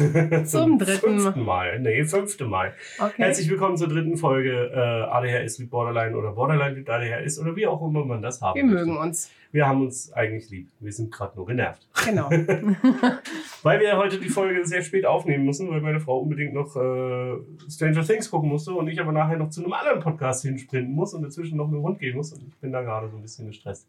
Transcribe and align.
Zum 0.46 0.78
dritten 0.78 1.20
fünften 1.20 1.44
Mal. 1.44 1.78
Nee, 1.80 2.04
fünfte 2.04 2.46
Mal. 2.46 2.72
Okay. 2.98 3.12
Herzlich 3.16 3.50
willkommen 3.50 3.76
zur 3.76 3.88
dritten 3.88 4.16
Folge 4.16 4.70
äh, 4.72 4.78
ADHS 4.78 5.58
liebt 5.58 5.70
Borderline 5.70 6.16
oder 6.16 6.32
Borderline 6.32 6.74
liebt 6.74 6.88
ADHS 6.88 7.38
oder 7.38 7.54
wie 7.54 7.66
auch 7.66 7.86
immer 7.86 8.04
man 8.04 8.22
das 8.22 8.40
haben 8.40 8.56
Wir 8.56 8.64
möchte. 8.64 8.86
mögen 8.86 8.96
uns. 8.96 9.30
Wir 9.52 9.66
haben 9.66 9.82
uns 9.82 10.12
eigentlich 10.12 10.48
lieb. 10.48 10.68
Wir 10.78 10.92
sind 10.92 11.12
gerade 11.12 11.36
nur 11.36 11.46
genervt. 11.46 11.86
Genau. 12.06 12.30
Weil 13.62 13.80
wir 13.80 13.96
heute 13.98 14.18
die 14.18 14.28
Folge 14.28 14.64
sehr 14.64 14.80
spät 14.82 15.04
aufnehmen 15.04 15.44
müssen, 15.44 15.68
weil 15.70 15.80
meine 15.80 16.00
Frau 16.00 16.20
unbedingt 16.20 16.54
noch 16.54 16.76
äh, 16.76 17.36
Stranger 17.68 18.04
Things 18.04 18.30
gucken 18.30 18.48
musste 18.48 18.72
und 18.72 18.88
ich 18.88 19.00
aber 19.00 19.12
nachher 19.12 19.36
noch 19.36 19.50
zu 19.50 19.62
einem 19.62 19.72
anderen 19.72 20.00
Podcast 20.00 20.42
hinsprinten 20.42 20.94
muss 20.94 21.12
und 21.12 21.22
dazwischen 21.22 21.58
noch 21.58 21.66
mit 21.66 21.78
dem 21.80 21.82
Hund 21.82 21.98
gehen 21.98 22.16
muss. 22.16 22.32
Und 22.32 22.42
ich 22.48 22.56
bin 22.58 22.72
da 22.72 22.80
gerade 22.80 23.10
so 23.10 23.16
ein 23.16 23.22
bisschen 23.22 23.48
gestresst. 23.48 23.86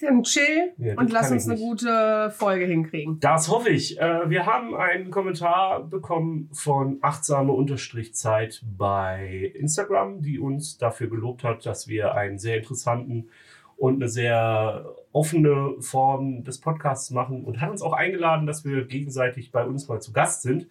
Dann 0.00 0.22
chill 0.22 0.72
Ja, 0.76 0.94
und 0.96 1.12
lass 1.12 1.30
uns 1.30 1.48
eine 1.48 1.58
gute 1.58 2.30
Folge 2.36 2.66
hinkriegen. 2.66 3.18
Das 3.20 3.48
hoffe 3.48 3.70
ich. 3.70 3.98
Äh, 3.98 4.28
wir 4.28 4.46
haben 4.46 4.74
einen 4.74 5.10
Kommentar 5.10 5.82
bekommen 5.84 6.50
von 6.52 6.98
achtsame 7.00 7.52
Unterstrichzeit 7.52 8.62
bei 8.76 9.52
Instagram, 9.54 10.22
die 10.22 10.38
uns 10.38 10.78
dafür 10.78 11.08
gelobt 11.08 11.44
hat, 11.44 11.64
dass 11.64 11.88
wir 11.88 12.14
einen 12.14 12.38
sehr 12.38 12.58
interessanten 12.58 13.28
und 13.76 13.96
eine 13.96 14.08
sehr 14.08 14.86
offene 15.12 15.76
Form 15.80 16.44
des 16.44 16.60
Podcasts 16.60 17.10
machen 17.10 17.44
und 17.44 17.60
hat 17.60 17.70
uns 17.70 17.82
auch 17.82 17.92
eingeladen, 17.92 18.46
dass 18.46 18.64
wir 18.64 18.84
gegenseitig 18.84 19.50
bei 19.52 19.64
uns 19.64 19.88
mal 19.88 20.00
zu 20.00 20.12
Gast 20.12 20.42
sind. 20.42 20.66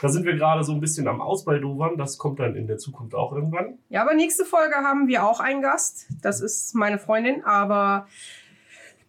Da 0.00 0.08
sind 0.08 0.24
wir 0.24 0.36
gerade 0.36 0.62
so 0.62 0.72
ein 0.72 0.80
bisschen 0.80 1.08
am 1.08 1.20
Ausbaldowern. 1.20 1.96
Das 1.96 2.18
kommt 2.18 2.38
dann 2.38 2.54
in 2.54 2.68
der 2.68 2.78
Zukunft 2.78 3.16
auch 3.16 3.32
irgendwann. 3.32 3.78
Ja, 3.88 4.02
aber 4.02 4.14
nächste 4.14 4.44
Folge 4.44 4.76
haben 4.76 5.08
wir 5.08 5.24
auch 5.24 5.40
einen 5.40 5.60
Gast. 5.60 6.06
Das 6.22 6.40
ist 6.40 6.74
meine 6.76 6.98
Freundin, 6.98 7.44
aber 7.44 8.06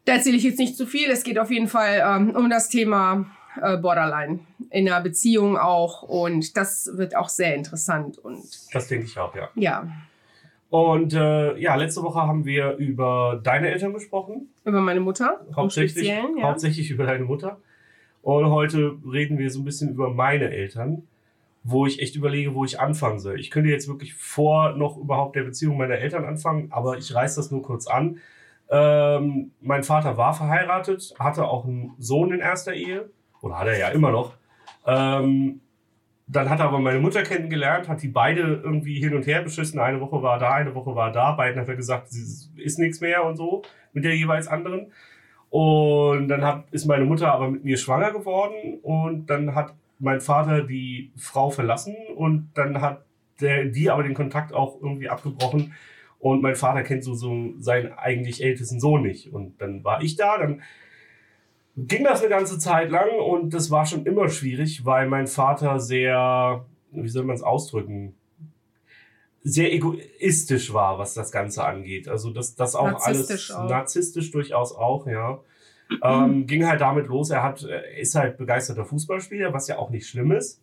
da 0.10 0.16
erzähle 0.16 0.38
ich 0.38 0.44
jetzt 0.44 0.60
nicht 0.60 0.76
zu 0.76 0.86
viel. 0.86 1.10
Es 1.10 1.24
geht 1.24 1.38
auf 1.38 1.52
jeden 1.52 1.68
Fall 1.68 2.02
ähm, 2.04 2.36
um 2.36 2.50
das 2.50 2.70
Thema 2.70 3.26
äh, 3.62 3.78
Borderline 3.78 4.40
in 4.72 4.88
einer 4.88 5.02
Beziehung 5.02 5.58
auch 5.58 6.04
und 6.04 6.58
das 6.58 6.92
wird 6.96 7.16
auch 7.16 7.30
sehr 7.30 7.56
interessant 7.56 8.18
und 8.18 8.44
Das 8.74 8.88
denke 8.88 9.06
ich 9.06 9.18
auch, 9.18 9.36
ja. 9.36 9.50
ja, 9.56 9.88
Und 10.70 11.14
äh, 11.14 11.58
ja, 11.58 11.76
letzte 11.76 12.02
Woche 12.04 12.22
haben 12.22 12.46
wir 12.46 12.76
über 12.78 13.40
deine 13.44 13.70
Eltern 13.70 13.94
gesprochen. 13.94 14.50
über 14.66 14.82
meine 14.82 15.00
Mutter 15.00 15.46
hauptsächlich, 15.56 16.08
ja. 16.08 16.24
hauptsächlich 16.42 16.90
über 16.92 17.06
deine 17.06 17.26
Mutter. 17.26 17.58
Und 18.22 18.50
heute 18.50 18.98
reden 19.10 19.38
wir 19.38 19.50
so 19.50 19.60
ein 19.60 19.66
bisschen 19.66 19.90
über 19.90 20.10
meine 20.10 20.50
Eltern, 20.50 21.04
wo 21.64 21.86
ich 21.86 22.02
echt 22.02 22.16
überlege, 22.16 22.54
wo 22.54 22.66
ich 22.66 22.80
anfangen 22.80 23.20
soll. 23.20 23.40
Ich 23.40 23.50
könnte 23.50 23.70
jetzt 23.70 23.88
wirklich 23.88 24.14
vor 24.14 24.74
noch 24.74 24.98
überhaupt 24.98 25.36
der 25.36 25.44
Beziehung 25.44 25.78
meiner 25.78 25.96
Eltern 25.96 26.26
anfangen, 26.26 26.68
aber 26.72 26.98
ich 26.98 27.14
reiß 27.14 27.36
das 27.36 27.52
nur 27.52 27.62
kurz 27.62 27.88
an. 27.88 28.20
Ähm, 28.70 29.52
mein 29.62 29.84
Vater 29.84 30.18
war 30.18 30.34
verheiratet, 30.34 31.14
hatte 31.18 31.46
auch 31.46 31.66
einen 31.66 31.96
Sohn 31.98 32.32
in 32.32 32.40
erster 32.40 32.74
Ehe, 32.74 33.10
oder 33.42 33.60
hat 33.60 33.68
er 33.68 33.78
ja 33.78 33.88
immer 33.90 34.12
noch. 34.12 34.34
Ähm, 34.86 35.62
dann 36.28 36.50
hat 36.50 36.60
er 36.60 36.66
aber 36.66 36.80
meine 36.80 37.00
Mutter 37.00 37.24
kennengelernt, 37.24 37.88
hat 37.88 38.04
die 38.04 38.08
beide 38.08 38.42
irgendwie 38.64 39.00
hin 39.00 39.16
und 39.16 39.26
her 39.26 39.42
beschissen. 39.42 39.80
Eine 39.80 40.00
Woche 40.00 40.22
war 40.22 40.38
da, 40.38 40.54
eine 40.54 40.76
Woche 40.76 40.96
war 40.96 41.12
da. 41.12 41.32
Beiden 41.32 41.60
hat 41.60 41.68
er 41.68 41.76
gesagt, 41.76 42.10
sie 42.10 42.52
ist 42.62 42.78
nichts 42.78 43.02
mehr 43.02 43.26
und 43.26 43.36
so 43.36 43.64
mit 43.94 44.06
der 44.06 44.16
jeweils 44.16 44.48
anderen. 44.48 44.92
Und 45.50 46.28
dann 46.28 46.44
hat, 46.44 46.66
ist 46.70 46.86
meine 46.86 47.06
Mutter 47.06 47.34
aber 47.34 47.50
mit 47.50 47.64
mir 47.64 47.78
schwanger 47.78 48.12
geworden 48.12 48.80
und 48.84 49.26
dann 49.28 49.56
hat 49.56 49.74
mein 49.98 50.22
Vater 50.22 50.62
die 50.62 51.12
Frau 51.18 51.50
verlassen 51.50 51.96
und 52.16 52.52
dann 52.54 52.80
hat 52.80 53.04
der, 53.42 53.66
die 53.66 53.90
aber 53.90 54.04
den 54.04 54.14
Kontakt 54.14 54.54
auch 54.54 54.80
irgendwie 54.80 55.10
abgebrochen 55.10 55.74
und 56.20 56.42
mein 56.42 56.56
Vater 56.56 56.84
kennt 56.84 57.04
so, 57.04 57.14
so 57.14 57.54
seinen 57.60 57.94
eigentlich 57.94 58.44
ältesten 58.44 58.80
Sohn 58.80 59.04
nicht. 59.04 59.32
Und 59.32 59.60
dann 59.62 59.84
war 59.84 60.02
ich 60.02 60.16
da, 60.16 60.38
dann 60.38 60.62
ging 61.78 62.04
das 62.04 62.20
eine 62.20 62.30
ganze 62.30 62.60
Zeit 62.60 62.92
lang 62.92 63.10
und 63.20 63.54
das 63.54 63.72
war 63.72 63.86
schon 63.86 64.06
immer 64.06 64.30
schwierig, 64.30 64.86
weil 64.86 65.08
mein 65.08 65.28
Vater 65.28 65.80
sehr, 65.80 66.66
wie 66.92 67.08
soll 67.08 67.24
man 67.24 67.36
es 67.36 67.44
ausdrücken, 67.44 68.16
sehr 69.42 69.74
egoistisch 69.74 70.74
war, 70.74 71.00
was 71.00 71.14
das 71.14 71.32
Ganze 71.32 71.64
angeht. 71.64 72.10
Also 72.10 72.32
das, 72.32 72.56
das 72.56 72.76
auch 72.76 72.92
Narzisstisch 72.92 73.52
alles 73.52 73.66
auch. 73.66 73.70
narzisstisch 73.70 74.32
durchaus 74.32 74.76
auch, 74.76 75.08
ja. 75.08 75.40
Ähm, 76.04 76.46
ging 76.48 76.68
halt 76.68 76.82
damit 76.82 77.08
los, 77.08 77.30
er 77.30 77.44
hat, 77.44 77.64
er 77.64 77.98
ist 77.98 78.16
halt 78.16 78.38
begeisterter 78.38 78.84
Fußballspieler, 78.84 79.54
was 79.54 79.70
ja 79.70 79.78
auch 79.78 79.90
nicht 79.90 80.08
schlimm 80.08 80.34
ist. 80.34 80.62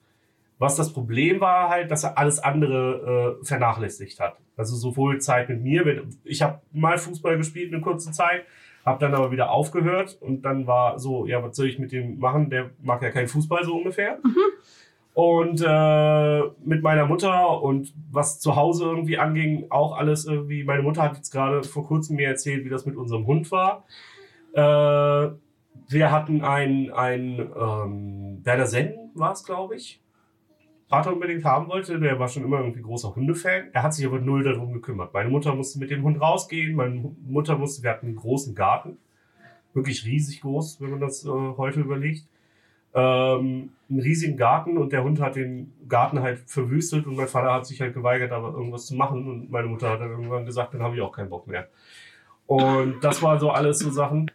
Was 0.59 0.77
das 0.77 0.93
Problem 0.93 1.41
war 1.41 1.69
halt, 1.69 1.91
dass 1.91 2.05
er 2.05 2.17
alles 2.17 2.39
andere 2.39 3.39
äh, 3.41 3.44
vernachlässigt 3.44 4.21
hat. 4.21 4.39
Also 4.56 4.75
sowohl 4.75 5.21
Zeit 5.21 5.49
mit 5.50 5.62
mir, 5.62 6.05
ich 6.25 6.41
habe 6.41 6.61
mal 6.72 6.97
Fußball 6.97 7.37
gespielt 7.37 7.72
eine 7.72 7.83
kurze 7.83 8.11
Zeit, 8.11 8.44
habe 8.87 9.00
dann 9.00 9.15
aber 9.15 9.31
wieder 9.33 9.50
aufgehört 9.50 10.16
und 10.21 10.43
dann 10.43 10.66
war 10.66 10.99
so, 10.99 11.27
ja, 11.27 11.43
was 11.43 11.56
soll 11.56 11.66
ich 11.66 11.78
mit 11.78 11.93
dem 11.93 12.19
machen? 12.19 12.49
Der 12.49 12.71
mag 12.83 13.03
ja 13.03 13.11
keinen 13.11 13.28
Fußball 13.28 13.65
so 13.65 13.77
ungefähr. 13.77 14.19
Und 15.12 15.62
äh, 15.66 16.41
mit 16.65 16.83
meiner 16.83 17.06
Mutter 17.06 17.62
und 17.62 17.93
was 18.11 18.39
zu 18.39 18.55
Hause 18.55 18.84
irgendwie 18.84 19.19
anging, 19.19 19.66
auch 19.71 19.97
alles 19.97 20.27
irgendwie. 20.27 20.62
Meine 20.62 20.83
Mutter 20.83 21.03
hat 21.03 21.16
jetzt 21.16 21.31
gerade 21.31 21.62
vor 21.62 21.87
kurzem 21.87 22.16
mir 22.16 22.28
erzählt, 22.28 22.65
wie 22.65 22.69
das 22.69 22.84
mit 22.87 22.97
unserem 22.97 23.27
Hund 23.27 23.50
war. 23.50 23.84
Äh, 24.53 25.31
wir 25.89 26.11
hatten 26.11 26.43
einen, 26.43 26.91
einen 26.93 27.39
ähm, 27.39 28.41
Werder 28.45 28.66
Senn, 28.66 29.11
war 29.15 29.33
es, 29.33 29.43
glaube 29.43 29.77
ich. 29.77 30.03
Vater 30.88 31.12
unbedingt 31.12 31.44
haben 31.44 31.69
wollte, 31.69 31.98
der 31.98 32.19
war 32.19 32.28
schon 32.28 32.44
immer 32.44 32.58
irgendwie 32.58 32.82
großer 32.82 33.14
Hundefan. 33.14 33.70
Er 33.72 33.82
hat 33.82 33.92
sich 33.92 34.06
aber 34.06 34.20
null 34.20 34.44
darum 34.44 34.72
gekümmert. 34.72 35.12
Meine 35.12 35.28
Mutter 35.30 35.54
musste 35.54 35.80
mit 35.80 35.91
dem 35.91 36.02
Hund 36.02 36.20
rausgehen. 36.20 36.76
Meine 36.76 37.12
Mutter 37.26 37.58
musste, 37.58 37.82
wir 37.82 37.91
hatten 37.91 38.06
einen 38.06 38.16
großen 38.16 38.54
Garten. 38.54 38.97
Wirklich 39.74 40.04
riesig 40.06 40.42
groß, 40.42 40.80
wenn 40.80 40.91
man 40.91 41.00
das 41.00 41.24
äh, 41.24 41.28
heute 41.28 41.80
überlegt. 41.80 42.26
Ähm, 42.94 43.70
einen 43.91 44.00
riesigen 44.00 44.36
Garten 44.36 44.78
und 44.78 44.92
der 44.92 45.02
Hund 45.02 45.20
hat 45.20 45.36
den 45.36 45.72
Garten 45.88 46.20
halt 46.20 46.38
verwüstet 46.47 47.06
und 47.06 47.16
mein 47.16 47.28
Vater 47.28 47.53
hat 47.53 47.66
sich 47.66 47.80
halt 47.80 47.92
geweigert, 47.92 48.32
aber 48.32 48.53
irgendwas 48.53 48.86
zu 48.86 48.94
machen 48.94 49.28
und 49.28 49.50
meine 49.50 49.68
Mutter 49.68 49.91
hat 49.91 50.00
dann 50.00 50.10
irgendwann 50.10 50.47
gesagt, 50.47 50.72
dann 50.72 50.82
habe 50.82 50.94
ich 50.94 51.03
auch 51.03 51.12
keinen 51.12 51.28
Bock 51.28 51.47
mehr. 51.47 51.68
Und 52.47 53.03
das 53.03 53.22
war 53.22 53.38
so 53.38 53.50
alles 53.50 53.80
so 53.80 53.91
Sachen. 53.91 54.30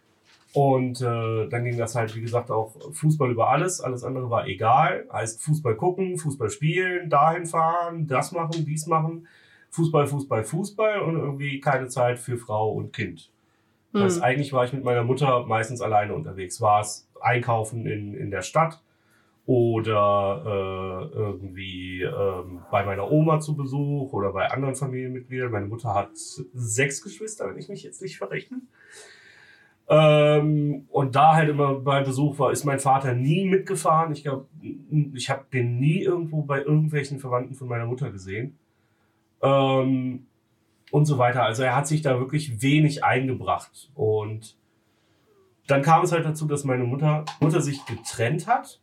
Und 0.54 1.00
äh, 1.00 1.48
dann 1.48 1.64
ging 1.64 1.78
das 1.78 1.94
halt, 1.94 2.14
wie 2.14 2.20
gesagt, 2.20 2.50
auch 2.50 2.76
Fußball 2.92 3.30
über 3.30 3.48
alles. 3.48 3.80
Alles 3.80 4.04
andere 4.04 4.28
war 4.28 4.46
egal. 4.46 5.06
Heißt 5.10 5.42
Fußball 5.42 5.76
gucken, 5.76 6.18
Fußball 6.18 6.50
spielen, 6.50 7.08
dahin 7.08 7.46
fahren, 7.46 8.06
das 8.06 8.32
machen, 8.32 8.64
dies 8.66 8.86
machen. 8.86 9.26
Fußball, 9.70 10.06
Fußball, 10.06 10.44
Fußball 10.44 11.00
und 11.00 11.16
irgendwie 11.16 11.58
keine 11.60 11.88
Zeit 11.88 12.18
für 12.18 12.36
Frau 12.36 12.72
und 12.72 12.92
Kind. 12.92 13.30
Das 13.92 14.02
heißt, 14.02 14.22
eigentlich 14.22 14.52
war 14.52 14.64
ich 14.64 14.72
mit 14.72 14.84
meiner 14.84 15.04
Mutter 15.04 15.46
meistens 15.46 15.80
alleine 15.80 16.14
unterwegs. 16.14 16.60
War 16.60 16.80
es 16.80 17.08
einkaufen 17.20 17.86
in, 17.86 18.14
in 18.14 18.30
der 18.30 18.42
Stadt 18.42 18.82
oder 19.44 20.42
äh, 20.44 21.16
irgendwie 21.16 22.02
ähm, 22.02 22.62
bei 22.70 22.84
meiner 22.84 23.10
Oma 23.10 23.40
zu 23.40 23.56
Besuch 23.56 24.12
oder 24.12 24.32
bei 24.32 24.50
anderen 24.50 24.76
Familienmitgliedern. 24.76 25.50
Meine 25.50 25.66
Mutter 25.66 25.94
hat 25.94 26.10
sechs 26.14 27.02
Geschwister, 27.02 27.48
wenn 27.48 27.58
ich 27.58 27.68
mich 27.68 27.82
jetzt 27.82 28.02
nicht 28.02 28.18
verrechne. 28.18 28.60
Ähm, 29.88 30.86
und 30.90 31.14
da 31.14 31.34
halt 31.34 31.48
immer 31.48 31.74
bei 31.74 32.02
Besuch 32.02 32.38
war, 32.38 32.52
ist 32.52 32.64
mein 32.64 32.78
Vater 32.78 33.14
nie 33.14 33.44
mitgefahren. 33.46 34.12
Ich 34.12 34.22
glaube, 34.22 34.46
ich 35.14 35.28
habe 35.28 35.44
den 35.52 35.78
nie 35.78 36.02
irgendwo 36.02 36.42
bei 36.42 36.60
irgendwelchen 36.60 37.18
Verwandten 37.18 37.54
von 37.54 37.68
meiner 37.68 37.86
Mutter 37.86 38.10
gesehen. 38.10 38.56
Ähm, 39.42 40.26
und 40.92 41.06
so 41.06 41.18
weiter. 41.18 41.42
Also 41.42 41.62
er 41.62 41.74
hat 41.74 41.88
sich 41.88 42.02
da 42.02 42.20
wirklich 42.20 42.62
wenig 42.62 43.02
eingebracht. 43.02 43.90
Und 43.94 44.56
dann 45.66 45.82
kam 45.82 46.04
es 46.04 46.12
halt 46.12 46.24
dazu, 46.24 46.46
dass 46.46 46.64
meine 46.64 46.84
Mutter, 46.84 47.24
Mutter 47.40 47.60
sich 47.60 47.84
getrennt 47.86 48.46
hat, 48.46 48.80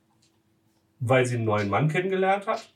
weil 0.99 1.25
sie 1.25 1.35
einen 1.35 1.45
neuen 1.45 1.69
Mann 1.69 1.87
kennengelernt 1.87 2.47
hat, 2.47 2.73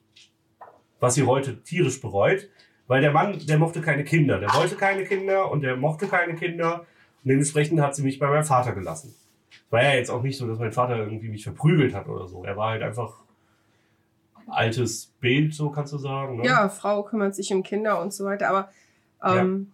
was 0.99 1.15
sie 1.15 1.23
heute 1.23 1.61
tierisch 1.63 1.99
bereut, 1.99 2.49
weil 2.87 3.01
der 3.01 3.11
Mann, 3.11 3.39
der 3.47 3.57
mochte 3.57 3.81
keine 3.81 4.03
Kinder, 4.03 4.39
der 4.39 4.53
wollte 4.53 4.75
keine 4.75 5.03
Kinder 5.03 5.51
und 5.51 5.61
der 5.61 5.77
mochte 5.77 6.07
keine 6.07 6.35
Kinder 6.35 6.85
und 7.23 7.29
dementsprechend 7.29 7.79
hat 7.81 7.95
sie 7.95 8.03
mich 8.03 8.19
bei 8.19 8.27
meinem 8.27 8.43
Vater 8.43 8.73
gelassen. 8.73 9.13
War 9.69 9.83
ja 9.83 9.93
jetzt 9.93 10.09
auch 10.09 10.21
nicht 10.21 10.37
so, 10.37 10.47
dass 10.47 10.59
mein 10.59 10.71
Vater 10.71 10.97
irgendwie 10.97 11.29
mich 11.29 11.43
verprügelt 11.43 11.93
hat 11.93 12.07
oder 12.07 12.27
so. 12.27 12.43
Er 12.43 12.57
war 12.57 12.71
halt 12.71 12.83
einfach 12.83 13.13
altes 14.47 15.13
Bild, 15.19 15.53
so 15.53 15.69
kannst 15.69 15.93
du 15.93 15.97
sagen. 15.97 16.37
Ne? 16.37 16.45
Ja, 16.45 16.69
Frau 16.69 17.03
kümmert 17.03 17.35
sich 17.35 17.53
um 17.53 17.63
Kinder 17.63 18.01
und 18.01 18.13
so 18.13 18.25
weiter, 18.25 18.49
aber 18.49 18.69
ähm, 19.23 19.71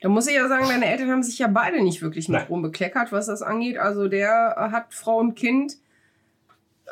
da 0.00 0.08
muss 0.08 0.26
ich 0.26 0.34
ja 0.34 0.48
sagen, 0.48 0.66
deine 0.68 0.86
Eltern 0.86 1.10
haben 1.10 1.22
sich 1.22 1.38
ja 1.38 1.46
beide 1.46 1.82
nicht 1.82 2.02
wirklich 2.02 2.28
mit. 2.28 2.48
Ruhm 2.48 2.62
bekleckert, 2.62 3.12
was 3.12 3.26
das 3.26 3.42
angeht. 3.42 3.78
Also 3.78 4.08
der 4.08 4.68
hat 4.70 4.94
Frau 4.94 5.18
und 5.18 5.34
Kind, 5.34 5.74
äh, 6.86 6.90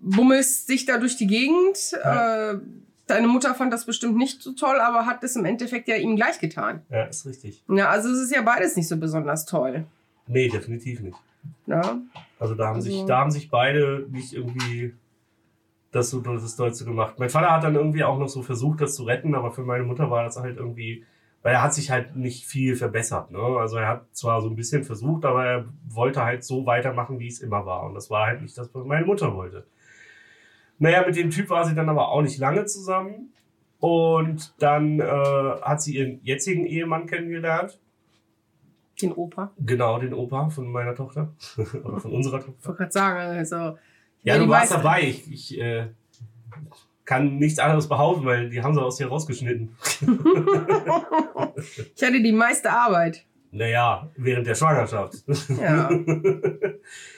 bummelst 0.00 0.66
sich 0.66 0.86
da 0.86 0.98
durch 0.98 1.16
die 1.16 1.26
Gegend. 1.26 1.92
Ja. 1.92 2.52
Äh, 2.52 2.58
deine 3.06 3.28
Mutter 3.28 3.54
fand 3.54 3.72
das 3.72 3.86
bestimmt 3.86 4.16
nicht 4.16 4.42
so 4.42 4.52
toll, 4.52 4.78
aber 4.80 5.06
hat 5.06 5.22
das 5.22 5.36
im 5.36 5.44
Endeffekt 5.44 5.88
ja 5.88 5.96
ihm 5.96 6.16
gleich 6.16 6.38
getan. 6.38 6.82
ja, 6.90 7.04
ist 7.04 7.26
richtig. 7.26 7.62
Ja, 7.68 7.88
also 7.88 8.08
es 8.10 8.18
ist 8.20 8.32
ja 8.34 8.42
beides 8.42 8.76
nicht 8.76 8.88
so 8.88 8.96
besonders 8.96 9.44
toll. 9.46 9.84
Nee, 10.26 10.48
definitiv 10.48 11.00
nicht. 11.00 11.16
Ja, 11.66 11.98
Also 12.40 12.54
da 12.54 12.66
haben, 12.68 12.80
sich, 12.80 12.94
Also- 12.94 13.06
da 13.06 13.18
haben 13.18 13.30
sich 13.30 13.48
beide 13.50 14.06
nicht 14.10 14.32
irgendwie 14.32 14.94
das 15.92 16.10
so 16.10 16.20
das 16.20 16.56
Deutsche 16.56 16.84
gemacht. 16.84 17.14
Mein 17.18 17.30
Vater 17.30 17.50
hat 17.52 17.64
dann 17.64 17.74
irgendwie 17.76 18.02
auch 18.04 18.18
noch 18.18 18.28
so 18.28 18.42
versucht, 18.42 18.80
das 18.80 18.94
zu 18.96 19.04
retten, 19.04 19.34
aber 19.34 19.52
für 19.52 19.62
meine 19.62 19.84
Mutter 19.84 20.10
war 20.10 20.24
das 20.24 20.36
halt 20.36 20.56
irgendwie, 20.58 21.04
Weil 21.42 21.54
er 21.54 21.62
hat 21.62 21.74
sich 21.74 21.92
halt 21.92 22.16
nicht 22.16 22.44
viel 22.44 22.74
verbessert. 22.74 23.30
Ne? 23.30 23.38
Also 23.38 23.76
er 23.76 23.86
hat 23.86 24.06
zwar 24.10 24.40
so 24.42 24.48
ein 24.48 24.56
bisschen 24.56 24.82
versucht, 24.82 25.24
aber 25.24 25.44
er 25.46 25.64
wollte 25.88 26.24
halt 26.24 26.42
so 26.42 26.66
weitermachen, 26.66 27.20
wie 27.20 27.28
es 27.28 27.38
immer 27.38 27.64
war. 27.64 27.84
Und 27.84 27.94
das 27.94 28.10
war 28.10 28.26
halt 28.26 28.42
nicht 28.42 28.58
das, 28.58 28.74
was 28.74 28.84
meine 28.84 29.06
Mutter 29.06 29.32
wollte. 29.32 29.64
Naja, 30.78 31.04
mit 31.06 31.16
dem 31.16 31.30
Typ 31.30 31.50
war 31.50 31.64
sie 31.66 31.74
dann 31.74 31.88
aber 31.88 32.08
auch 32.08 32.22
nicht 32.22 32.38
lange 32.38 32.64
zusammen. 32.66 33.32
Und 33.78 34.54
dann 34.58 35.00
äh, 35.00 35.04
hat 35.04 35.82
sie 35.82 35.96
ihren 35.96 36.20
jetzigen 36.22 36.66
Ehemann 36.66 37.06
kennengelernt. 37.06 37.78
Den 39.00 39.12
Opa. 39.12 39.52
Genau, 39.58 39.98
den 39.98 40.14
Opa 40.14 40.48
von 40.48 40.70
meiner 40.70 40.94
Tochter. 40.94 41.34
Oder 41.84 42.00
von 42.00 42.12
unserer 42.12 42.40
Tochter. 42.40 42.54
Ich 42.58 42.66
wollte 42.66 42.78
gerade 42.78 42.92
sagen, 42.92 43.18
also. 43.18 43.78
Ja, 44.22 44.38
du 44.38 44.48
warst 44.48 44.72
dabei. 44.72 45.02
Ich, 45.02 45.30
ich 45.30 45.60
äh, 45.60 45.88
kann 47.04 47.36
nichts 47.36 47.58
anderes 47.58 47.88
behaupten, 47.88 48.24
weil 48.24 48.50
die 48.50 48.62
haben 48.62 48.74
sie 48.74 48.82
aus 48.82 48.96
dir 48.96 49.08
rausgeschnitten. 49.08 49.76
Ich 51.94 52.02
hatte 52.02 52.22
die 52.22 52.32
meiste 52.32 52.70
Arbeit. 52.70 53.24
Naja, 53.50 54.10
während 54.16 54.46
der 54.46 54.54
Schwangerschaft. 54.54 55.24
Ja. 55.58 55.88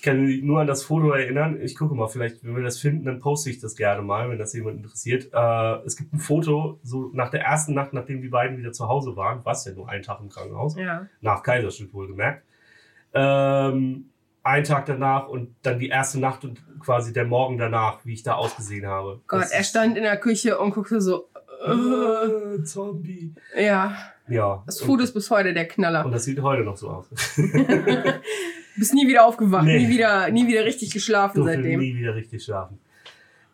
Ich 0.00 0.04
kann 0.04 0.40
nur 0.46 0.60
an 0.62 0.66
das 0.66 0.82
Foto 0.82 1.10
erinnern. 1.10 1.60
Ich 1.60 1.76
gucke 1.76 1.94
mal, 1.94 2.08
vielleicht, 2.08 2.42
wenn 2.42 2.56
wir 2.56 2.62
das 2.62 2.78
finden, 2.78 3.04
dann 3.04 3.18
poste 3.20 3.50
ich 3.50 3.60
das 3.60 3.76
gerne 3.76 4.00
mal, 4.00 4.30
wenn 4.30 4.38
das 4.38 4.54
jemand 4.54 4.78
interessiert. 4.78 5.28
Äh, 5.30 5.84
es 5.84 5.94
gibt 5.94 6.14
ein 6.14 6.18
Foto, 6.20 6.80
so 6.82 7.10
nach 7.12 7.28
der 7.30 7.42
ersten 7.42 7.74
Nacht, 7.74 7.92
nachdem 7.92 8.22
die 8.22 8.30
beiden 8.30 8.56
wieder 8.56 8.72
zu 8.72 8.88
Hause 8.88 9.14
waren, 9.16 9.44
war 9.44 9.52
es 9.52 9.66
ja 9.66 9.72
nur 9.74 9.90
einen 9.90 10.02
Tag 10.02 10.20
im 10.22 10.30
Krankenhaus, 10.30 10.74
ja. 10.76 11.06
nach 11.20 11.42
Kaiserschnitt 11.42 11.92
wohlgemerkt. 11.92 12.42
Ähm, 13.12 14.06
ein 14.42 14.64
Tag 14.64 14.86
danach 14.86 15.28
und 15.28 15.54
dann 15.60 15.78
die 15.78 15.90
erste 15.90 16.18
Nacht 16.18 16.46
und 16.46 16.62
quasi 16.80 17.12
der 17.12 17.26
Morgen 17.26 17.58
danach, 17.58 17.98
wie 18.06 18.14
ich 18.14 18.22
da 18.22 18.36
ausgesehen 18.36 18.86
habe. 18.86 19.20
Gott, 19.26 19.42
Das 19.42 19.50
er 19.52 19.64
stand 19.64 19.98
in 19.98 20.02
der 20.04 20.16
Küche 20.16 20.58
und 20.58 20.70
guckte 20.70 21.02
so. 21.02 21.28
Äh, 21.62 21.72
Äh, 21.72 22.62
Zombie. 22.64 23.34
ja, 23.54 23.94
Ja. 24.28 24.62
das 24.64 24.80
Foto 24.80 25.02
ist 25.02 25.12
bis 25.12 25.30
heute 25.30 25.52
der 25.52 25.68
Knaller. 25.68 26.06
und 26.06 26.12
das 26.12 26.24
sieht 26.24 26.40
heute 26.40 26.62
noch 26.62 26.78
so 26.78 26.88
aus. 26.88 27.10
Bist 28.80 28.94
nie 28.94 29.06
wieder 29.06 29.26
aufgewacht, 29.26 29.64
Nee. 29.66 29.78
nie 29.78 29.88
wieder, 29.90 30.30
nie 30.30 30.46
wieder 30.46 30.64
richtig 30.64 30.90
geschlafen 30.90 31.36
durfte 31.36 31.54
seitdem. 31.56 31.80
nie 31.80 31.94
wieder 31.94 32.14
richtig 32.14 32.42
schlafen. 32.42 32.78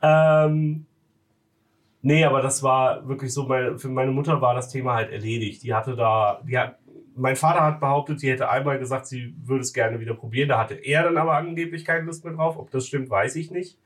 Ähm, 0.01 0.87
nee, 2.03 2.25
aber 2.25 2.41
das 2.43 2.63
war 2.63 3.07
wirklich 3.09 3.33
so, 3.35 3.45
meine, 3.45 3.77
für 3.79 3.89
meine 3.89 4.13
Mutter 4.13 4.41
war 4.41 4.55
das 4.55 4.71
Thema 4.71 4.95
halt 4.95 5.11
erledigt. 5.11 5.63
Die 5.65 5.75
hatte 5.75 5.97
da, 5.97 6.41
die 6.47 6.57
hat, 6.57 6.79
mein 7.17 7.35
Vater 7.35 7.63
hat 7.63 7.81
behauptet, 7.81 8.21
sie 8.21 8.31
hätte 8.31 8.49
einmal 8.51 8.79
gesagt, 8.79 9.07
sie 9.07 9.35
würde 9.45 9.63
es 9.63 9.73
gerne 9.73 9.99
wieder 9.99 10.15
probieren. 10.15 10.49
Da 10.49 10.59
hatte 10.59 10.75
er 10.75 11.03
dann 11.03 11.17
aber 11.17 11.35
angeblich 11.37 11.85
keine 11.85 12.05
Lust 12.05 12.25
mehr 12.25 12.35
drauf. 12.35 12.57
Ob 12.57 12.71
das 12.71 12.87
stimmt, 12.87 13.11
weiß 13.11 13.35
ich 13.37 13.51
nicht. 13.51 13.77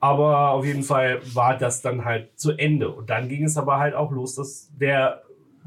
Aber 0.00 0.50
auf 0.50 0.64
jeden 0.64 0.82
Fall 0.82 1.20
war 1.34 1.56
das 1.56 1.82
dann 1.82 2.04
halt 2.04 2.30
zu 2.38 2.52
Ende. 2.52 2.88
Und 2.88 3.10
dann 3.10 3.28
ging 3.28 3.44
es 3.44 3.56
aber 3.56 3.78
halt 3.78 3.94
auch 3.94 4.10
los, 4.10 4.34
dass 4.34 4.70
der 4.76 5.22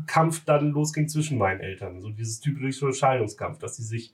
Kampf 0.07 0.44
dann 0.45 0.71
losging 0.71 1.07
zwischen 1.07 1.37
meinen 1.37 1.59
Eltern. 1.61 2.01
So 2.01 2.09
dieses 2.09 2.39
typische 2.41 2.91
Scheidungskampf, 2.94 3.59
dass 3.59 3.77
sie 3.77 3.83
sich 3.83 4.13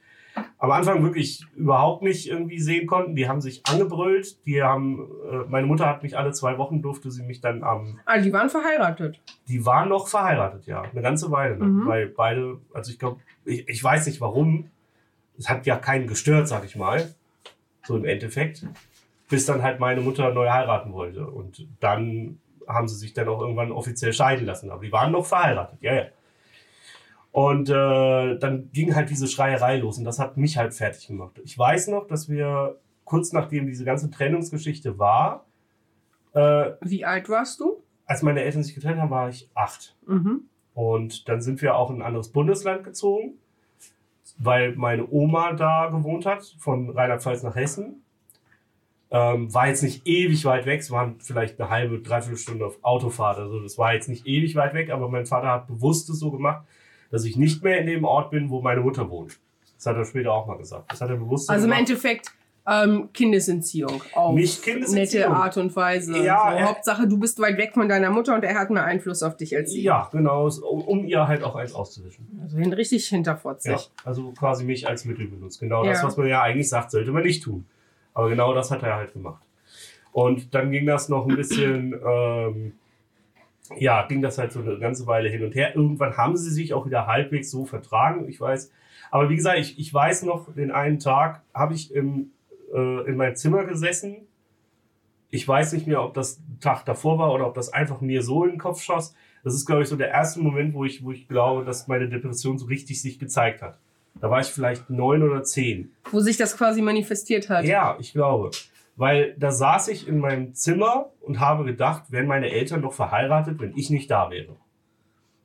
am 0.59 0.71
Anfang 0.71 1.03
wirklich 1.03 1.45
überhaupt 1.55 2.01
nicht 2.03 2.27
irgendwie 2.29 2.59
sehen 2.59 2.87
konnten. 2.87 3.15
Die 3.15 3.27
haben 3.29 3.41
sich 3.41 3.61
angebrüllt. 3.67 4.45
Die 4.45 4.61
haben, 4.63 5.07
äh, 5.31 5.49
meine 5.49 5.67
Mutter 5.67 5.85
hat 5.87 6.03
mich 6.03 6.17
alle 6.17 6.31
zwei 6.31 6.57
Wochen 6.57 6.81
durfte 6.81 7.11
sie 7.11 7.23
mich 7.23 7.41
dann 7.41 7.63
am, 7.63 7.99
Ah, 8.05 8.17
die 8.19 8.31
waren 8.33 8.49
verheiratet. 8.49 9.19
die 9.47 9.65
waren 9.65 9.89
noch 9.89 10.07
verheiratet, 10.07 10.65
ja, 10.67 10.81
eine 10.81 11.01
ganze 11.01 11.29
Weile 11.31 11.57
noch, 11.57 11.65
Mhm. 11.67 11.85
weil 11.87 12.07
beide, 12.07 12.59
also 12.73 12.91
ich 12.91 12.99
glaube, 12.99 13.19
ich, 13.45 13.67
ich 13.69 13.83
weiß 13.83 14.05
nicht 14.07 14.19
warum. 14.21 14.69
Es 15.37 15.47
hat 15.49 15.65
ja 15.67 15.75
keinen 15.77 16.07
gestört, 16.07 16.47
sag 16.47 16.65
ich 16.65 16.75
mal, 16.75 17.13
so 17.85 17.95
im 17.95 18.05
Endeffekt, 18.05 18.65
bis 19.29 19.45
dann 19.45 19.61
halt 19.63 19.79
meine 19.79 20.01
Mutter 20.01 20.33
neu 20.33 20.49
heiraten 20.49 20.93
wollte 20.93 21.27
und 21.27 21.67
dann 21.79 22.39
haben 22.67 22.87
sie 22.87 22.95
sich 22.95 23.13
dann 23.13 23.27
auch 23.29 23.39
irgendwann 23.41 23.71
offiziell 23.71 24.11
scheiden 24.13 24.45
lassen, 24.45 24.71
aber 24.71 24.83
die 24.83 24.91
waren 24.91 25.11
noch 25.11 25.25
verheiratet, 25.25 25.77
ja, 25.81 25.93
ja. 25.93 26.01
Und 27.37 27.69
äh, 27.69 28.39
dann 28.39 28.71
ging 28.73 28.95
halt 28.95 29.11
diese 29.11 29.27
Schreierei 29.27 29.77
los 29.77 29.99
und 29.99 30.05
das 30.05 30.17
hat 30.17 30.37
mich 30.37 30.57
halt 30.57 30.73
fertig 30.73 31.05
gemacht. 31.05 31.39
Ich 31.43 31.55
weiß 31.55 31.85
noch, 31.89 32.07
dass 32.07 32.29
wir 32.29 32.79
kurz 33.05 33.31
nachdem 33.31 33.67
diese 33.67 33.85
ganze 33.85 34.09
Trennungsgeschichte 34.09 34.97
war, 34.97 35.45
äh, 36.33 36.71
Wie 36.81 37.05
alt 37.05 37.29
warst 37.29 37.59
du? 37.59 37.83
als 38.07 38.23
meine 38.23 38.41
Eltern 38.41 38.63
sich 38.63 38.73
getrennt 38.73 38.99
haben, 38.99 39.11
war 39.11 39.29
ich 39.29 39.51
acht. 39.53 39.95
Mhm. 40.07 40.45
Und 40.73 41.29
dann 41.29 41.41
sind 41.41 41.61
wir 41.61 41.75
auch 41.75 41.91
in 41.91 41.97
ein 41.97 42.01
anderes 42.01 42.29
Bundesland 42.29 42.83
gezogen, 42.83 43.35
weil 44.39 44.75
meine 44.75 45.07
Oma 45.07 45.53
da 45.53 45.89
gewohnt 45.91 46.25
hat, 46.25 46.55
von 46.57 46.89
Rheinland-Pfalz 46.89 47.43
nach 47.43 47.55
Hessen. 47.55 48.01
Ähm, 49.11 49.53
war 49.53 49.67
jetzt 49.67 49.83
nicht 49.83 50.07
ewig 50.07 50.43
weit 50.45 50.65
weg, 50.65 50.79
es 50.79 50.89
waren 50.89 51.19
vielleicht 51.19 51.61
eine 51.61 51.69
halbe, 51.69 51.99
dreiviertel 51.99 52.39
Stunde 52.39 52.65
auf 52.65 52.79
Autofahrt. 52.81 53.37
Also 53.37 53.61
das 53.61 53.77
war 53.77 53.93
jetzt 53.93 54.09
nicht 54.09 54.25
ewig 54.25 54.55
weit 54.55 54.73
weg, 54.73 54.89
aber 54.89 55.07
mein 55.07 55.27
Vater 55.27 55.49
hat 55.49 55.67
bewusst 55.67 56.09
es 56.09 56.17
so 56.17 56.31
gemacht, 56.31 56.65
dass 57.11 57.23
ich 57.25 57.37
nicht 57.37 57.63
mehr 57.63 57.79
in 57.79 57.87
dem 57.87 58.03
Ort 58.05 58.31
bin, 58.31 58.49
wo 58.49 58.61
meine 58.61 58.81
Mutter 58.81 59.09
wohnt. 59.09 59.39
Das 59.75 59.85
hat 59.85 59.95
er 59.95 60.05
später 60.05 60.33
auch 60.33 60.47
mal 60.47 60.57
gesagt. 60.57 60.91
Das 60.91 61.01
hat 61.01 61.09
er 61.09 61.17
bewusst 61.17 61.47
so 61.47 61.53
Also 61.53 61.65
im 61.65 61.71
gemacht. 61.71 61.89
Endeffekt 61.89 62.31
ähm, 62.69 63.09
Kindesentziehung. 63.13 64.03
Auf 64.13 64.35
Nicht 64.35 64.61
Kindesentziehung. 64.63 65.29
nette 65.29 65.35
Art 65.41 65.55
und 65.55 65.73
Weise. 65.75 66.17
Ja, 66.21 66.49
so, 66.51 66.57
er- 66.57 66.65
Hauptsache, 66.67 67.07
du 67.07 67.17
bist 67.17 67.39
weit 67.39 67.57
weg 67.57 67.71
von 67.73 67.87
deiner 67.87 68.09
Mutter 68.09 68.35
und 68.35 68.43
er 68.43 68.55
hat 68.59 68.69
mehr 68.71 68.83
Einfluss 68.83 69.23
auf 69.23 69.37
dich 69.37 69.55
als 69.55 69.71
sie. 69.71 69.83
Ja, 69.83 70.09
genau, 70.11 70.49
um, 70.69 70.81
um 70.81 71.05
ihr 71.05 71.27
halt 71.27 71.43
auch 71.43 71.55
eins 71.55 71.73
auszuwischen. 71.73 72.27
Also 72.43 72.57
hin- 72.57 72.73
richtig 72.73 73.05
hinterfotzig. 73.07 73.71
Ja, 73.71 73.79
also 74.03 74.31
quasi 74.31 74.65
mich 74.65 74.85
als 74.87 75.05
Mittel 75.05 75.27
benutzt. 75.27 75.59
Genau 75.61 75.85
das, 75.85 75.99
Ja. 76.01 76.07
was 76.07 76.17
man 76.17 76.27
ja 76.27 76.41
eigentlich 76.41 76.67
sagt, 76.67 76.91
sollte 76.91 77.11
man 77.11 77.23
nicht 77.23 77.41
tun. 77.43 77.65
Aber 78.13 78.29
genau 78.29 78.53
das 78.53 78.69
hat 78.71 78.83
er 78.83 78.95
halt 78.95 79.13
gemacht. 79.13 79.43
Und 80.11 80.53
dann 80.55 80.71
ging 80.71 80.85
das 80.87 81.07
noch 81.07 81.27
ein 81.27 81.35
bisschen, 81.35 81.93
ähm, 82.05 82.73
ja, 83.77 84.05
ging 84.07 84.21
das 84.21 84.37
halt 84.37 84.51
so 84.51 84.59
eine 84.61 84.77
ganze 84.79 85.07
Weile 85.07 85.29
hin 85.29 85.43
und 85.43 85.55
her. 85.55 85.75
Irgendwann 85.75 86.17
haben 86.17 86.37
sie 86.37 86.51
sich 86.51 86.73
auch 86.73 86.85
wieder 86.85 87.07
halbwegs 87.07 87.51
so 87.51 87.65
vertragen, 87.65 88.27
ich 88.29 88.39
weiß. 88.39 88.71
Aber 89.11 89.29
wie 89.29 89.35
gesagt, 89.35 89.59
ich, 89.59 89.79
ich 89.79 89.93
weiß 89.93 90.23
noch, 90.23 90.53
den 90.53 90.71
einen 90.71 90.99
Tag 90.99 91.43
habe 91.53 91.73
ich 91.73 91.93
im, 91.93 92.31
äh, 92.73 93.07
in 93.07 93.15
meinem 93.15 93.35
Zimmer 93.35 93.65
gesessen. 93.65 94.27
Ich 95.29 95.47
weiß 95.47 95.73
nicht 95.73 95.87
mehr, 95.87 96.01
ob 96.01 96.13
das 96.13 96.41
Tag 96.61 96.85
davor 96.85 97.19
war 97.19 97.33
oder 97.33 97.47
ob 97.47 97.53
das 97.53 97.71
einfach 97.73 98.01
mir 98.01 98.21
so 98.23 98.43
in 98.43 98.51
den 98.51 98.59
Kopf 98.59 98.81
schoss. 98.81 99.13
Das 99.43 99.53
ist, 99.53 99.65
glaube 99.65 99.83
ich, 99.83 99.89
so 99.89 99.95
der 99.95 100.09
erste 100.09 100.39
Moment, 100.39 100.73
wo 100.73 100.85
ich, 100.85 101.03
wo 101.03 101.11
ich 101.11 101.27
glaube, 101.27 101.63
dass 101.63 101.87
meine 101.87 102.09
Depression 102.09 102.57
so 102.57 102.65
richtig 102.65 103.01
sich 103.01 103.19
gezeigt 103.19 103.61
hat. 103.61 103.77
Da 104.19 104.29
war 104.29 104.41
ich 104.41 104.47
vielleicht 104.47 104.89
neun 104.89 105.21
oder 105.23 105.43
zehn. 105.43 105.91
Wo 106.11 106.19
sich 106.19 106.37
das 106.37 106.57
quasi 106.57 106.81
manifestiert 106.81 107.49
hat. 107.49 107.65
Ja, 107.65 107.97
ich 107.99 108.13
glaube. 108.13 108.51
Weil 108.97 109.35
da 109.37 109.51
saß 109.51 109.87
ich 109.89 110.07
in 110.07 110.17
meinem 110.19 110.53
Zimmer 110.55 111.11
und 111.21 111.39
habe 111.39 111.63
gedacht, 111.63 112.11
wären 112.11 112.25
meine 112.27 112.49
Eltern 112.49 112.81
doch 112.81 112.93
verheiratet, 112.93 113.59
wenn 113.59 113.77
ich 113.77 113.89
nicht 113.91 114.09
da 114.11 114.29
wäre. 114.31 114.55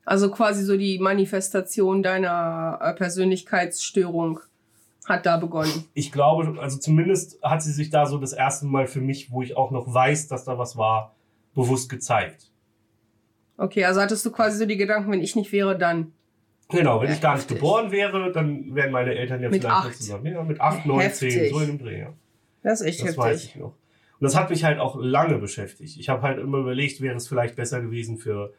Also 0.05 0.31
quasi 0.31 0.65
so 0.65 0.77
die 0.77 0.99
Manifestation 0.99 2.03
deiner 2.03 2.79
äh, 2.83 2.93
Persönlichkeitsstörung 2.95 4.41
hat 5.05 5.27
da 5.27 5.37
begonnen. 5.37 5.85
Ich 5.95 6.13
glaube, 6.13 6.59
also 6.61 6.79
zumindest 6.79 7.43
hat 7.43 7.63
sie 7.63 7.73
sich 7.73 7.91
da 7.91 8.07
so 8.07 8.19
das 8.19 8.33
erste 8.33 8.67
Mal 8.67 8.87
für 8.87 9.01
mich, 9.01 9.31
wo 9.31 9.43
ich 9.43 9.57
auch 9.57 9.71
noch 9.71 9.93
weiß, 9.93 10.29
dass 10.29 10.45
da 10.45 10.59
was 10.59 10.77
war, 10.77 11.15
bewusst 11.55 11.89
gezeigt. 11.91 12.51
Okay, 13.59 13.85
also 13.85 14.01
hattest 14.01 14.25
du 14.25 14.31
quasi 14.33 14.59
so 14.59 14.67
die 14.67 14.77
Gedanken, 14.77 15.13
wenn 15.13 15.21
ich 15.21 15.37
nicht 15.37 15.53
wäre, 15.53 15.77
dann. 15.77 16.13
Genau, 16.71 17.01
wenn 17.01 17.09
Ja, 17.09 17.15
ich 17.15 17.21
gar 17.21 17.35
nicht 17.35 17.43
heftig. 17.43 17.59
geboren 17.59 17.91
wäre, 17.93 18.33
dann 18.33 18.75
wären 18.75 18.91
meine 18.93 19.15
Eltern 19.15 19.43
ja 19.43 19.51
Mit 19.51 19.61
vielleicht 19.63 19.77
noch 19.83 19.91
acht. 19.91 19.97
zusammen. 19.97 20.27
Ja, 20.27 20.43
mit 20.43 20.61
acht, 20.61 20.87
neun, 20.87 21.13
zehn, 21.13 21.53
so 21.53 21.61
in 21.61 21.67
dem 21.67 21.79
Dreh. 21.79 21.99
Ja. 22.01 22.13
Das 22.63 22.81
ist 22.81 22.87
echt 22.87 23.07
Das 23.07 23.17
weiß 23.17 23.35
heftig. 23.37 23.51
ich 23.57 23.61
noch. 23.61 23.69
Und 23.73 24.25
das 24.25 24.37
hat 24.37 24.51
mich 24.51 24.63
halt 24.65 24.79
auch 24.79 24.97
lange 25.01 25.39
beschäftigt. 25.39 25.97
Ich 25.99 26.09
habe 26.09 26.23
halt 26.23 26.39
immer 26.39 26.59
überlegt, 26.59 27.01
wäre 27.01 27.17
es 27.17 27.27
vielleicht 27.29 27.57
besser 27.57 27.81
gewesen 27.81 28.19
für 28.19 28.53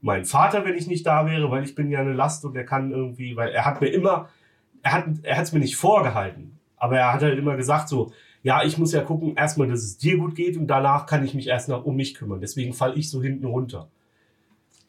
meinen 0.00 0.24
Vater, 0.24 0.64
wenn 0.64 0.74
ich 0.76 0.86
nicht 0.86 1.06
da 1.06 1.26
wäre, 1.26 1.50
weil 1.50 1.62
ich 1.62 1.74
bin 1.74 1.90
ja 1.90 2.00
eine 2.00 2.14
Last 2.14 2.44
und 2.46 2.56
er 2.56 2.64
kann 2.64 2.90
irgendwie, 2.90 3.36
weil 3.36 3.50
er 3.50 3.66
hat 3.66 3.82
mir 3.82 3.88
immer, 3.88 4.30
er 4.82 4.92
hat 4.92 5.04
er 5.22 5.36
hat 5.36 5.44
es 5.44 5.52
mir 5.52 5.58
nicht 5.58 5.76
vorgehalten, 5.76 6.58
aber 6.78 6.96
er 6.98 7.12
hat 7.12 7.22
halt 7.22 7.38
immer 7.38 7.56
gesagt 7.56 7.90
so, 7.90 8.12
ja, 8.42 8.64
ich 8.64 8.78
muss 8.78 8.92
ja 8.92 9.02
gucken, 9.02 9.36
erstmal, 9.36 9.68
dass 9.68 9.80
es 9.82 9.98
dir 9.98 10.16
gut 10.16 10.34
geht 10.34 10.56
und 10.56 10.66
danach 10.68 11.04
kann 11.04 11.22
ich 11.22 11.34
mich 11.34 11.48
erst 11.48 11.68
noch 11.68 11.84
um 11.84 11.96
mich 11.96 12.14
kümmern. 12.14 12.40
Deswegen 12.40 12.72
falle 12.72 12.94
ich 12.94 13.10
so 13.10 13.22
hinten 13.22 13.44
runter. 13.44 13.90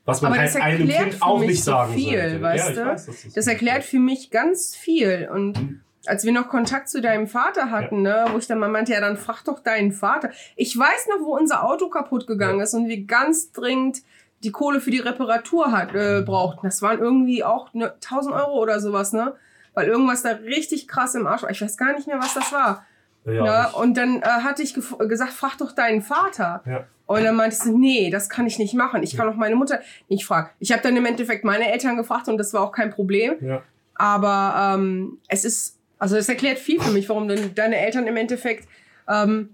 Was 0.06 0.22
man 0.22 0.32
Aber 0.32 0.40
halt 0.42 0.56
das 0.56 0.62
einem 0.62 0.90
erklärt 0.90 1.10
Kind 1.12 1.22
auch 1.22 1.40
nicht 1.42 1.62
so 1.64 1.72
sagen 1.72 1.94
viel, 1.94 2.18
sollte. 2.18 2.42
weißt 2.42 2.70
ja, 2.70 2.84
du? 2.86 2.90
weiß, 2.90 3.06
dass 3.08 3.34
Das 3.34 3.48
erklärt 3.48 3.84
für 3.84 4.00
mich 4.00 4.32
ganz 4.32 4.76
viel. 4.78 5.30
Und 5.32 5.62
Mhm. 5.62 5.82
Als 6.06 6.24
wir 6.26 6.32
noch 6.32 6.50
Kontakt 6.50 6.90
zu 6.90 7.02
deinem 7.02 7.28
Vater 7.28 7.70
hatten, 7.72 8.02
ne, 8.02 8.26
wo 8.32 8.38
ich 8.38 8.48
dann 8.48 8.60
mal 8.60 8.70
meinte, 8.70 8.92
ja, 8.94 9.02
dann 9.02 9.18
frag 9.18 9.44
doch 9.44 9.60
deinen 9.60 9.92
Vater. 9.92 10.32
Ich 10.56 10.78
weiß 10.78 11.08
noch, 11.10 11.26
wo 11.26 11.38
unser 11.38 11.64
Auto 11.64 11.90
kaputt 11.90 12.26
gegangen 12.28 12.58
Ja. 12.58 12.64
ist 12.64 12.74
und 12.74 12.88
wir 12.88 13.06
ganz 13.06 13.52
dringend 13.52 14.00
die 14.44 14.52
Kohle 14.52 14.82
für 14.82 14.90
die 14.92 15.00
Reparatur 15.00 15.72
hat, 15.72 15.94
äh, 15.94 16.22
brauchten. 16.26 16.66
Das 16.66 16.82
waren 16.82 17.00
irgendwie 17.00 17.44
auch 17.44 17.74
ne, 17.74 17.94
1000 17.94 18.34
Euro 18.36 18.60
oder 18.60 18.80
sowas, 18.80 19.14
ne? 19.14 19.34
Weil 19.76 19.88
irgendwas 19.88 20.24
da 20.24 20.32
richtig 20.32 20.88
krass 20.88 21.14
im 21.16 21.28
Arsch 21.28 21.44
war. 21.44 21.52
Ich 21.52 21.62
weiß 21.62 21.78
gar 21.78 21.94
nicht 21.94 22.08
mehr, 22.08 22.18
was 22.20 22.34
das 22.34 22.52
war. 22.52 22.86
Ja, 23.26 23.44
ne? 23.44 23.68
ich- 23.70 23.76
Und 23.78 23.96
dann 23.98 24.22
äh, 24.22 24.26
hatte 24.26 24.64
ich 24.64 24.74
gesagt, 24.74 25.32
frag 25.34 25.58
doch 25.60 25.74
deinen 25.74 26.02
Vater. 26.02 26.64
Ja. 26.66 26.86
Und 27.06 27.24
dann 27.24 27.36
meinte 27.36 27.56
sie, 27.56 27.72
nee, 27.72 28.10
das 28.10 28.30
kann 28.30 28.48
ich 28.48 28.58
nicht 28.58 28.74
machen. 28.74 29.04
Ich 29.04 29.16
kann 29.16 29.30
auch 29.30 29.36
meine 29.36 29.56
Mutter 29.56 29.80
nicht 30.10 30.26
fragen. 30.26 30.50
Ich 30.60 30.72
habe 30.72 30.82
dann 30.82 30.98
im 30.98 31.06
Endeffekt 31.06 31.44
meine 31.46 31.72
Eltern 31.72 31.96
gefragt 31.98 32.28
und 32.28 32.38
das 32.38 32.52
war 32.54 32.62
auch 32.62 32.72
kein 32.72 32.90
Problem. 32.90 33.36
ja. 33.42 33.62
Aber 33.96 34.74
ähm, 34.80 35.20
es 35.28 35.46
ist, 35.46 35.78
also 36.02 36.18
es 36.18 36.28
erklärt 36.28 36.58
viel 36.58 36.82
für 36.82 36.90
mich, 36.92 37.08
warum 37.10 37.28
du 37.28 37.36
deine 37.50 37.78
Eltern 37.78 38.08
im 38.08 38.18
Endeffekt, 38.18 38.68
ähm, 39.08 39.50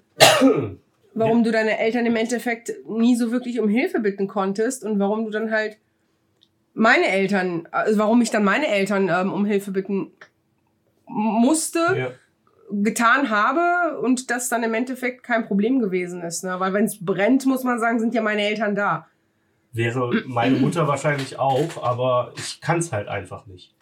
warum 1.14 1.44
du 1.44 1.52
deine 1.52 1.78
Eltern 1.78 2.06
im 2.06 2.16
Endeffekt 2.16 2.72
nie 2.88 3.18
so 3.18 3.32
wirklich 3.34 3.60
um 3.60 3.68
Hilfe 3.68 4.00
bitten 4.00 4.28
konntest 4.30 4.86
und 4.86 4.98
warum 4.98 5.26
du 5.26 5.32
dann 5.32 5.52
halt 5.52 5.78
meine 6.74 7.08
Eltern, 7.10 7.68
also 7.72 8.00
warum 8.00 8.22
ich 8.22 8.30
dann 8.32 8.46
meine 8.46 8.68
Eltern 8.68 9.10
ähm, 9.10 9.34
um 9.34 9.44
Hilfe 9.44 9.72
bitten 9.72 10.14
musste, 11.06 11.80
Ja. 11.98 12.12
getan 12.72 13.30
habe 13.30 14.00
und 14.00 14.32
das 14.32 14.48
dann 14.48 14.64
im 14.64 14.74
Endeffekt 14.74 15.24
kein 15.24 15.46
Problem 15.48 15.80
gewesen 15.80 16.22
ist. 16.22 16.46
Ne? 16.46 16.58
Weil 16.62 16.72
wenn 16.72 16.86
es 16.86 17.04
brennt, 17.04 17.46
muss 17.46 17.66
man 17.66 17.78
sagen, 17.78 18.00
sind 18.00 18.14
ja 18.14 18.22
meine 18.22 18.44
Eltern 18.44 18.74
da. 18.74 19.08
Wäre 19.74 20.24
meine 20.28 20.56
Mutter 20.56 20.88
wahrscheinlich 20.88 21.38
auch, 21.40 21.84
aber 21.84 22.32
ich 22.38 22.62
kann 22.62 22.80
es 22.80 22.94
halt 22.94 23.10
einfach 23.10 23.48
nicht. 23.48 23.76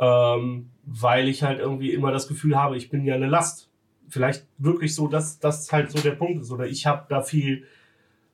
Ähm, 0.00 0.70
weil 0.86 1.28
ich 1.28 1.42
halt 1.42 1.58
irgendwie 1.58 1.92
immer 1.92 2.12
das 2.12 2.28
Gefühl 2.28 2.56
habe, 2.56 2.76
ich 2.76 2.88
bin 2.90 3.04
ja 3.04 3.14
eine 3.16 3.26
Last. 3.26 3.68
Vielleicht 4.08 4.46
wirklich 4.56 4.94
so, 4.94 5.08
dass 5.08 5.40
das 5.40 5.70
halt 5.72 5.90
so 5.90 5.98
der 5.98 6.12
Punkt 6.12 6.40
ist. 6.40 6.52
Oder 6.52 6.66
ich 6.66 6.86
habe 6.86 7.06
da 7.08 7.22
viel, 7.22 7.64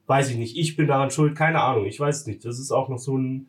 weiß 0.07 0.31
ich 0.31 0.37
nicht, 0.37 0.57
ich 0.57 0.77
bin 0.77 0.87
daran 0.87 1.11
schuld, 1.11 1.35
keine 1.35 1.61
Ahnung, 1.63 1.87
ich 1.87 1.99
weiß 1.99 2.21
es 2.21 2.27
nicht. 2.27 2.45
Das 2.45 2.59
ist 2.59 2.71
auch 2.71 2.89
noch 2.91 2.99
so 2.99 3.17
ein 3.17 3.49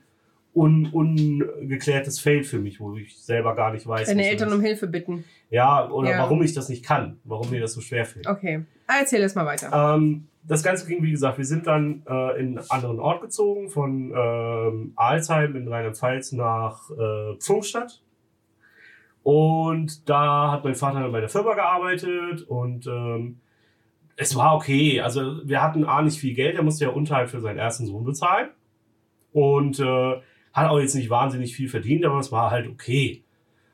un, 0.55 0.88
ungeklärtes 0.91 2.19
Feld 2.19 2.45
für 2.45 2.60
mich, 2.60 2.79
wo 2.79 2.95
ich 2.95 3.17
selber 3.17 3.55
gar 3.55 3.74
nicht 3.74 3.86
weiß. 3.88 4.07
Deine 4.07 4.25
Eltern 4.27 4.53
um 4.53 4.62
Hilfe 4.62 4.88
bitten. 4.88 5.25
Ja, 5.50 5.89
oder 5.89 6.12
Ja. 6.12 6.19
warum 6.19 6.41
ich 6.43 6.53
das 6.53 6.69
nicht 6.69 6.86
kann, 6.86 7.19
warum 7.24 7.50
mir 7.50 7.60
das 7.60 7.74
so 7.74 7.81
schwer 7.81 8.05
fällt. 8.05 8.27
Okay. 8.27 8.63
Ah, 8.88 9.00
Erzähl 9.00 9.22
es 9.24 9.36
mal 9.36 9.45
weiter. 9.45 9.95
Ähm, 9.95 10.27
das 10.45 10.62
Ganze 10.62 10.86
ging, 10.88 11.01
wie 11.03 11.12
gesagt, 11.12 11.38
wir 11.38 11.45
sind 11.45 11.67
dann 11.67 12.03
äh, 12.07 12.39
in 12.39 12.57
einen 12.57 12.69
anderen 12.69 13.00
Ort 13.00 13.22
gezogen, 13.22 13.69
von 13.69 14.13
ähm, 14.15 14.93
Alzheim 14.95 15.55
in 15.55 15.67
Rheinland-Pfalz 15.67 16.33
nach 16.33 16.89
äh, 16.91 17.36
Pfungstadt. 17.39 18.01
Und 19.24 20.10
da 20.10 20.51
hat 20.51 20.65
mein 20.65 20.75
Vater 20.75 21.10
bei 21.10 21.22
der 21.22 21.30
Firma 21.30 21.56
gearbeitet 21.56 22.42
und 22.44 22.88
ähm, 22.88 23.39
es 24.18 24.36
war 24.36 24.56
okay. 24.56 25.00
Also 25.01 25.48
wir 25.48 25.62
hatten 25.62 25.86
A 25.86 26.01
nicht 26.01 26.20
viel 26.20 26.34
Geld, 26.34 26.56
er 26.56 26.63
musste 26.63 26.86
ja 26.86 26.92
Unterhalt 26.92 27.30
für 27.30 27.39
seinen 27.39 27.58
ersten 27.58 27.86
Sohn 27.86 28.03
bezahlen. 28.03 28.50
Und 29.32 29.80
äh, 29.80 30.22
hat 30.51 30.70
auch 30.70 30.80
jetzt 30.80 30.94
nicht 30.94 31.10
wahnsinnig 31.10 31.56
viel 31.56 31.70
verdient, 31.70 32.06
aber 32.06 32.20
es 32.20 32.32
war 32.32 32.51
halt 32.51 32.68
okay. 32.68 33.24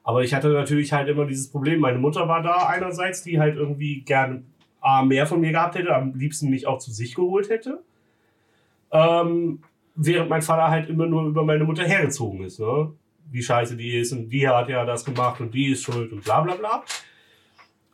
Aber 0.04 0.24
ich 0.24 0.34
hatte 0.34 0.50
natürlich 0.50 0.94
halt 0.94 1.10
immer 1.10 1.26
dieses 1.26 1.52
Problem. 1.52 1.82
Meine 1.82 2.00
Mutter 2.00 2.28
war 2.28 2.42
da 2.42 2.68
einerseits, 2.68 3.24
die 3.24 3.40
halt 3.40 3.58
irgendwie 3.58 4.02
gerne 4.02 4.44
A, 4.82 5.04
mehr 5.04 5.28
von 5.28 5.42
mir 5.42 5.52
gehabt 5.52 5.76
hätte, 5.76 5.94
am 5.94 6.16
liebsten 6.16 6.50
mich 6.50 6.68
auch 6.68 6.78
zu 6.78 6.92
sich 6.92 7.16
geholt 7.16 7.50
hätte. 7.50 7.84
Ähm, 8.92 9.62
während 9.96 10.30
mein 10.30 10.42
Vater 10.42 10.70
halt 10.70 10.90
immer 10.90 11.06
nur 11.06 11.24
über 11.28 11.44
meine 11.44 11.66
Mutter 11.66 11.84
hergezogen 11.84 12.44
ist, 12.44 12.60
ne? 12.60 12.94
Wie 13.32 13.42
scheiße 13.44 13.76
die 13.78 13.98
ist 14.00 14.12
und 14.12 14.30
die 14.30 14.48
hat 14.48 14.70
ja 14.70 14.86
das 14.86 15.06
gemacht 15.06 15.40
und 15.42 15.54
die 15.54 15.72
ist 15.72 15.84
schuld 15.84 16.12
und 16.12 16.24
bla 16.24 16.42
bla 16.42 16.56
bla. 16.56 16.84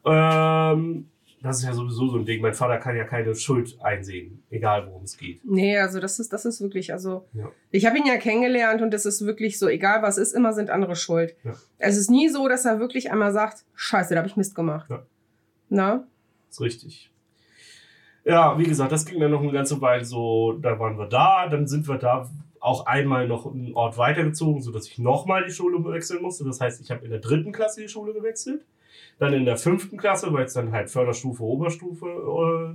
Ähm, 0.05 1.07
das 1.41 1.59
ist 1.59 1.65
ja 1.65 1.73
sowieso 1.73 2.07
so 2.07 2.17
ein 2.17 2.25
Ding. 2.25 2.41
Mein 2.41 2.53
Vater 2.53 2.77
kann 2.77 2.95
ja 2.95 3.03
keine 3.03 3.35
Schuld 3.35 3.77
einsehen, 3.83 4.41
egal 4.49 4.87
worum 4.87 5.03
es 5.03 5.17
geht. 5.17 5.41
Nee, 5.45 5.77
also 5.77 5.99
das 5.99 6.19
ist, 6.19 6.33
das 6.33 6.45
ist 6.45 6.61
wirklich, 6.61 6.91
also 6.91 7.27
Ja. 7.33 7.51
ich 7.71 7.85
habe 7.85 7.97
ihn 7.97 8.05
ja 8.05 8.17
kennengelernt 8.17 8.81
und 8.81 8.93
es 8.93 9.05
ist 9.05 9.25
wirklich 9.25 9.59
so, 9.59 9.67
egal 9.67 10.01
was 10.01 10.17
ist, 10.17 10.33
immer 10.33 10.53
sind 10.53 10.69
andere 10.69 10.95
schuld. 10.95 11.35
Ja. 11.43 11.53
Es 11.77 11.97
ist 11.97 12.09
nie 12.09 12.29
so, 12.29 12.47
dass 12.47 12.65
er 12.65 12.79
wirklich 12.79 13.11
einmal 13.11 13.31
sagt, 13.31 13.63
scheiße, 13.75 14.13
da 14.15 14.19
habe 14.19 14.27
ich 14.27 14.37
Mist 14.37 14.55
gemacht. 14.55 14.89
Ja. 14.89 15.05
Na? 15.69 16.07
ist 16.49 16.61
richtig. 16.61 17.11
Ja, 18.23 18.57
wie 18.57 18.63
gesagt, 18.63 18.91
das 18.91 19.05
ging 19.05 19.19
dann 19.19 19.29
noch 19.31 19.41
eine 19.43 19.51
ganze 19.51 19.79
Weile 19.81 20.03
so, 20.03 20.53
da 20.53 20.79
waren 20.79 20.97
wir 20.97 21.05
da, 21.07 21.47
dann 21.47 21.67
sind 21.67 21.87
wir 21.87 21.97
da 21.97 22.27
auch 22.65 22.85
einmal 22.85 23.27
noch 23.27 23.45
einen 23.45 23.73
Ort 23.73 23.97
weitergezogen, 23.97 24.61
sodass 24.61 24.87
ich 24.87 24.97
nochmal 24.97 25.45
die 25.45 25.53
Schule 25.53 25.83
wechseln 25.91 26.21
musste. 26.21 26.43
Das 26.43 26.59
heißt, 26.59 26.81
ich 26.81 26.91
habe 26.91 27.05
in 27.05 27.11
der 27.11 27.19
dritten 27.19 27.51
Klasse 27.51 27.81
die 27.81 27.89
Schule 27.89 28.13
gewechselt, 28.13 28.65
dann 29.19 29.33
in 29.33 29.45
der 29.45 29.57
fünften 29.57 29.97
Klasse, 29.97 30.33
weil 30.33 30.45
es 30.45 30.53
dann 30.53 30.71
halt 30.71 30.89
Förderstufe, 30.89 31.43
Oberstufe 31.43 32.05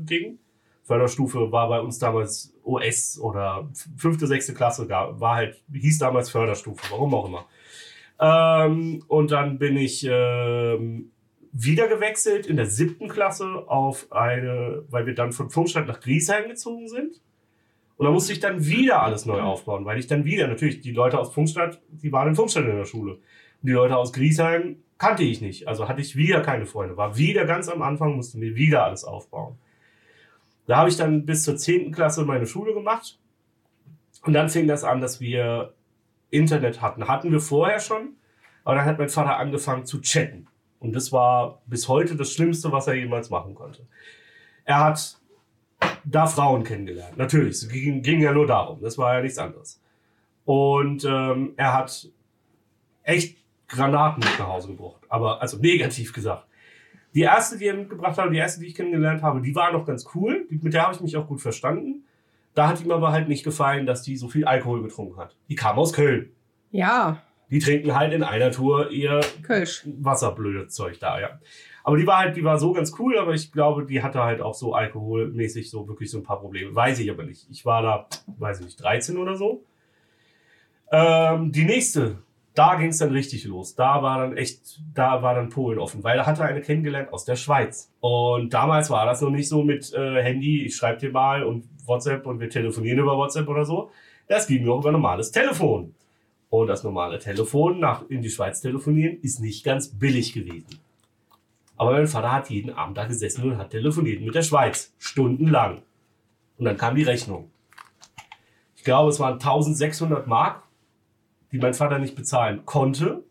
äh, 0.00 0.04
ging. 0.04 0.38
Förderstufe 0.84 1.52
war 1.52 1.68
bei 1.68 1.80
uns 1.80 1.98
damals 1.98 2.54
OS 2.64 3.18
oder 3.20 3.68
fünfte, 3.96 4.26
sechste 4.26 4.54
Klasse, 4.54 4.88
war 4.88 5.36
halt, 5.36 5.62
hieß 5.72 5.98
damals 5.98 6.30
Förderstufe, 6.30 6.82
warum 6.90 7.14
auch 7.14 7.28
immer. 7.28 7.46
Ähm, 8.20 9.02
und 9.08 9.30
dann 9.30 9.58
bin 9.58 9.76
ich 9.76 10.06
ähm, 10.08 11.12
wieder 11.52 11.88
gewechselt 11.88 12.46
in 12.46 12.56
der 12.56 12.66
siebten 12.66 13.08
Klasse 13.08 13.64
auf 13.66 14.10
eine, 14.10 14.84
weil 14.88 15.06
wir 15.06 15.14
dann 15.14 15.32
von 15.32 15.50
Pfungstadt 15.50 15.86
nach 15.86 16.00
Griesheim 16.00 16.48
gezogen 16.48 16.88
sind. 16.88 17.20
Und 18.00 18.06
da 18.06 18.12
musste 18.12 18.32
ich 18.32 18.40
dann 18.40 18.64
wieder 18.64 19.02
alles 19.02 19.26
neu 19.26 19.42
aufbauen, 19.42 19.84
weil 19.84 19.98
ich 19.98 20.06
dann 20.06 20.24
wieder, 20.24 20.46
natürlich, 20.46 20.80
die 20.80 20.92
Leute 20.92 21.18
aus 21.18 21.34
Pfungstadt, 21.34 21.82
die 21.90 22.10
waren 22.10 22.28
in 22.28 22.34
Pfungstadt 22.34 22.64
in 22.64 22.74
der 22.74 22.86
Schule. 22.86 23.16
Und 23.16 23.20
die 23.68 23.72
Leute 23.72 23.94
aus 23.94 24.14
Griesheim 24.14 24.76
kannte 24.96 25.22
ich 25.22 25.42
nicht. 25.42 25.68
Also 25.68 25.86
hatte 25.86 26.00
ich 26.00 26.16
wieder 26.16 26.40
keine 26.40 26.64
Freunde. 26.64 26.96
War 26.96 27.18
wieder 27.18 27.44
ganz 27.44 27.68
am 27.68 27.82
Anfang, 27.82 28.16
musste 28.16 28.38
mir 28.38 28.56
wieder 28.56 28.86
alles 28.86 29.04
aufbauen. 29.04 29.58
Da 30.66 30.78
habe 30.78 30.88
ich 30.88 30.96
dann 30.96 31.26
bis 31.26 31.42
zur 31.42 31.58
zehnten 31.58 31.92
Klasse 31.92 32.24
meine 32.24 32.46
Schule 32.46 32.72
gemacht. 32.72 33.18
Und 34.22 34.32
dann 34.32 34.48
fing 34.48 34.66
das 34.66 34.82
an, 34.82 35.02
dass 35.02 35.20
wir 35.20 35.74
Internet 36.30 36.80
hatten. 36.80 37.06
Hatten 37.06 37.30
wir 37.30 37.40
vorher 37.40 37.80
schon, 37.80 38.14
aber 38.64 38.76
dann 38.76 38.86
hat 38.86 38.98
mein 38.98 39.10
Vater 39.10 39.36
angefangen 39.36 39.84
zu 39.84 40.00
chatten. 40.00 40.46
Und 40.78 40.94
das 40.94 41.12
war 41.12 41.60
bis 41.66 41.86
heute 41.86 42.16
das 42.16 42.32
Schlimmste, 42.32 42.72
was 42.72 42.86
er 42.86 42.94
jemals 42.94 43.28
machen 43.28 43.54
konnte. 43.54 43.86
Er 44.64 44.82
hat 44.84 45.19
da 46.04 46.26
Frauen 46.26 46.64
kennengelernt. 46.64 47.16
Natürlich, 47.16 47.56
es 47.56 47.68
ging, 47.68 48.02
ging 48.02 48.20
ja 48.20 48.32
nur 48.32 48.46
darum. 48.46 48.80
Das 48.80 48.98
war 48.98 49.14
ja 49.14 49.22
nichts 49.22 49.38
anderes. 49.38 49.80
Und 50.44 51.04
ähm, 51.04 51.52
er 51.56 51.74
hat 51.74 52.08
echt 53.02 53.38
Granaten 53.68 54.22
mit 54.24 54.38
nach 54.38 54.48
Hause 54.48 54.68
gebracht. 54.68 55.02
Aber, 55.08 55.40
also 55.40 55.58
negativ 55.58 56.12
gesagt. 56.12 56.46
Die 57.14 57.22
erste, 57.22 57.58
die 57.58 57.66
er 57.66 57.74
mitgebracht 57.74 58.18
hat, 58.18 58.32
die 58.32 58.36
erste, 58.36 58.60
die 58.60 58.66
ich 58.66 58.74
kennengelernt 58.74 59.22
habe, 59.22 59.40
die 59.40 59.54
war 59.54 59.72
noch 59.72 59.84
ganz 59.84 60.06
cool. 60.14 60.46
Mit 60.48 60.74
der 60.74 60.82
habe 60.84 60.94
ich 60.94 61.00
mich 61.00 61.16
auch 61.16 61.26
gut 61.26 61.40
verstanden. 61.40 62.04
Da 62.54 62.68
hat 62.68 62.80
ihm 62.80 62.90
aber 62.90 63.12
halt 63.12 63.28
nicht 63.28 63.44
gefallen, 63.44 63.86
dass 63.86 64.02
die 64.02 64.16
so 64.16 64.28
viel 64.28 64.44
Alkohol 64.44 64.82
getrunken 64.82 65.18
hat. 65.18 65.36
Die 65.48 65.54
kam 65.54 65.78
aus 65.78 65.92
Köln. 65.92 66.30
Ja, 66.70 67.22
Die 67.50 67.58
trinken 67.58 67.96
halt 67.96 68.12
in 68.12 68.22
einer 68.22 68.52
Tour 68.52 68.90
ihr 68.90 69.20
Kölsch. 69.42 69.82
Wasserblöde 69.84 70.68
Zeug 70.68 71.00
da, 71.00 71.20
ja. 71.20 71.40
Aber 71.90 71.98
die 71.98 72.06
war 72.06 72.18
halt, 72.18 72.36
die 72.36 72.44
war 72.44 72.56
so 72.56 72.72
ganz 72.72 72.94
cool, 73.00 73.18
aber 73.18 73.34
ich 73.34 73.50
glaube, 73.50 73.84
die 73.84 74.00
hatte 74.00 74.22
halt 74.22 74.40
auch 74.40 74.54
so 74.54 74.74
alkoholmäßig 74.74 75.68
so 75.68 75.88
wirklich 75.88 76.08
so 76.08 76.18
ein 76.18 76.22
paar 76.22 76.38
Probleme. 76.38 76.72
Weiß 76.72 77.00
ich 77.00 77.10
aber 77.10 77.24
nicht. 77.24 77.48
Ich 77.50 77.66
war 77.66 77.82
da, 77.82 78.06
weiß 78.38 78.60
ich 78.60 78.66
nicht, 78.66 78.80
13 78.80 79.16
oder 79.16 79.34
so. 79.34 79.64
Ähm, 80.92 81.50
die 81.50 81.64
nächste, 81.64 82.18
da 82.54 82.76
ging 82.76 82.90
es 82.90 82.98
dann 82.98 83.10
richtig 83.10 83.44
los. 83.44 83.74
Da 83.74 84.04
war 84.04 84.20
dann 84.20 84.36
echt, 84.36 84.80
da 84.94 85.20
war 85.20 85.34
dann 85.34 85.48
Polen 85.48 85.80
offen, 85.80 86.04
weil 86.04 86.16
er 86.16 86.26
hatte 86.26 86.44
eine 86.44 86.60
kennengelernt 86.60 87.12
aus 87.12 87.24
der 87.24 87.34
Schweiz. 87.34 87.92
Und 87.98 88.54
damals 88.54 88.88
war 88.88 89.04
das 89.04 89.20
noch 89.20 89.30
nicht 89.30 89.48
so 89.48 89.64
mit 89.64 89.92
äh, 89.92 90.22
Handy, 90.22 90.64
ich 90.66 90.76
schreibe 90.76 91.00
dir 91.00 91.10
mal 91.10 91.42
und 91.42 91.64
WhatsApp 91.86 92.24
und 92.24 92.38
wir 92.38 92.50
telefonieren 92.50 93.00
über 93.00 93.16
WhatsApp 93.16 93.48
oder 93.48 93.64
so. 93.64 93.90
Das 94.28 94.46
ging 94.46 94.62
nur 94.62 94.78
über 94.78 94.92
normales 94.92 95.32
Telefon. 95.32 95.92
Und 96.50 96.68
das 96.68 96.84
normale 96.84 97.18
Telefon 97.18 97.80
nach 97.80 98.08
in 98.08 98.22
die 98.22 98.30
Schweiz 98.30 98.60
telefonieren 98.60 99.18
ist 99.22 99.40
nicht 99.40 99.64
ganz 99.64 99.88
billig 99.88 100.32
gewesen. 100.32 100.78
Aber 101.80 101.92
mein 101.92 102.06
Vater 102.06 102.30
hat 102.30 102.50
jeden 102.50 102.74
Abend 102.74 102.98
da 102.98 103.06
gesessen 103.06 103.42
und 103.42 103.56
hat 103.56 103.70
telefoniert 103.70 104.20
mit 104.20 104.34
der 104.34 104.42
Schweiz. 104.42 104.92
Stundenlang. 104.98 105.80
Und 106.58 106.66
dann 106.66 106.76
kam 106.76 106.94
die 106.94 107.04
Rechnung. 107.04 107.50
Ich 108.76 108.84
glaube, 108.84 109.08
es 109.08 109.18
waren 109.18 109.40
1600 109.40 110.26
Mark, 110.26 110.62
die 111.52 111.56
mein 111.56 111.72
Vater 111.72 111.98
nicht 111.98 112.16
bezahlen 112.16 112.66
konnte, 112.66 113.24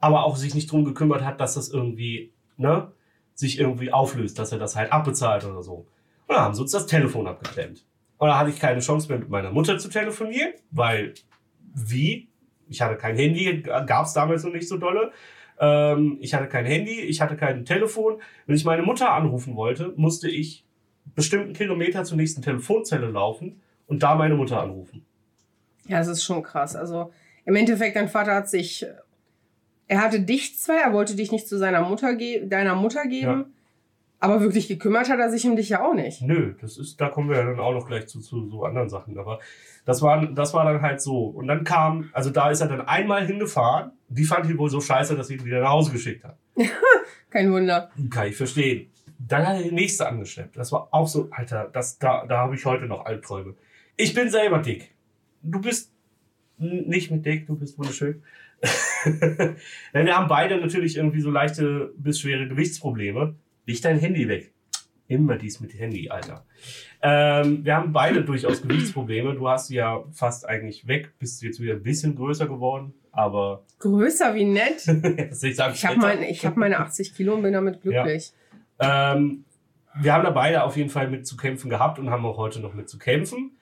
aber 0.00 0.24
auch 0.24 0.34
sich 0.34 0.52
nicht 0.56 0.72
drum 0.72 0.84
gekümmert 0.84 1.22
hat, 1.22 1.38
dass 1.38 1.54
das 1.54 1.68
irgendwie, 1.68 2.32
ne, 2.56 2.90
sich 3.34 3.60
irgendwie 3.60 3.92
auflöst, 3.92 4.36
dass 4.40 4.50
er 4.50 4.58
das 4.58 4.74
halt 4.74 4.90
abbezahlt 4.90 5.44
oder 5.44 5.62
so. 5.62 5.86
Und 6.26 6.34
dann 6.34 6.40
haben 6.40 6.54
sie 6.54 6.62
uns 6.62 6.72
das 6.72 6.86
Telefon 6.86 7.28
abgeklemmt. 7.28 7.86
Und 8.16 8.26
da 8.26 8.36
hatte 8.36 8.50
ich 8.50 8.58
keine 8.58 8.80
Chance 8.80 9.08
mehr 9.10 9.20
mit 9.20 9.28
meiner 9.28 9.52
Mutter 9.52 9.78
zu 9.78 9.88
telefonieren, 9.88 10.54
weil 10.72 11.14
wie? 11.72 12.30
Ich 12.68 12.82
hatte 12.82 12.96
kein 12.96 13.14
Handy, 13.14 13.62
gab 13.62 14.06
es 14.06 14.12
damals 14.12 14.42
noch 14.42 14.52
nicht 14.52 14.66
so 14.66 14.76
dolle. 14.76 15.12
Ähm, 15.60 16.18
ich 16.20 16.34
hatte 16.34 16.48
kein 16.48 16.64
Handy, 16.64 17.00
ich 17.00 17.20
hatte 17.20 17.36
kein 17.36 17.64
Telefon. 17.64 18.20
Wenn 18.46 18.56
ich 18.56 18.64
meine 18.64 18.82
Mutter 18.82 19.12
anrufen 19.12 19.56
wollte, 19.56 19.92
musste 19.96 20.28
ich 20.28 20.64
bestimmten 21.14 21.52
Kilometer 21.52 22.04
zur 22.04 22.16
nächsten 22.16 22.42
Telefonzelle 22.42 23.08
laufen 23.08 23.60
und 23.86 24.02
da 24.02 24.14
meine 24.14 24.34
Mutter 24.34 24.62
anrufen. 24.62 25.04
Ja, 25.86 25.98
das 25.98 26.08
ist 26.08 26.22
schon 26.22 26.42
krass. 26.42 26.76
Also 26.76 27.12
im 27.44 27.56
Endeffekt, 27.56 27.96
dein 27.96 28.08
Vater 28.08 28.34
hat 28.34 28.48
sich, 28.48 28.86
er 29.86 30.02
hatte 30.02 30.20
dich 30.20 30.58
zwar, 30.58 30.76
er 30.76 30.92
wollte 30.92 31.16
dich 31.16 31.32
nicht 31.32 31.48
zu 31.48 31.56
seiner 31.58 31.80
Mutter 31.82 32.14
ge 32.14 32.46
deiner 32.46 32.74
Mutter 32.74 33.06
geben, 33.06 33.54
aber 34.20 34.40
wirklich 34.40 34.66
gekümmert 34.66 35.08
hat 35.08 35.20
er 35.20 35.30
sich 35.30 35.46
um 35.46 35.54
dich 35.54 35.68
ja 35.68 35.84
auch 35.84 35.94
nicht. 35.94 36.22
Nö, 36.22 36.54
das 36.60 36.76
ist, 36.76 37.00
da 37.00 37.08
kommen 37.08 37.30
wir 37.30 37.36
ja 37.36 37.44
dann 37.44 37.60
auch 37.60 37.72
noch 37.72 37.86
gleich 37.86 38.08
zu, 38.08 38.20
zu 38.20 38.48
so 38.48 38.64
anderen 38.64 38.88
Sachen. 38.88 39.16
Aber 39.16 39.38
das 39.84 40.02
war, 40.02 40.26
das 40.26 40.54
war 40.54 40.64
dann 40.64 40.82
halt 40.82 41.00
so. 41.00 41.26
Und 41.26 41.46
dann 41.46 41.64
kam, 41.64 42.10
also 42.12 42.30
da 42.30 42.50
ist 42.50 42.60
er 42.60 42.68
dann 42.68 42.80
einmal 42.82 43.26
hingefahren. 43.26 43.92
Die 44.08 44.24
fand 44.24 44.48
ihn 44.50 44.58
wohl 44.58 44.70
so 44.70 44.80
scheiße, 44.80 45.16
dass 45.16 45.28
sie 45.28 45.34
ihn 45.34 45.44
wieder 45.44 45.60
nach 45.60 45.70
Hause 45.70 45.92
geschickt 45.92 46.24
hat. 46.24 46.36
Kein 47.30 47.52
Wunder. 47.52 47.90
Kann 48.10 48.26
ich 48.26 48.36
verstehen. 48.36 48.90
Dann 49.18 49.46
hat 49.46 49.56
er 49.56 49.62
die 49.62 49.74
nächste 49.74 50.08
angeschleppt. 50.08 50.56
Das 50.56 50.72
war 50.72 50.88
auch 50.90 51.06
so, 51.06 51.28
Alter, 51.30 51.68
das, 51.72 51.98
da, 51.98 52.26
da 52.26 52.38
habe 52.38 52.54
ich 52.54 52.64
heute 52.64 52.86
noch 52.86 53.04
Albträume. 53.04 53.54
Ich 53.96 54.14
bin 54.14 54.30
selber 54.30 54.58
dick. 54.58 54.94
Du 55.42 55.60
bist 55.60 55.92
nicht 56.58 57.10
mit 57.10 57.24
dick, 57.24 57.46
du 57.46 57.56
bist 57.56 57.78
wunderschön. 57.78 58.22
Denn 59.94 60.06
wir 60.06 60.16
haben 60.16 60.28
beide 60.28 60.56
natürlich 60.58 60.96
irgendwie 60.96 61.20
so 61.20 61.30
leichte 61.30 61.92
bis 61.96 62.20
schwere 62.20 62.48
Gewichtsprobleme. 62.48 63.34
Leg 63.68 63.82
dein 63.82 63.98
Handy 63.98 64.26
weg. 64.28 64.54
Immer 65.08 65.36
dies 65.36 65.60
mit 65.60 65.78
Handy, 65.78 66.08
Alter. 66.08 66.46
Ähm, 67.02 67.64
wir 67.66 67.76
haben 67.76 67.92
beide 67.92 68.24
durchaus 68.24 68.62
Gewichtsprobleme. 68.62 69.34
Du 69.34 69.46
hast 69.46 69.68
sie 69.68 69.76
ja 69.76 70.04
fast 70.10 70.48
eigentlich 70.48 70.86
weg, 70.86 71.12
bist 71.18 71.42
jetzt 71.42 71.60
wieder 71.60 71.74
ein 71.74 71.82
bisschen 71.82 72.16
größer 72.16 72.46
geworden, 72.46 72.94
aber. 73.12 73.64
Größer 73.78 74.34
wie 74.34 74.46
nett. 74.46 74.86
ich 75.42 75.60
habe 75.60 75.98
mein, 75.98 76.22
ich 76.22 76.46
hab 76.46 76.56
meine 76.56 76.78
80 76.78 77.14
Kilo 77.14 77.34
und 77.34 77.42
bin 77.42 77.52
damit 77.52 77.82
glücklich. 77.82 78.32
Ähm, 78.78 79.44
wir 80.00 80.14
haben 80.14 80.24
da 80.24 80.30
beide 80.30 80.62
auf 80.62 80.76
jeden 80.78 80.90
Fall 80.90 81.10
mit 81.10 81.26
zu 81.26 81.36
kämpfen 81.36 81.68
gehabt 81.68 81.98
und 81.98 82.08
haben 82.08 82.24
auch 82.24 82.38
heute 82.38 82.60
noch 82.60 82.72
mit 82.72 82.88
zu 82.88 82.98
kämpfen. 82.98 83.58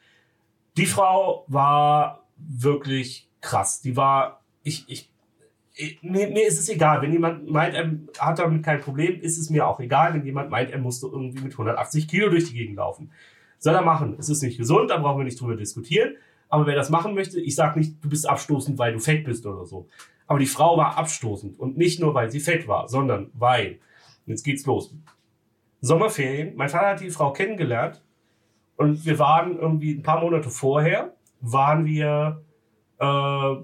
Die 0.77 0.87
Frau 0.87 1.45
war 1.49 2.29
wirklich 2.37 3.29
krass. 3.41 3.81
Die 3.81 3.97
war, 3.97 4.45
ich, 4.63 4.85
ich 4.89 5.11
mir, 6.03 6.29
mir 6.29 6.47
ist 6.47 6.59
es 6.59 6.69
egal. 6.69 7.03
Wenn 7.03 7.13
jemand 7.13 7.51
meint, 7.51 7.75
er 7.75 7.91
hat 8.19 8.39
damit 8.39 8.65
kein 8.65 8.81
Problem, 8.81 9.21
ist 9.21 9.39
es 9.39 9.51
mir 9.51 9.67
auch 9.67 9.81
egal. 9.81 10.15
Wenn 10.15 10.25
jemand 10.25 10.51
meint, 10.51 10.71
er 10.71 10.79
musste 10.79 11.07
irgendwie 11.07 11.43
mit 11.43 11.53
180 11.53 12.09
Kilo 12.09 12.29
durch 12.29 12.49
die 12.49 12.55
Gegend 12.55 12.77
laufen. 12.77 13.11
Soll 13.59 13.75
er 13.75 13.83
machen. 13.83 14.17
Es 14.19 14.29
ist 14.29 14.43
nicht 14.43 14.59
gesund, 14.59 14.91
da 14.91 14.99
brauchen 14.99 15.21
wir 15.21 15.25
nicht 15.25 15.41
drüber 15.41 15.57
diskutieren. 15.57 16.17
Aber 16.49 16.67
wer 16.67 16.77
das 16.77 16.91
machen 16.91 17.15
möchte, 17.15 17.41
ich 17.41 17.55
sage 17.55 17.79
nicht, 17.79 18.03
du 18.03 18.09
bist 18.09 18.29
abstoßend, 18.29 18.79
weil 18.79 18.93
du 18.93 19.01
fett 19.01 19.25
bist 19.25 19.45
oder 19.47 19.67
so. 19.67 19.89
Aber 20.27 20.39
die 20.39 20.47
Frau 20.47 20.77
war 20.77 20.97
abstoßend. 20.97 21.59
Und 21.59 21.77
nicht 21.77 22.01
nur, 22.01 22.15
weil 22.15 22.31
sie 22.31 22.41
fett 22.41 22.69
war, 22.69 22.89
sondern 22.89 23.31
weil. 23.35 23.79
Jetzt 24.27 24.45
geht's 24.45 24.67
los. 24.67 24.95
Sommerferien. 25.81 26.57
Mein 26.57 26.69
Vater 26.69 26.89
hat 26.89 27.01
die 27.01 27.11
Frau 27.11 27.33
kennengelernt. 27.33 28.03
Und 28.77 29.07
wir 29.07 29.19
waren 29.19 29.59
irgendwie 29.59 29.95
ein 29.95 30.03
paar 30.03 30.21
Monate 30.21 30.51
vorher, 30.51 31.15
waren 31.41 31.87
wir, 31.87 32.43
äh, 32.99 33.55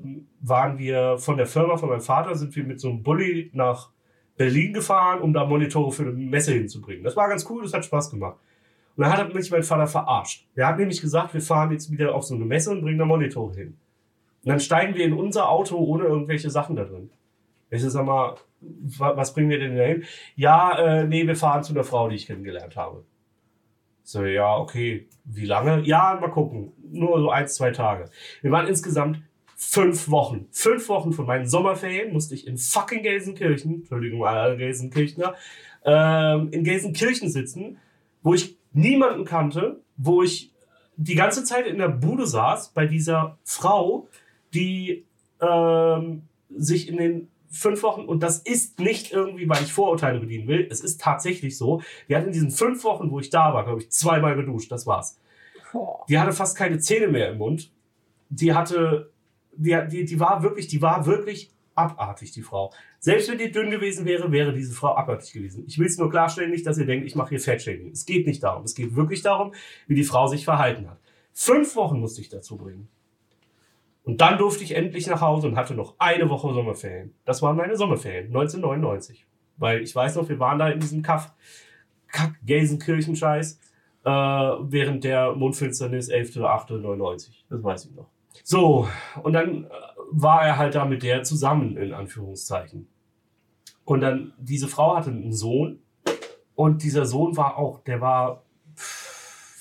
waren 0.42 0.78
wir 0.78 1.16
von 1.18 1.36
der 1.36 1.46
Firma 1.46 1.76
von 1.76 1.88
meinem 1.88 2.00
Vater, 2.00 2.34
sind 2.34 2.54
wir 2.54 2.64
mit 2.64 2.80
so 2.80 2.90
einem 2.90 3.02
Bulli 3.02 3.50
nach 3.54 3.90
Berlin 4.36 4.72
gefahren, 4.72 5.20
um 5.20 5.32
da 5.32 5.44
Monitore 5.46 5.92
für 5.92 6.02
eine 6.02 6.12
Messe 6.12 6.52
hinzubringen. 6.52 7.04
Das 7.04 7.16
war 7.16 7.28
ganz 7.28 7.48
cool, 7.48 7.62
das 7.62 7.72
hat 7.72 7.84
Spaß 7.84 8.10
gemacht. 8.10 8.36
Und 8.96 9.04
dann 9.04 9.12
hat 9.16 9.32
mich 9.32 9.50
mein 9.50 9.62
Vater 9.62 9.86
verarscht. 9.86 10.46
Er 10.54 10.66
hat 10.66 10.78
nämlich 10.78 11.00
gesagt, 11.00 11.32
wir 11.32 11.40
fahren 11.40 11.70
jetzt 11.70 11.90
wieder 11.90 12.14
auf 12.14 12.24
so 12.24 12.34
eine 12.34 12.44
Messe 12.44 12.70
und 12.72 12.82
bringen 12.82 12.98
da 12.98 13.04
Monitore 13.04 13.54
hin. 13.54 13.76
Und 14.44 14.48
dann 14.48 14.60
steigen 14.60 14.94
wir 14.94 15.04
in 15.04 15.12
unser 15.12 15.48
Auto 15.48 15.76
ohne 15.78 16.04
irgendwelche 16.04 16.50
Sachen 16.50 16.76
da 16.76 16.84
drin. 16.84 17.08
Ich 17.70 17.82
sag 17.82 18.04
mal, 18.04 18.34
wa- 18.60 19.16
was 19.16 19.32
bringen 19.32 19.48
wir 19.48 19.58
denn 19.58 19.76
da 19.76 19.84
hin? 19.84 20.04
Ja, 20.36 20.76
äh, 20.78 21.04
nee, 21.06 21.26
wir 21.26 21.36
fahren 21.36 21.62
zu 21.62 21.72
einer 21.72 21.84
Frau, 21.84 22.08
die 22.08 22.16
ich 22.16 22.26
kennengelernt 22.26 22.76
habe. 22.76 23.04
So, 24.02 24.24
ja, 24.24 24.56
okay. 24.56 25.06
Wie 25.24 25.46
lange? 25.46 25.80
Ja, 25.86 26.18
mal 26.20 26.28
gucken. 26.28 26.72
Nur 26.90 27.18
so 27.20 27.30
eins, 27.30 27.54
zwei 27.54 27.70
Tage. 27.70 28.10
Wir 28.42 28.50
waren 28.50 28.66
insgesamt 28.66 29.22
fünf 29.70 30.10
Wochen. 30.10 30.48
Fünf 30.50 30.88
Wochen 30.88 31.12
von 31.12 31.26
meinen 31.26 31.46
Sommerferien 31.46 32.12
musste 32.12 32.34
ich 32.34 32.46
in 32.46 32.58
fucking 32.58 33.02
Gelsenkirchen, 33.02 33.74
Entschuldigung, 33.76 34.24
alle 34.24 34.56
Gelsenkirchner, 34.56 35.34
ähm, 35.84 36.48
in 36.50 36.64
Gelsenkirchen 36.64 37.30
sitzen, 37.30 37.78
wo 38.22 38.34
ich 38.34 38.58
niemanden 38.72 39.24
kannte, 39.24 39.80
wo 39.96 40.22
ich 40.22 40.50
die 40.96 41.14
ganze 41.14 41.44
Zeit 41.44 41.66
in 41.66 41.78
der 41.78 41.88
Bude 41.88 42.26
saß 42.26 42.70
bei 42.70 42.86
dieser 42.86 43.38
Frau, 43.44 44.08
die 44.52 45.06
ähm, 45.40 46.22
sich 46.50 46.88
in 46.88 46.96
den 46.96 47.28
fünf 47.48 47.82
Wochen, 47.82 48.02
und 48.02 48.22
das 48.22 48.38
ist 48.38 48.80
nicht 48.80 49.12
irgendwie, 49.12 49.48
weil 49.48 49.62
ich 49.62 49.72
Vorurteile 49.72 50.18
bedienen 50.18 50.48
will, 50.48 50.66
es 50.70 50.80
ist 50.80 51.00
tatsächlich 51.00 51.56
so, 51.56 51.82
die 52.08 52.16
hat 52.16 52.24
in 52.24 52.32
diesen 52.32 52.50
fünf 52.50 52.82
Wochen, 52.84 53.10
wo 53.10 53.20
ich 53.20 53.30
da 53.30 53.54
war, 53.54 53.64
glaube 53.64 53.80
ich, 53.80 53.90
zweimal 53.90 54.34
geduscht, 54.34 54.72
das 54.72 54.86
war's. 54.86 55.18
Die 56.08 56.18
hatte 56.18 56.32
fast 56.32 56.56
keine 56.56 56.78
Zähne 56.78 57.08
mehr 57.08 57.30
im 57.30 57.38
Mund. 57.38 57.70
Die 58.28 58.54
hatte, 58.54 59.11
die, 59.54 59.78
die, 59.90 60.04
die 60.04 60.20
war 60.20 60.42
wirklich, 60.42 60.66
die 60.68 60.82
war 60.82 61.06
wirklich 61.06 61.50
abartig, 61.74 62.32
die 62.32 62.42
Frau. 62.42 62.72
Selbst 62.98 63.30
wenn 63.30 63.38
die 63.38 63.50
dünn 63.50 63.70
gewesen 63.70 64.04
wäre, 64.04 64.30
wäre 64.30 64.52
diese 64.52 64.74
Frau 64.74 64.94
abartig 64.94 65.32
gewesen. 65.32 65.64
Ich 65.66 65.78
will 65.78 65.86
es 65.86 65.98
nur 65.98 66.10
klarstellen, 66.10 66.50
nicht, 66.50 66.66
dass 66.66 66.78
ihr 66.78 66.86
denkt, 66.86 67.06
ich 67.06 67.14
mache 67.14 67.30
hier 67.30 67.40
Fettshaming. 67.40 67.90
Es 67.90 68.06
geht 68.06 68.26
nicht 68.26 68.42
darum. 68.42 68.64
Es 68.64 68.74
geht 68.74 68.94
wirklich 68.94 69.22
darum, 69.22 69.52
wie 69.86 69.94
die 69.94 70.04
Frau 70.04 70.26
sich 70.26 70.44
verhalten 70.44 70.88
hat. 70.88 70.98
Fünf 71.32 71.76
Wochen 71.76 71.98
musste 71.98 72.20
ich 72.20 72.28
dazu 72.28 72.56
bringen. 72.56 72.88
Und 74.04 74.20
dann 74.20 74.36
durfte 74.38 74.64
ich 74.64 74.74
endlich 74.74 75.06
nach 75.06 75.20
Hause 75.20 75.48
und 75.48 75.56
hatte 75.56 75.74
noch 75.74 75.94
eine 75.98 76.28
Woche 76.28 76.52
Sommerferien. 76.52 77.14
Das 77.24 77.40
waren 77.40 77.56
meine 77.56 77.76
Sommerferien, 77.76 78.26
1999. 78.26 79.26
Weil 79.56 79.82
ich 79.82 79.94
weiß 79.94 80.16
noch, 80.16 80.28
wir 80.28 80.38
waren 80.40 80.58
da 80.58 80.68
in 80.68 80.80
diesem 80.80 81.02
Kaff, 81.02 81.32
Kack 82.08 82.34
Gelsenkirchen-Scheiß, 82.44 83.60
äh, 84.04 84.10
während 84.10 85.04
der 85.04 85.32
Mondfinsternis 85.32 86.10
11.8.99. 86.10 87.30
Das 87.48 87.62
weiß 87.62 87.84
ich 87.86 87.94
noch. 87.94 88.10
So, 88.44 88.88
und 89.22 89.32
dann 89.32 89.64
äh, 89.64 89.68
war 90.10 90.44
er 90.44 90.58
halt 90.58 90.74
da 90.74 90.84
mit 90.84 91.02
der 91.02 91.22
zusammen, 91.22 91.76
in 91.76 91.92
Anführungszeichen. 91.92 92.88
Und 93.84 94.00
dann, 94.00 94.32
diese 94.38 94.68
Frau 94.68 94.96
hatte 94.96 95.10
einen 95.10 95.32
Sohn. 95.32 95.80
Und 96.54 96.82
dieser 96.82 97.06
Sohn 97.06 97.36
war 97.36 97.56
auch, 97.56 97.82
der 97.84 98.00
war 98.00 98.44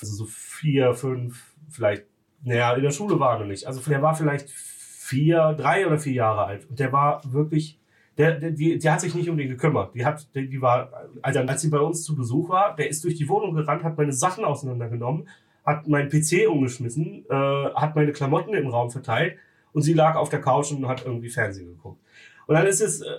also 0.02 0.16
so 0.16 0.26
vier, 0.26 0.94
fünf, 0.94 1.54
vielleicht, 1.70 2.06
naja, 2.44 2.74
in 2.74 2.84
der 2.84 2.92
Schule 2.92 3.20
war 3.20 3.34
er 3.34 3.40
noch 3.40 3.48
nicht. 3.48 3.66
Also 3.66 3.82
der 3.90 4.02
war 4.02 4.16
vielleicht 4.16 4.50
vier, 4.50 5.54
drei 5.54 5.86
oder 5.86 5.98
vier 5.98 6.14
Jahre 6.14 6.46
alt. 6.46 6.70
Und 6.70 6.80
der 6.80 6.92
war 6.92 7.22
wirklich, 7.32 7.80
der, 8.18 8.40
der, 8.40 8.52
die, 8.52 8.78
der 8.78 8.94
hat 8.94 9.02
sich 9.02 9.16
nicht 9.16 9.30
um 9.30 9.38
den 9.38 9.48
gekümmert. 9.48 9.96
Die 9.96 10.06
hat, 10.06 10.28
die, 10.36 10.50
die 10.50 10.62
war, 10.62 10.92
also 11.22 11.40
als 11.40 11.62
sie 11.62 11.70
bei 11.70 11.80
uns 11.80 12.04
zu 12.04 12.16
Besuch 12.16 12.50
war, 12.50 12.76
der 12.76 12.90
ist 12.90 13.04
durch 13.04 13.16
die 13.16 13.30
Wohnung 13.30 13.56
gerannt, 13.56 13.84
hat 13.84 13.98
meine 13.98 14.14
Sachen 14.14 14.44
auseinandergenommen, 14.44 15.28
hat 15.66 15.88
meinen 15.88 16.10
PC 16.10 16.48
umgeschmissen, 16.50 17.26
äh, 17.30 17.34
hat 17.76 17.96
meine 17.96 18.12
Klamotten 18.12 18.54
im 18.54 18.68
Raum 18.68 18.90
verteilt 18.90 19.38
und 19.74 19.82
sie 19.84 19.94
lag 19.94 20.16
auf 20.16 20.30
der 20.30 20.42
Couch 20.42 20.72
und 20.72 20.88
hat 20.88 21.06
irgendwie 21.06 21.30
Fernsehen 21.30 21.68
geguckt. 21.68 22.02
Und 22.48 22.56
dann 22.56 22.66
ist 22.68 22.82
es, 22.82 23.02
äh, 23.02 23.10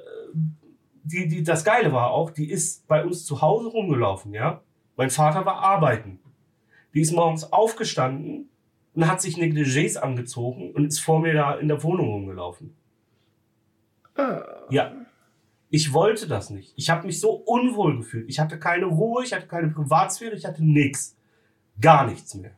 die, 1.05 1.29
die, 1.29 1.43
das 1.43 1.65
Geile 1.65 1.93
war 1.93 2.11
auch, 2.11 2.31
die 2.31 2.51
ist 2.51 2.87
bei 2.87 3.05
uns 3.05 3.25
zu 3.25 3.41
Hause 3.41 3.69
rumgelaufen, 3.69 4.33
ja. 4.35 4.63
Mein 4.97 5.11
Vater 5.11 5.47
war 5.47 5.57
arbeiten. 5.57 6.21
Die 6.95 7.01
ist 7.01 7.13
morgens 7.13 7.53
aufgestanden 7.53 8.51
und 8.95 9.09
hat 9.09 9.23
sich 9.23 9.37
Negligés 9.37 9.97
angezogen 9.97 10.73
und 10.73 10.87
ist 10.87 11.01
vor 11.01 11.21
mir 11.21 11.33
da 11.33 11.55
in 11.55 11.69
der 11.69 11.83
Wohnung 11.83 12.09
rumgelaufen. 12.09 12.77
Äh, 14.17 14.41
Ja. 14.71 14.93
Ich 15.71 15.95
wollte 15.95 16.29
das 16.29 16.51
nicht. 16.51 16.75
Ich 16.77 16.91
habe 16.91 17.07
mich 17.07 17.19
so 17.19 17.31
unwohl 17.31 17.97
gefühlt. 17.97 18.29
Ich 18.29 18.39
hatte 18.39 18.59
keine 18.59 18.85
Ruhe, 18.85 19.25
ich 19.25 19.33
hatte 19.33 19.47
keine 19.47 19.69
Privatsphäre, 19.69 20.35
ich 20.35 20.45
hatte 20.45 20.63
nichts. 20.63 21.17
Gar 21.81 22.07
nichts 22.07 22.35
mehr. 22.35 22.53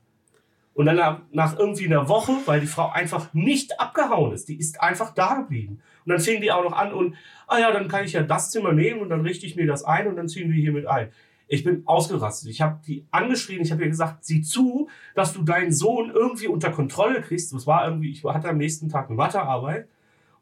Und 0.75 0.87
dann 0.87 1.23
nach, 1.31 1.57
irgendwie 1.57 1.87
einer 1.87 2.09
Woche, 2.09 2.33
weil 2.47 2.61
die 2.61 2.67
Frau 2.67 2.91
einfach 2.91 3.33
nicht 3.33 3.81
abgehauen 3.81 4.33
ist, 4.33 4.49
die 4.49 4.59
ist 4.59 4.81
einfach 4.81 5.15
da 5.15 5.35
geblieben. 5.35 5.81
Und 6.05 6.11
dann 6.11 6.19
fing 6.19 6.41
die 6.41 6.51
auch 6.51 6.65
noch 6.65 6.73
an 6.73 6.93
und, 6.93 7.15
ah 7.47 7.59
ja, 7.59 7.71
dann 7.71 7.87
kann 7.87 8.05
ich 8.05 8.13
ja 8.13 8.23
das 8.23 8.51
Zimmer 8.51 8.73
nehmen 8.73 9.01
und 9.01 9.09
dann 9.09 9.21
richte 9.21 9.47
ich 9.47 9.55
mir 9.55 9.69
das 9.69 9.85
ein 9.85 10.09
und 10.09 10.17
dann 10.17 10.29
ziehen 10.29 10.51
wir 10.51 10.61
hier 10.61 10.73
mit 10.73 10.87
ein. 10.87 11.11
Ich 11.47 11.63
bin 11.63 11.83
ausgerastet. 11.87 12.51
Ich 12.51 12.61
habe 12.61 12.81
die 12.85 13.07
angeschrien, 13.13 13.63
ich 13.63 13.71
habe 13.71 13.83
ihr 13.83 13.89
gesagt, 13.89 14.25
sieh 14.25 14.43
zu, 14.43 14.89
dass 15.15 15.33
du 15.33 15.43
deinen 15.43 15.73
Sohn 15.73 16.11
irgendwie 16.11 16.49
unter 16.49 16.71
Kontrolle 16.71 17.21
kriegst. 17.21 17.55
Das 17.55 17.67
war 17.69 17.87
irgendwie, 17.87 18.11
ich 18.11 18.25
hatte 18.25 18.49
am 18.49 18.59
nächsten 18.59 18.89
Tag 18.89 19.07
eine 19.07 19.17
Mathearbeit 19.17 19.89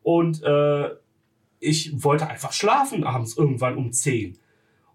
und 0.02 0.42
äh, 0.42 0.90
ich 1.60 2.02
wollte 2.02 2.28
einfach 2.28 2.52
schlafen 2.52 3.04
abends 3.04 3.36
irgendwann 3.36 3.76
um 3.76 3.92
10. 3.92 4.38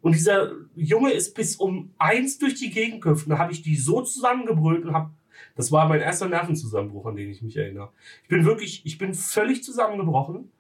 Und 0.02 0.14
dieser 0.16 0.52
Junge 0.76 1.12
ist 1.12 1.34
bis 1.36 1.56
um 1.56 1.92
eins 1.98 2.38
durch 2.38 2.56
die 2.56 2.70
Gegend 2.70 3.02
gehüpft. 3.02 3.30
Da 3.30 3.38
habe 3.38 3.52
ich 3.52 3.62
die 3.62 3.76
so 3.76 4.02
zusammengebrüllt 4.02 4.86
und 4.86 4.94
habe. 4.94 5.10
Das 5.56 5.72
war 5.72 5.88
mein 5.88 6.02
erster 6.02 6.28
Nervenzusammenbruch, 6.28 7.06
an 7.08 7.16
den 7.16 7.30
ich 7.30 7.42
mich 7.42 7.58
erinnere. 7.58 7.90
Ich 8.24 8.30
bin 8.30 8.46
wirklich, 8.46 8.86
ich 8.86 8.98
bin 8.98 9.14
völlig 9.14 9.64
zusammengebrochen, 9.64 10.52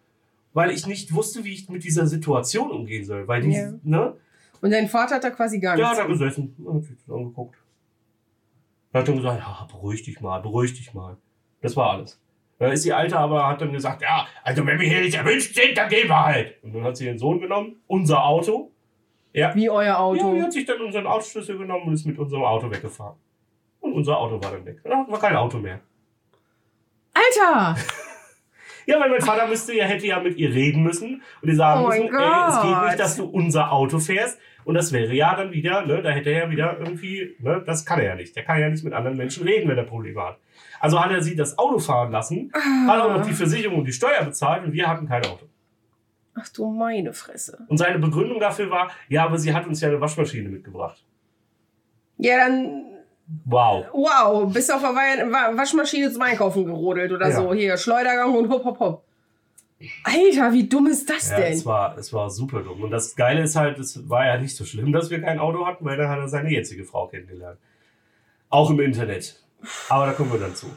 weil 0.53 0.71
ich 0.71 0.85
nicht 0.87 1.13
wusste, 1.13 1.43
wie 1.43 1.53
ich 1.53 1.69
mit 1.69 1.83
dieser 1.83 2.07
Situation 2.07 2.71
umgehen 2.71 3.05
soll. 3.05 3.27
Weil 3.27 3.41
die, 3.41 3.51
Ja. 3.51 3.73
ne? 3.83 4.13
Und 4.61 4.71
dein 4.71 4.87
Vater 4.87 5.15
hat 5.15 5.23
da 5.23 5.29
quasi 5.29 5.59
gar 5.59 5.75
nichts. 5.75 5.87
hat 5.89 5.97
da 5.99 6.05
gesessen 6.05 6.55
und 6.63 6.77
hat 6.77 6.83
sich 6.83 6.97
das 7.05 7.15
angeguckt. 7.15 7.55
Er 8.91 9.01
hat 9.01 9.07
dann 9.07 9.17
gesagt, 9.17 9.39
ja, 9.39 9.67
beruhig 9.71 10.01
dich 10.03 10.19
mal, 10.19 10.39
beruhig 10.41 10.73
dich 10.73 10.93
mal. 10.93 11.17
Das 11.61 11.75
war 11.75 11.91
alles. 11.91 12.19
Dann 12.59 12.71
ist 12.71 12.83
die 12.85 12.93
Alte 12.93 13.17
aber, 13.19 13.47
hat 13.47 13.61
dann 13.61 13.71
gesagt, 13.71 14.01
ja, 14.01 14.25
also 14.43 14.65
wenn 14.65 14.79
wir 14.79 14.87
hier 14.89 15.01
nicht 15.01 15.13
erwünscht 15.13 15.53
sind, 15.53 15.77
dann 15.77 15.89
gehen 15.89 16.07
wir 16.07 16.25
halt. 16.25 16.55
Und 16.63 16.73
dann 16.73 16.83
hat 16.83 16.97
sie 16.97 17.05
den 17.05 17.19
Sohn 17.19 17.39
genommen, 17.39 17.75
unser 17.85 18.23
Auto. 18.25 18.71
Ja, 19.37 19.53
Wie 19.53 19.69
euer 19.69 19.83
ja, 19.83 19.99
Auto. 19.99 20.33
die 20.33 20.41
hat 20.41 20.51
sich 20.51 20.65
dann 20.65 20.81
unseren 20.81 21.05
Autoschlüssel 21.05 21.59
genommen 21.59 21.83
und 21.85 21.93
ist 21.93 22.07
mit 22.07 22.17
unserem 22.17 22.43
Auto 22.43 22.71
weggefahren. 22.71 23.17
Und 23.79 23.93
unser 23.93 24.17
Auto 24.17 24.43
war 24.43 24.51
dann 24.51 24.65
weg. 24.65 24.79
Da 24.83 25.05
war 25.07 25.19
kein 25.19 25.35
Auto 25.35 25.59
mehr. 25.59 25.79
Alter! 27.13 27.75
Ja, 28.89 29.01
weil 29.01 29.09
mein 29.09 29.19
Vater 29.19 29.47
müsste 29.47 29.73
ja, 29.73 29.83
hätte 29.83 30.07
ja 30.07 30.17
mit 30.21 30.37
ihr 30.37 30.49
reden 30.49 30.81
müssen 30.81 31.21
und 31.41 31.49
ihr 31.49 31.57
sagen 31.57 31.83
Oh 31.83 31.87
müssen, 31.89 32.03
ey, 32.03 32.49
es 32.49 32.61
geht 32.61 32.85
nicht, 32.85 32.99
dass 32.99 33.17
du 33.17 33.25
unser 33.25 33.73
Auto 33.73 33.99
fährst. 33.99 34.39
Und 34.63 34.75
das 34.75 34.93
wäre 34.93 35.13
ja 35.13 35.35
dann 35.35 35.51
wieder, 35.51 35.85
ne, 35.85 36.01
da 36.01 36.09
hätte 36.09 36.29
er 36.29 36.45
ja 36.45 36.49
wieder 36.49 36.79
irgendwie, 36.79 37.35
ne, 37.39 37.61
das 37.65 37.85
kann 37.85 37.99
er 37.99 38.05
ja 38.05 38.15
nicht. 38.15 38.33
Der 38.37 38.45
kann 38.45 38.61
ja 38.61 38.69
nicht 38.69 38.85
mit 38.85 38.93
anderen 38.93 39.17
Menschen 39.17 39.43
reden, 39.43 39.67
wenn 39.67 39.77
er 39.77 39.83
Probleme 39.83 40.21
hat. 40.21 40.39
Also 40.79 41.03
hat 41.03 41.11
er 41.11 41.21
sie 41.21 41.35
das 41.35 41.57
Auto 41.57 41.79
fahren 41.79 42.13
lassen, 42.13 42.49
hat 42.87 43.01
auch 43.01 43.17
noch 43.17 43.25
die 43.25 43.33
Versicherung 43.33 43.79
und 43.79 43.85
die 43.85 43.91
Steuer 43.91 44.23
bezahlt 44.23 44.63
und 44.63 44.71
wir 44.71 44.87
hatten 44.87 45.05
kein 45.05 45.25
Auto. 45.25 45.47
Ach 46.39 46.47
du 46.49 46.67
meine 46.67 47.13
Fresse. 47.13 47.65
Und 47.67 47.77
seine 47.77 47.97
Begründung 47.99 48.39
dafür 48.39 48.69
war, 48.69 48.91
ja, 49.09 49.25
aber 49.25 49.37
sie 49.39 49.53
hat 49.53 49.65
uns 49.65 49.81
ja 49.81 49.87
eine 49.89 49.99
Waschmaschine 49.99 50.49
mitgebracht. 50.49 51.01
Ja, 52.17 52.37
dann. 52.37 52.83
Wow. 53.45 53.85
Wow, 53.91 54.53
bist 54.53 54.71
auf 54.73 54.81
der 54.81 54.91
Wa- 54.91 55.31
Wa- 55.31 55.57
Waschmaschine 55.57 56.11
zum 56.11 56.21
Einkaufen 56.21 56.65
gerodelt 56.65 57.11
oder 57.11 57.27
Ja. 57.29 57.35
so. 57.35 57.53
Hier, 57.53 57.75
Schleudergang 57.77 58.33
und 58.35 58.49
hopp, 58.49 58.63
hopp, 58.63 58.79
hopp. 58.79 59.03
Alter, 60.03 60.53
wie 60.53 60.67
dumm 60.67 60.87
ist 60.87 61.07
das 61.09 61.29
Ja, 61.31 61.37
denn? 61.39 61.53
es 61.53 61.65
war, 61.65 61.97
es 61.97 62.11
war 62.13 62.29
super 62.29 62.61
dumm. 62.61 62.81
Und 62.83 62.91
das 62.91 63.15
Geile 63.15 63.43
ist 63.43 63.55
halt, 63.55 63.77
es 63.79 64.09
war 64.09 64.25
ja 64.25 64.37
nicht 64.37 64.55
so 64.55 64.65
schlimm, 64.65 64.91
dass 64.91 65.09
wir 65.09 65.21
kein 65.21 65.39
Auto 65.39 65.65
hatten, 65.67 65.85
weil 65.85 65.97
dann 65.97 66.09
hat 66.09 66.17
er 66.19 66.27
seine 66.29 66.49
jetzige 66.49 66.83
Frau 66.83 67.07
kennengelernt. 67.07 67.59
Auch 68.49 68.69
im 68.71 68.79
Internet. 68.79 69.39
Aber 69.89 70.05
da 70.07 70.13
kommen 70.13 70.31
wir 70.31 70.39
dann 70.39 70.55
zu. 70.55 70.67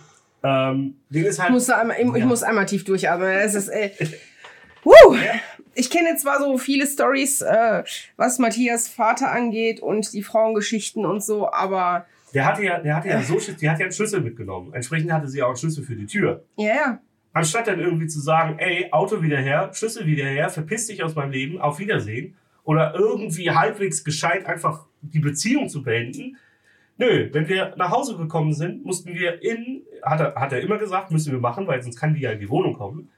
Ähm, 0.43 0.97
Ding 1.09 1.25
ist 1.25 1.37
Ich 1.37 1.43
halt. 1.43 1.53
muss, 1.53 1.67
da 1.67 1.77
einmal, 1.79 1.99
ich 2.01 2.17
Ja. 2.17 2.27
muss 2.27 2.43
einmal 2.43 2.67
tief 2.67 2.85
durchatmen. 2.85 3.29
Es 3.29 3.55
ist, 3.55 3.69
äh, 3.69 3.91
Woo! 4.85 5.15
Ja. 5.15 5.35
Ich 5.75 5.91
kenne 5.91 6.17
zwar 6.17 6.39
so 6.41 6.59
viele 6.59 6.87
Stories, 6.87 7.43
äh, 7.43 7.85
was 8.17 8.39
Matthias 8.39 8.89
Vater 8.89 9.31
angeht 9.31 9.81
und 9.81 10.13
die 10.13 10.23
Frauengeschichten 10.23 11.07
und 11.07 11.23
so, 11.23 11.51
aber 11.51 12.07
Der 12.35 12.45
hatte 12.47 12.65
ja, 12.65 12.79
der 12.79 12.97
hatte 12.97 13.09
ja 13.09 13.23
so, 13.23 13.39
die 13.39 13.69
hat 13.69 13.79
ja 13.79 13.85
einen 13.85 13.93
Schlüssel 13.93 14.21
mitgenommen. 14.21 14.73
Entsprechend 14.75 15.13
hatte 15.13 15.29
sie 15.29 15.43
auch 15.43 15.49
einen 15.49 15.57
Schlüssel 15.57 15.85
für 15.85 15.97
die 15.97 16.07
Tür. 16.07 16.45
ja, 16.57 16.75
ja. 16.75 17.01
Anstatt 17.33 17.69
dann 17.69 17.79
irgendwie 17.79 18.09
zu 18.09 18.19
sagen, 18.19 18.59
ey, 18.59 18.89
Auto 18.91 19.23
wieder 19.23 19.39
her, 19.39 19.71
Schlüssel 19.73 20.05
wieder 20.05 20.25
her, 20.25 20.49
verpiss 20.49 20.89
dich 20.89 21.05
aus 21.05 21.15
meinem 21.15 21.31
Leben, 21.31 21.61
auf 21.61 21.79
Wiedersehen. 21.79 22.35
Oder 22.65 22.95
irgendwie 22.97 23.51
halbwegs 23.51 24.03
gescheit 24.03 24.47
einfach 24.47 24.87
die 25.01 25.21
Beziehung 25.21 25.69
zu 25.69 25.85
beenden. 25.85 26.37
Nö, 26.99 27.31
wenn 27.33 27.49
wir 27.49 27.75
nach 27.77 27.91
Hause 27.91 28.17
gekommen 28.17 28.53
sind, 28.53 28.85
mussten 28.85 29.15
wir 29.15 29.43
in, 29.43 29.83
hat 30.03 30.21
er, 30.21 30.35
hat 30.35 30.53
er 30.53 30.61
immer 30.61 30.77
gesagt, 30.77 31.11
müssen 31.11 31.33
wir 31.33 31.39
machen, 31.39 31.67
weil 31.67 31.81
sonst 31.83 31.99
kann 31.99 32.15
die 32.15 32.21
ja 32.21 32.33
in 32.33 32.41
die 32.41 32.51
Wohnung 32.51 32.75
kommen, 32.75 33.11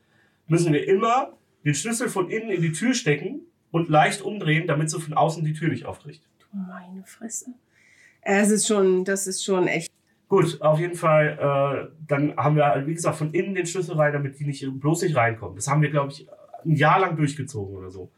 müssen 0.47 0.73
wir 0.73 0.87
immer 0.87 1.33
den 1.65 1.75
Schlüssel 1.75 2.09
von 2.09 2.31
innen 2.31 2.51
in 2.51 2.63
die 2.63 2.73
Tür 2.73 2.95
stecken 2.95 3.41
und 3.71 3.89
leicht 3.89 4.23
umdrehen, 4.23 4.67
damit 4.67 4.91
sie 4.91 5.01
von 5.01 5.15
außen 5.15 5.45
die 5.45 5.55
Tür 5.55 5.69
nicht 5.69 5.87
auftritt. 5.87 6.21
Du 6.39 6.59
meine 6.59 7.05
Fresse. 7.05 7.47
Es 8.21 8.51
ist 8.51 8.67
schon, 8.67 9.05
das 9.05 9.27
ist 9.27 9.45
schon 9.45 9.67
echt. 9.67 9.91
Gut, 10.29 10.61
auf 10.63 10.79
jeden 10.79 10.95
Fall, 10.95 11.39
äh, 11.39 11.95
dann 12.07 12.37
haben 12.37 12.57
wir, 12.57 12.85
wie 12.87 12.95
gesagt, 12.95 13.17
von 13.17 13.35
innen 13.35 13.55
den 13.55 13.67
Schlüssel 13.67 13.97
rein, 13.97 14.13
damit 14.13 14.39
die 14.39 14.45
nicht, 14.45 14.67
bloß 14.81 15.03
nicht 15.03 15.17
reinkommen. 15.17 15.57
Das 15.57 15.69
haben 15.69 15.83
wir, 15.83 15.91
glaube 15.91 16.13
ich, 16.13 16.27
ein 16.65 16.75
Jahr 16.75 17.01
lang 17.01 17.17
durchgezogen 17.17 17.77
oder 17.77 17.91
so. 17.91 18.11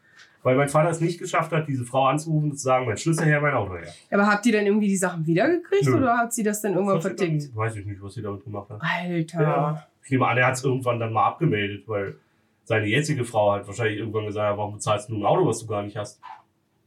Weil 0.42 0.56
mein 0.56 0.68
Vater 0.68 0.90
es 0.90 1.00
nicht 1.00 1.18
geschafft 1.18 1.52
hat, 1.52 1.66
diese 1.66 1.84
Frau 1.84 2.06
anzurufen 2.06 2.50
und 2.50 2.56
zu 2.56 2.64
sagen, 2.64 2.84
mein 2.84 2.98
Schlüssel 2.98 3.24
her, 3.24 3.40
mein 3.40 3.54
Auto 3.54 3.76
her. 3.76 3.88
Aber 4.10 4.26
habt 4.26 4.44
ihr 4.44 4.52
dann 4.52 4.66
irgendwie 4.66 4.88
die 4.88 4.96
Sachen 4.96 5.26
wiedergekriegt 5.26 5.86
Nö. 5.86 5.96
oder 5.96 6.18
hat 6.18 6.34
sie 6.34 6.42
das 6.42 6.60
dann 6.60 6.74
irgendwann? 6.74 7.00
Dann, 7.00 7.56
weiß 7.56 7.76
ich 7.76 7.86
nicht, 7.86 8.02
was 8.02 8.12
sie 8.12 8.20
damit 8.20 8.44
gemacht 8.44 8.68
hat. 8.68 8.80
Alter. 8.80 9.42
Ja. 9.42 9.86
Ich 10.04 10.10
nehme 10.10 10.28
an, 10.28 10.36
er 10.36 10.48
hat 10.48 10.54
es 10.54 10.62
irgendwann 10.62 11.00
dann 11.00 11.14
mal 11.14 11.26
abgemeldet, 11.26 11.88
weil 11.88 12.16
seine 12.64 12.86
jetzige 12.86 13.24
Frau 13.24 13.52
hat 13.52 13.66
wahrscheinlich 13.66 13.98
irgendwann 13.98 14.26
gesagt, 14.26 14.44
ja, 14.50 14.56
warum 14.58 14.74
bezahlst 14.74 15.08
du 15.08 15.16
ein 15.16 15.24
Auto, 15.24 15.46
was 15.46 15.60
du 15.60 15.66
gar 15.66 15.82
nicht 15.82 15.96
hast? 15.96 16.20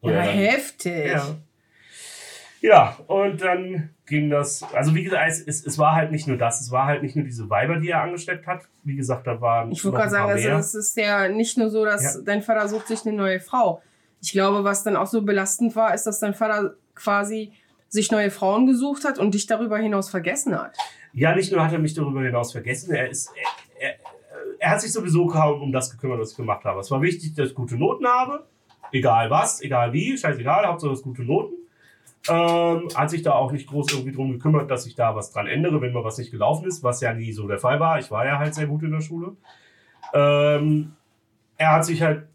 Und 0.02 0.12
Ja, 0.12 0.26
dann- 0.26 0.36
heftig. 0.36 1.08
Ja. 1.12 1.36
Ja, 2.60 2.98
und 3.06 3.40
dann 3.42 3.92
ging 4.08 4.32
das, 4.32 4.64
also 4.74 4.96
wie 4.96 5.04
gesagt, 5.04 5.24
es, 5.28 5.42
es, 5.46 5.64
es 5.66 5.78
war 5.78 5.94
halt 5.94 6.12
nicht 6.12 6.28
nur 6.28 6.38
das, 6.38 6.60
es 6.60 6.72
war 6.72 6.86
halt 6.88 7.04
nicht 7.04 7.16
nur 7.16 7.24
diese 7.24 7.48
Weiber, 7.52 7.78
die 7.78 7.90
er 7.90 8.02
angesteckt 8.02 8.48
hat. 8.48 8.68
Wie 8.84 8.96
gesagt, 8.96 9.28
da 9.28 9.40
waren 9.40 9.72
Ich 9.72 9.84
wollte 9.86 9.98
noch 9.98 10.02
gerade 10.04 10.12
sagen, 10.12 10.32
also 10.32 10.50
es 10.58 10.74
ist 10.74 10.98
ja 10.98 11.28
nicht 11.30 11.58
nur 11.58 11.70
so, 11.70 11.86
dass 11.86 12.16
Ja. 12.16 12.22
dein 12.26 12.42
Vater 12.42 12.68
sucht 12.68 12.88
sich 12.88 13.06
eine 13.06 13.16
neue 13.16 13.40
Frau. 13.40 13.84
Ich 14.22 14.32
glaube, 14.32 14.64
was 14.64 14.84
dann 14.84 14.96
auch 14.96 15.06
so 15.06 15.22
belastend 15.22 15.76
war, 15.76 15.94
ist, 15.94 16.06
dass 16.08 16.20
dein 16.20 16.34
Vater 16.34 16.74
quasi 16.96 17.52
sich 17.90 18.12
neue 18.12 18.32
Frauen 18.32 18.66
gesucht 18.66 19.06
hat 19.06 19.20
und 19.20 19.36
dich 19.36 19.46
darüber 19.46 19.78
hinaus 19.78 20.10
vergessen 20.10 20.60
hat. 20.60 20.76
Ja, 21.14 21.36
nicht 21.36 21.52
nur 21.52 21.64
hat 21.64 21.72
er 21.74 21.80
mich 21.80 21.94
darüber 21.94 22.22
hinaus 22.24 22.52
vergessen, 22.52 22.94
er 22.96 23.08
ist, 23.10 23.30
er, 23.80 23.90
er, 23.90 23.96
er 24.68 24.72
hat 24.72 24.82
sich 24.82 24.92
sowieso 24.92 25.28
kaum 25.28 25.62
um 25.62 25.72
das 25.72 25.90
gekümmert, 25.90 26.20
was 26.20 26.32
ich 26.32 26.38
gemacht 26.38 26.66
habe. 26.66 26.82
Es 26.82 26.92
war 26.92 27.02
wichtig, 27.02 27.34
dass 27.36 27.50
ich 27.50 27.56
gute 27.56 27.78
Noten 27.78 28.06
habe, 28.06 28.46
egal 28.92 29.30
was, 29.30 29.62
egal 29.62 29.94
wie, 29.94 30.18
scheißegal, 30.18 30.68
Hauptsache 30.68 30.92
es 30.92 31.04
gute 31.04 31.24
Noten. 31.24 31.54
Ähm, 32.28 32.90
hat 32.94 33.10
sich 33.10 33.22
da 33.22 33.32
auch 33.32 33.54
nicht 33.54 33.70
groß 33.70 33.94
irgendwie 33.94 34.12
drum 34.12 34.34
gekümmert, 34.34 34.70
dass 34.70 34.86
ich 34.86 34.96
da 34.96 35.16
was 35.16 35.32
dran 35.32 35.48
ändere, 35.48 35.80
wenn 35.80 35.94
mal 35.94 36.04
was 36.04 36.18
nicht 36.18 36.32
gelaufen 36.32 36.68
ist, 36.68 36.84
was 36.84 37.00
ja 37.00 37.14
nie 37.14 37.32
so 37.32 37.48
der 37.48 37.60
Fall 37.60 37.80
war. 37.80 37.98
Ich 38.00 38.12
war 38.12 38.26
ja 38.26 38.40
halt 38.40 38.56
sehr 38.56 38.68
gut 38.68 38.84
in 38.84 38.92
der 38.92 39.00
Schule. 39.00 39.38
Ähm, 40.14 40.92
er 41.56 41.72
hat 41.72 41.86
sich 41.86 42.02
halt, 42.02 42.28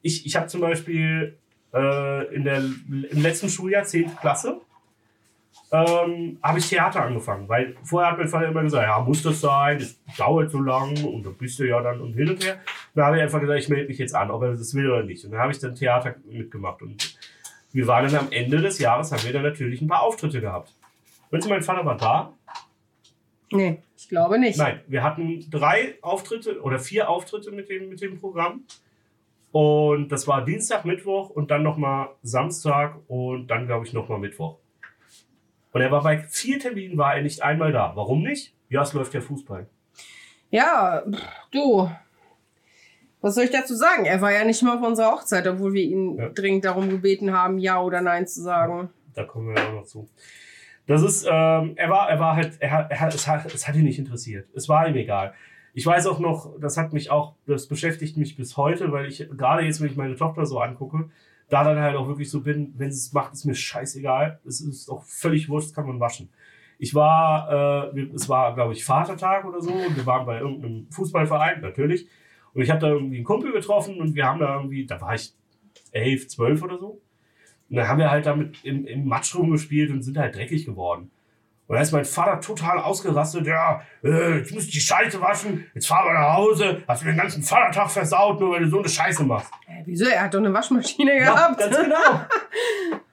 ich, 0.00 0.24
ich 0.24 0.36
habe 0.36 0.46
zum 0.46 0.62
Beispiel 0.62 1.36
äh, 1.74 2.34
in 2.34 2.44
der, 2.44 2.62
im 2.62 3.22
letzten 3.22 3.50
Schuljahr, 3.50 3.84
10. 3.84 4.16
Klasse, 4.16 4.58
ähm, 5.74 6.38
habe 6.40 6.58
ich 6.60 6.68
Theater 6.68 7.02
angefangen, 7.02 7.48
weil 7.48 7.74
vorher 7.82 8.12
hat 8.12 8.18
mein 8.18 8.28
Vater 8.28 8.46
immer 8.46 8.62
gesagt, 8.62 8.86
ja, 8.86 9.00
muss 9.00 9.22
das 9.22 9.40
sein, 9.40 9.78
das 9.80 9.98
dauert 10.16 10.52
so 10.52 10.60
lang 10.60 11.02
und 11.04 11.26
da 11.26 11.30
bist 11.30 11.58
du 11.58 11.64
ja 11.64 11.80
dann 11.80 12.00
und 12.00 12.12
hin 12.12 12.30
und 12.30 12.44
her. 12.44 12.60
Da 12.94 13.06
habe 13.06 13.16
ich 13.16 13.22
einfach 13.22 13.40
gesagt, 13.40 13.58
ich 13.58 13.68
melde 13.68 13.88
mich 13.88 13.98
jetzt 13.98 14.14
an, 14.14 14.30
ob 14.30 14.42
er 14.42 14.52
das 14.52 14.72
will 14.74 14.88
oder 14.88 15.02
nicht. 15.02 15.24
Und 15.24 15.32
dann 15.32 15.40
habe 15.40 15.50
ich 15.50 15.58
dann 15.58 15.74
Theater 15.74 16.14
mitgemacht 16.30 16.80
und 16.82 17.18
wir 17.72 17.88
waren 17.88 18.04
dann 18.04 18.26
am 18.26 18.30
Ende 18.30 18.60
des 18.60 18.78
Jahres, 18.78 19.10
haben 19.10 19.24
wir 19.24 19.32
dann 19.32 19.42
natürlich 19.42 19.80
ein 19.80 19.88
paar 19.88 20.02
Auftritte 20.02 20.40
gehabt. 20.40 20.72
Weißt 21.30 21.44
du, 21.44 21.50
mein 21.50 21.62
Vater 21.62 21.84
war 21.84 21.96
da? 21.96 22.32
Nee, 23.50 23.78
ich 23.96 24.08
glaube 24.08 24.38
nicht. 24.38 24.56
Nein, 24.56 24.80
wir 24.86 25.02
hatten 25.02 25.44
drei 25.50 25.96
Auftritte 26.02 26.60
oder 26.62 26.78
vier 26.78 27.08
Auftritte 27.08 27.50
mit 27.50 27.68
dem, 27.68 27.88
mit 27.88 28.00
dem 28.00 28.20
Programm. 28.20 28.62
Und 29.50 30.08
das 30.10 30.28
war 30.28 30.44
Dienstag, 30.44 30.84
Mittwoch 30.84 31.30
und 31.30 31.50
dann 31.50 31.64
nochmal 31.64 32.10
Samstag 32.22 32.96
und 33.08 33.48
dann, 33.48 33.66
glaube 33.66 33.86
ich, 33.86 33.92
nochmal 33.92 34.18
Mittwoch. 34.18 34.58
Und 35.74 35.80
er 35.80 35.90
war 35.90 36.02
bei 36.04 36.18
vier 36.18 36.60
Terminen, 36.60 36.96
war 36.96 37.16
er 37.16 37.22
nicht 37.22 37.42
einmal 37.42 37.72
da. 37.72 37.92
Warum 37.96 38.22
nicht? 38.22 38.54
Ja, 38.70 38.82
es 38.82 38.92
läuft 38.92 39.12
ja 39.12 39.20
Fußball. 39.20 39.66
Ja, 40.50 41.02
du. 41.50 41.90
Was 43.20 43.34
soll 43.34 43.44
ich 43.44 43.50
dazu 43.50 43.74
sagen? 43.74 44.04
Er 44.04 44.20
war 44.20 44.32
ja 44.32 44.44
nicht 44.44 44.62
mal 44.62 44.76
auf 44.78 44.86
unserer 44.86 45.10
Hochzeit, 45.10 45.46
obwohl 45.48 45.72
wir 45.72 45.82
ihn 45.82 46.16
Ja. 46.16 46.28
dringend 46.28 46.64
darum 46.64 46.88
gebeten 46.90 47.32
haben, 47.32 47.58
ja 47.58 47.80
oder 47.82 48.00
nein 48.02 48.26
zu 48.28 48.40
sagen. 48.42 48.90
Da 49.14 49.24
kommen 49.24 49.48
wir 49.48 49.56
ja 49.60 49.68
auch 49.68 49.74
noch 49.74 49.84
zu. 49.84 50.08
Das 50.86 51.02
ist, 51.02 51.24
ähm, 51.28 51.72
er 51.76 51.90
war, 51.90 52.08
er 52.08 52.20
war 52.20 52.36
halt, 52.36 52.56
er 52.60 52.86
er 52.90 53.08
es 53.08 53.26
hat, 53.26 53.52
es 53.52 53.66
hat 53.66 53.74
ihn 53.74 53.84
nicht 53.84 53.98
interessiert. 53.98 54.46
Es 54.54 54.68
war 54.68 54.86
ihm 54.86 54.94
egal. 54.94 55.34
Ich 55.72 55.84
weiß 55.84 56.06
auch 56.06 56.20
noch, 56.20 56.52
das 56.60 56.76
hat 56.76 56.92
mich 56.92 57.10
auch, 57.10 57.34
das 57.46 57.66
beschäftigt 57.66 58.16
mich 58.16 58.36
bis 58.36 58.56
heute, 58.56 58.92
weil 58.92 59.06
ich 59.06 59.26
gerade 59.36 59.62
jetzt, 59.64 59.80
wenn 59.80 59.88
ich 59.90 59.96
meine 59.96 60.14
Tochter 60.14 60.46
so 60.46 60.60
angucke, 60.60 61.10
da 61.48 61.64
dann 61.64 61.78
halt 61.78 61.96
auch 61.96 62.08
wirklich 62.08 62.30
so 62.30 62.40
bin, 62.40 62.74
wenn 62.76 62.90
sie 62.90 62.98
es 62.98 63.12
macht, 63.12 63.32
ist 63.32 63.44
mir 63.44 63.54
scheißegal. 63.54 64.40
Es 64.46 64.60
ist 64.60 64.88
auch 64.88 65.02
völlig 65.04 65.48
wurscht, 65.48 65.74
kann 65.74 65.86
man 65.86 66.00
waschen. 66.00 66.30
Ich 66.78 66.94
war, 66.94 67.92
äh, 67.94 68.00
es 68.14 68.28
war, 68.28 68.54
glaube 68.54 68.72
ich, 68.72 68.84
Vatertag 68.84 69.44
oder 69.44 69.60
so 69.60 69.72
und 69.72 69.96
wir 69.96 70.06
waren 70.06 70.26
bei 70.26 70.40
irgendeinem 70.40 70.86
Fußballverein, 70.90 71.60
natürlich. 71.60 72.08
Und 72.52 72.62
ich 72.62 72.70
habe 72.70 72.80
da 72.80 72.88
irgendwie 72.88 73.16
einen 73.16 73.24
Kumpel 73.24 73.52
getroffen 73.52 74.00
und 74.00 74.14
wir 74.14 74.26
haben 74.26 74.40
da 74.40 74.56
irgendwie, 74.56 74.86
da 74.86 75.00
war 75.00 75.14
ich 75.14 75.32
elf, 75.92 76.28
zwölf 76.28 76.62
oder 76.62 76.78
so. 76.78 77.00
Und 77.68 77.76
dann 77.76 77.88
haben 77.88 77.98
wir 77.98 78.10
halt 78.10 78.26
damit 78.26 78.56
im, 78.64 78.86
im 78.86 79.06
Matsch 79.06 79.34
rumgespielt 79.34 79.90
und 79.90 80.02
sind 80.02 80.18
halt 80.18 80.34
dreckig 80.34 80.66
geworden. 80.66 81.10
Und 81.66 81.76
da 81.76 81.82
ist 81.82 81.92
mein 81.92 82.04
Vater 82.04 82.40
total 82.40 82.78
ausgerastet, 82.78 83.46
ja, 83.46 83.80
äh, 84.02 84.38
jetzt 84.38 84.52
muss 84.52 84.64
ich 84.66 84.70
die 84.72 84.80
Scheiße 84.80 85.18
waschen, 85.20 85.66
jetzt 85.74 85.86
fahren 85.86 86.06
wir 86.06 86.12
nach 86.12 86.34
Hause, 86.34 86.82
hast 86.86 87.02
du 87.02 87.06
den 87.06 87.16
ganzen 87.16 87.42
Vatertag 87.42 87.90
versaut, 87.90 88.38
nur 88.38 88.52
weil 88.52 88.64
du 88.64 88.68
so 88.68 88.78
eine 88.80 88.88
Scheiße 88.88 89.24
machst. 89.24 89.50
Äh, 89.66 89.82
wieso? 89.86 90.04
Er 90.04 90.24
hat 90.24 90.34
doch 90.34 90.40
eine 90.40 90.52
Waschmaschine 90.52 91.18
Ja, 91.18 91.32
gehabt. 91.34 91.58
ganz 91.58 91.76
genau. 91.76 91.96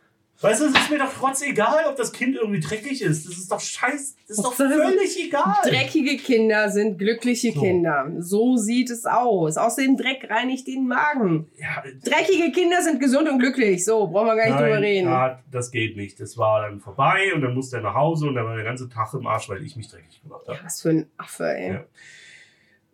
Weißt 0.41 0.60
du, 0.60 0.65
es 0.65 0.73
ist 0.73 0.89
mir 0.89 0.97
doch 0.97 1.13
trotz 1.15 1.43
egal, 1.43 1.86
ob 1.88 1.95
das 1.95 2.12
Kind 2.12 2.36
irgendwie 2.36 2.60
dreckig 2.60 3.01
ist. 3.04 3.27
Das 3.27 3.38
ist 3.38 3.51
doch 3.51 3.60
scheiß, 3.60 4.15
das 4.27 4.38
ist 4.38 4.43
doch 4.43 4.54
völlig 4.54 5.23
egal. 5.23 5.56
Dreckige 5.63 6.17
Kinder 6.17 6.69
sind 6.69 6.97
glückliche 6.97 7.51
So. 7.51 7.62
Kinder. 7.62 8.12
So 8.17 8.58
sieht 8.58 8.89
es 8.89 9.06
aus. 9.06 9.58
Außerdem 9.58 9.97
Dreck 9.97 10.27
reinigt 10.30 10.65
den 10.65 10.88
Magen. 10.88 11.47
Ja, 11.58 11.84
Dreckige 12.04 12.51
Kinder 12.51 12.82
sind 12.82 12.99
gesund 12.99 13.30
und 13.30 13.38
glücklich. 13.38 13.86
So, 13.86 14.08
brauchen 14.08 14.27
wir 14.27 14.36
gar 14.36 14.45
nicht 14.47 14.60
drüber 14.60 14.82
reden. 14.82 15.10
Ja, 15.10 15.39
das 15.51 15.69
geht 15.69 15.95
nicht. 15.95 16.19
Das 16.19 16.38
war 16.38 16.62
dann 16.67 16.80
vorbei 16.80 17.32
und 17.36 17.41
dann 17.41 17.54
musste 17.54 17.77
er 17.77 17.84
nach 17.84 17.95
Hause 17.95 18.27
und 18.27 18.36
dann 18.36 18.45
war 18.45 18.56
der 18.56 18.65
ganze 18.65 18.89
Tag 18.89 19.13
im 19.13 19.27
Arsch, 19.27 19.47
weil 19.47 19.63
ich 19.63 19.75
mich 19.75 19.89
dreckig 19.89 20.21
gemacht 20.23 20.47
habe. 20.47 20.60
Was 20.63 20.82
für 20.82 20.89
ein 20.89 21.12
Affe, 21.17 21.45
ey. 21.56 21.73
Ja. 21.73 21.84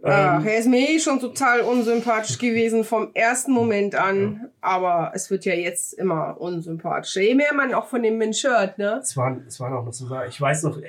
Ach, 0.03 0.39
Ähm, 0.41 0.47
er 0.47 0.57
ist 0.59 0.67
mir 0.67 0.89
eh 0.89 0.99
schon 0.99 1.19
total 1.19 1.61
unsympathisch 1.61 2.37
gewesen 2.37 2.83
vom 2.83 3.09
ersten 3.13 3.51
Moment 3.51 3.95
an. 3.95 4.49
Aber 4.61 5.11
es 5.15 5.31
wird 5.31 5.45
ja 5.45 5.53
jetzt 5.53 5.93
immer 5.93 6.39
unsympathischer. 6.39 7.21
Je 7.21 7.35
mehr 7.35 7.53
man 7.53 7.73
auch 7.73 7.87
von 7.87 8.03
dem 8.03 8.17
Mensch 8.17 8.43
hört, 8.43 8.77
ne? 8.77 8.99
es, 9.01 9.17
waren, 9.17 9.43
es 9.47 9.59
waren 9.59 9.73
auch 9.73 9.83
noch 9.83 9.93
so 9.93 10.07
Sachen. 10.07 10.29
Ich 10.29 10.39
weiß 10.39 10.63
noch, 10.63 10.79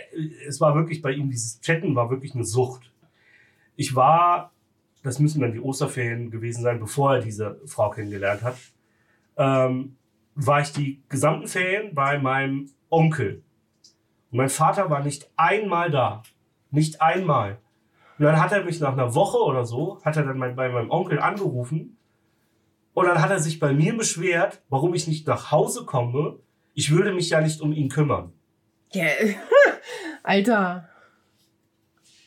es 0.46 0.60
war 0.60 0.74
wirklich 0.74 1.00
bei 1.00 1.12
ihm, 1.12 1.30
dieses 1.30 1.60
Chatten 1.60 1.94
war 1.94 2.10
wirklich 2.10 2.34
eine 2.34 2.44
Sucht. 2.44 2.92
Ich 3.76 3.94
war, 3.94 4.52
das 5.02 5.18
müssen 5.20 5.40
dann 5.40 5.52
die 5.52 5.60
Osterferien 5.60 6.30
gewesen 6.30 6.62
sein, 6.62 6.80
bevor 6.80 7.14
er 7.14 7.20
diese 7.20 7.60
Frau 7.66 7.90
kennengelernt 7.90 8.42
hat, 8.42 8.56
ähm, 9.36 9.96
war 10.34 10.60
ich 10.60 10.72
die 10.72 11.02
gesamten 11.08 11.46
Ferien 11.46 11.94
bei 11.94 12.18
meinem 12.18 12.70
Onkel. 12.90 13.42
Und 14.30 14.38
mein 14.38 14.48
Vater 14.48 14.90
war 14.90 15.02
nicht 15.02 15.30
einmal 15.36 15.90
da. 15.90 16.22
Nicht 16.70 17.00
einmal. 17.00 17.58
Und 18.18 18.24
dann 18.24 18.40
hat 18.40 18.52
er 18.52 18.64
mich 18.64 18.80
nach 18.80 18.92
einer 18.92 19.14
Woche 19.14 19.38
oder 19.38 19.64
so, 19.64 20.00
hat 20.04 20.16
er 20.16 20.24
dann 20.24 20.38
mein, 20.38 20.56
bei 20.56 20.68
meinem 20.68 20.90
Onkel 20.90 21.20
angerufen. 21.20 21.96
Und 22.92 23.06
dann 23.06 23.22
hat 23.22 23.30
er 23.30 23.38
sich 23.38 23.60
bei 23.60 23.72
mir 23.72 23.96
beschwert, 23.96 24.60
warum 24.68 24.92
ich 24.94 25.06
nicht 25.06 25.26
nach 25.28 25.52
Hause 25.52 25.84
komme. 25.84 26.40
Ich 26.74 26.90
würde 26.90 27.12
mich 27.12 27.30
ja 27.30 27.40
nicht 27.40 27.60
um 27.60 27.72
ihn 27.72 27.88
kümmern. 27.88 28.32
Ja. 28.92 29.06
Alter. 30.24 30.88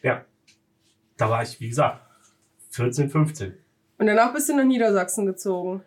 Ja. 0.02 0.26
Da 1.18 1.30
war 1.30 1.44
ich, 1.44 1.60
wie 1.60 1.70
gesagt, 1.70 2.02
14, 2.70 3.10
15. 3.10 3.54
Und 3.98 4.08
danach 4.08 4.34
bist 4.34 4.48
du 4.48 4.56
nach 4.56 4.64
Niedersachsen 4.64 5.26
gezogen. 5.26 5.84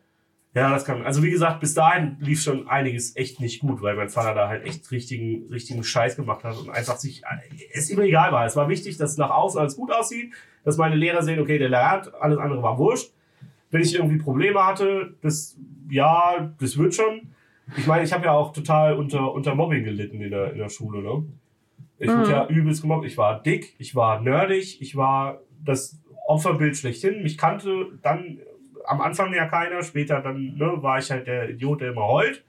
Ja, 0.54 0.70
das 0.70 0.84
kann. 0.84 1.02
Also 1.04 1.22
wie 1.24 1.30
gesagt, 1.30 1.58
bis 1.58 1.74
dahin 1.74 2.16
lief 2.20 2.40
schon 2.40 2.68
einiges 2.68 3.16
echt 3.16 3.40
nicht 3.40 3.60
gut, 3.60 3.82
weil 3.82 3.96
mein 3.96 4.08
Vater 4.08 4.34
da 4.34 4.48
halt 4.48 4.64
echt 4.64 4.88
richtigen, 4.92 5.48
richtigen 5.50 5.82
Scheiß 5.82 6.14
gemacht 6.14 6.44
hat 6.44 6.56
und 6.56 6.70
einfach 6.70 6.96
sich, 6.96 7.22
es 7.72 7.90
ihm 7.90 8.00
egal 8.00 8.30
war. 8.30 8.46
Es 8.46 8.54
war 8.54 8.68
wichtig, 8.68 8.96
dass 8.96 9.16
nach 9.16 9.30
außen 9.30 9.58
alles 9.60 9.76
gut 9.76 9.90
aussieht, 9.92 10.32
dass 10.64 10.76
meine 10.76 10.94
Lehrer 10.94 11.22
sehen, 11.22 11.40
okay, 11.40 11.58
der 11.58 11.68
lernt, 11.68 12.14
alles 12.14 12.38
andere 12.38 12.62
war 12.62 12.78
wurscht. 12.78 13.12
Wenn 13.72 13.82
ich 13.82 13.96
irgendwie 13.96 14.18
Probleme 14.18 14.64
hatte, 14.64 15.14
das, 15.22 15.56
ja, 15.90 16.54
das 16.60 16.78
wird 16.78 16.94
schon. 16.94 17.32
Ich 17.76 17.88
meine, 17.88 18.04
ich 18.04 18.12
habe 18.12 18.26
ja 18.26 18.32
auch 18.32 18.52
total 18.52 18.94
unter, 18.94 19.32
unter 19.32 19.56
Mobbing 19.56 19.82
gelitten 19.82 20.20
in 20.20 20.30
der, 20.30 20.52
in 20.52 20.58
der 20.58 20.68
Schule, 20.68 21.02
ne? 21.02 21.24
Ich 21.98 22.08
wurde 22.08 22.26
Mhm. 22.28 22.30
ja 22.30 22.46
übelst 22.46 22.82
gemobbt. 22.82 23.06
Ich 23.06 23.18
war 23.18 23.42
dick, 23.42 23.74
ich 23.78 23.96
war 23.96 24.20
nerdig, 24.20 24.80
ich 24.80 24.94
war 24.94 25.40
das 25.64 25.98
Opferbild 26.28 26.76
schlechthin. 26.76 27.22
Mich 27.24 27.38
kannte 27.38 27.86
dann 28.02 28.38
am 28.84 29.00
Anfang 29.00 29.32
ja 29.32 29.46
keiner, 29.46 29.82
später 29.82 30.20
dann 30.20 30.56
ne, 30.56 30.82
war 30.82 30.98
ich 30.98 31.10
halt 31.10 31.26
der 31.26 31.50
Idiot, 31.50 31.80
der 31.80 31.90
immer 31.90 32.06
heult. 32.06 32.44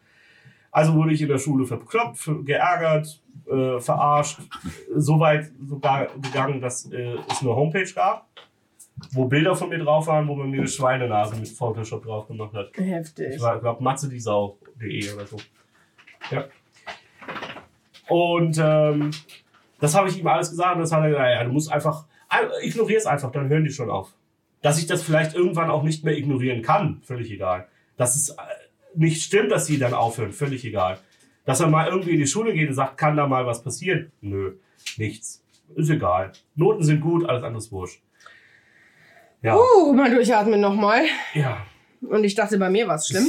Also 0.72 0.94
wurde 0.94 1.14
ich 1.14 1.22
in 1.22 1.30
der 1.30 1.38
Schule 1.38 1.66
verkloppt, 1.66 2.30
geärgert, 2.44 3.22
äh, 3.50 3.80
verarscht, 3.80 4.40
so 4.94 5.20
weit 5.20 5.50
sogar 5.66 6.08
gegangen, 6.22 6.60
dass 6.60 6.92
äh, 6.92 7.16
es 7.30 7.42
eine 7.42 7.56
Homepage 7.56 7.90
gab, 7.94 8.28
wo 9.14 9.26
Bilder 9.26 9.56
von 9.56 9.70
mir 9.70 9.80
drauf 9.80 10.08
waren, 10.08 10.28
wo 10.28 10.36
man 10.36 10.50
mir 10.50 10.58
eine 10.58 10.68
Schweinenase 10.68 11.38
mit 11.38 11.48
Photoshop 11.48 12.04
drauf 12.04 12.28
gemacht 12.28 12.54
hat. 12.54 12.72
Heftig. 12.76 13.36
Ich 13.36 13.42
war, 13.42 13.60
glaube 13.60 13.82
matzedisau.de 13.82 15.14
oder 15.14 15.26
so. 15.26 15.38
Ja. 16.30 16.46
Und 18.10 18.58
ähm, 18.62 19.12
das 19.80 19.96
habe 19.96 20.10
ich 20.10 20.20
ihm 20.20 20.28
alles 20.28 20.50
gesagt 20.50 20.76
und 20.76 20.82
das 20.82 20.92
hat 20.92 21.04
er 21.04 21.10
gesagt, 21.10 21.30
ja, 21.30 21.44
du 21.44 21.52
musst 21.52 21.72
einfach, 21.72 22.06
ignorier 22.62 22.98
es 22.98 23.06
einfach, 23.06 23.32
dann 23.32 23.48
hören 23.50 23.64
die 23.64 23.72
schon 23.72 23.90
auf. 23.90 24.14
Dass 24.66 24.80
ich 24.80 24.88
das 24.88 25.04
vielleicht 25.04 25.36
irgendwann 25.36 25.70
auch 25.70 25.84
nicht 25.84 26.04
mehr 26.04 26.18
ignorieren 26.18 26.64
kann, 26.64 27.00
völlig 27.04 27.30
egal. 27.30 27.68
Dass 27.98 28.16
es 28.16 28.30
äh, 28.30 28.34
nicht 28.96 29.22
stimmt, 29.22 29.52
dass 29.52 29.68
sie 29.68 29.78
dann 29.78 29.94
aufhören, 29.94 30.32
völlig 30.32 30.66
egal. 30.66 30.98
Dass 31.46 31.60
er 31.60 31.68
mal 31.68 31.88
irgendwie 31.88 32.14
in 32.14 32.18
die 32.18 32.26
Schule 32.26 32.52
geht 32.52 32.70
und 32.70 32.74
sagt, 32.74 32.98
kann 32.98 33.16
da 33.16 33.28
mal 33.28 33.46
was 33.46 33.62
passieren? 33.62 34.12
Nö, 34.22 34.54
nichts. 34.98 35.44
Ist 35.76 35.92
egal. 35.92 36.32
Noten 36.56 36.82
sind 36.82 37.02
gut, 37.02 37.30
alles 37.30 37.44
andere 37.44 37.60
ist 37.60 37.72
wurscht. 37.72 38.02
Ja. 39.44 39.56
Uh, 39.56 39.94
mal 39.94 40.10
durchatmen 40.10 40.60
nochmal. 40.60 41.04
ja. 41.36 41.64
Und 42.02 42.24
ich 42.24 42.34
dachte, 42.34 42.58
bei 42.58 42.72
mir 42.72 42.88
war 42.88 42.96
es 42.96 43.08
schlimm. 43.08 43.28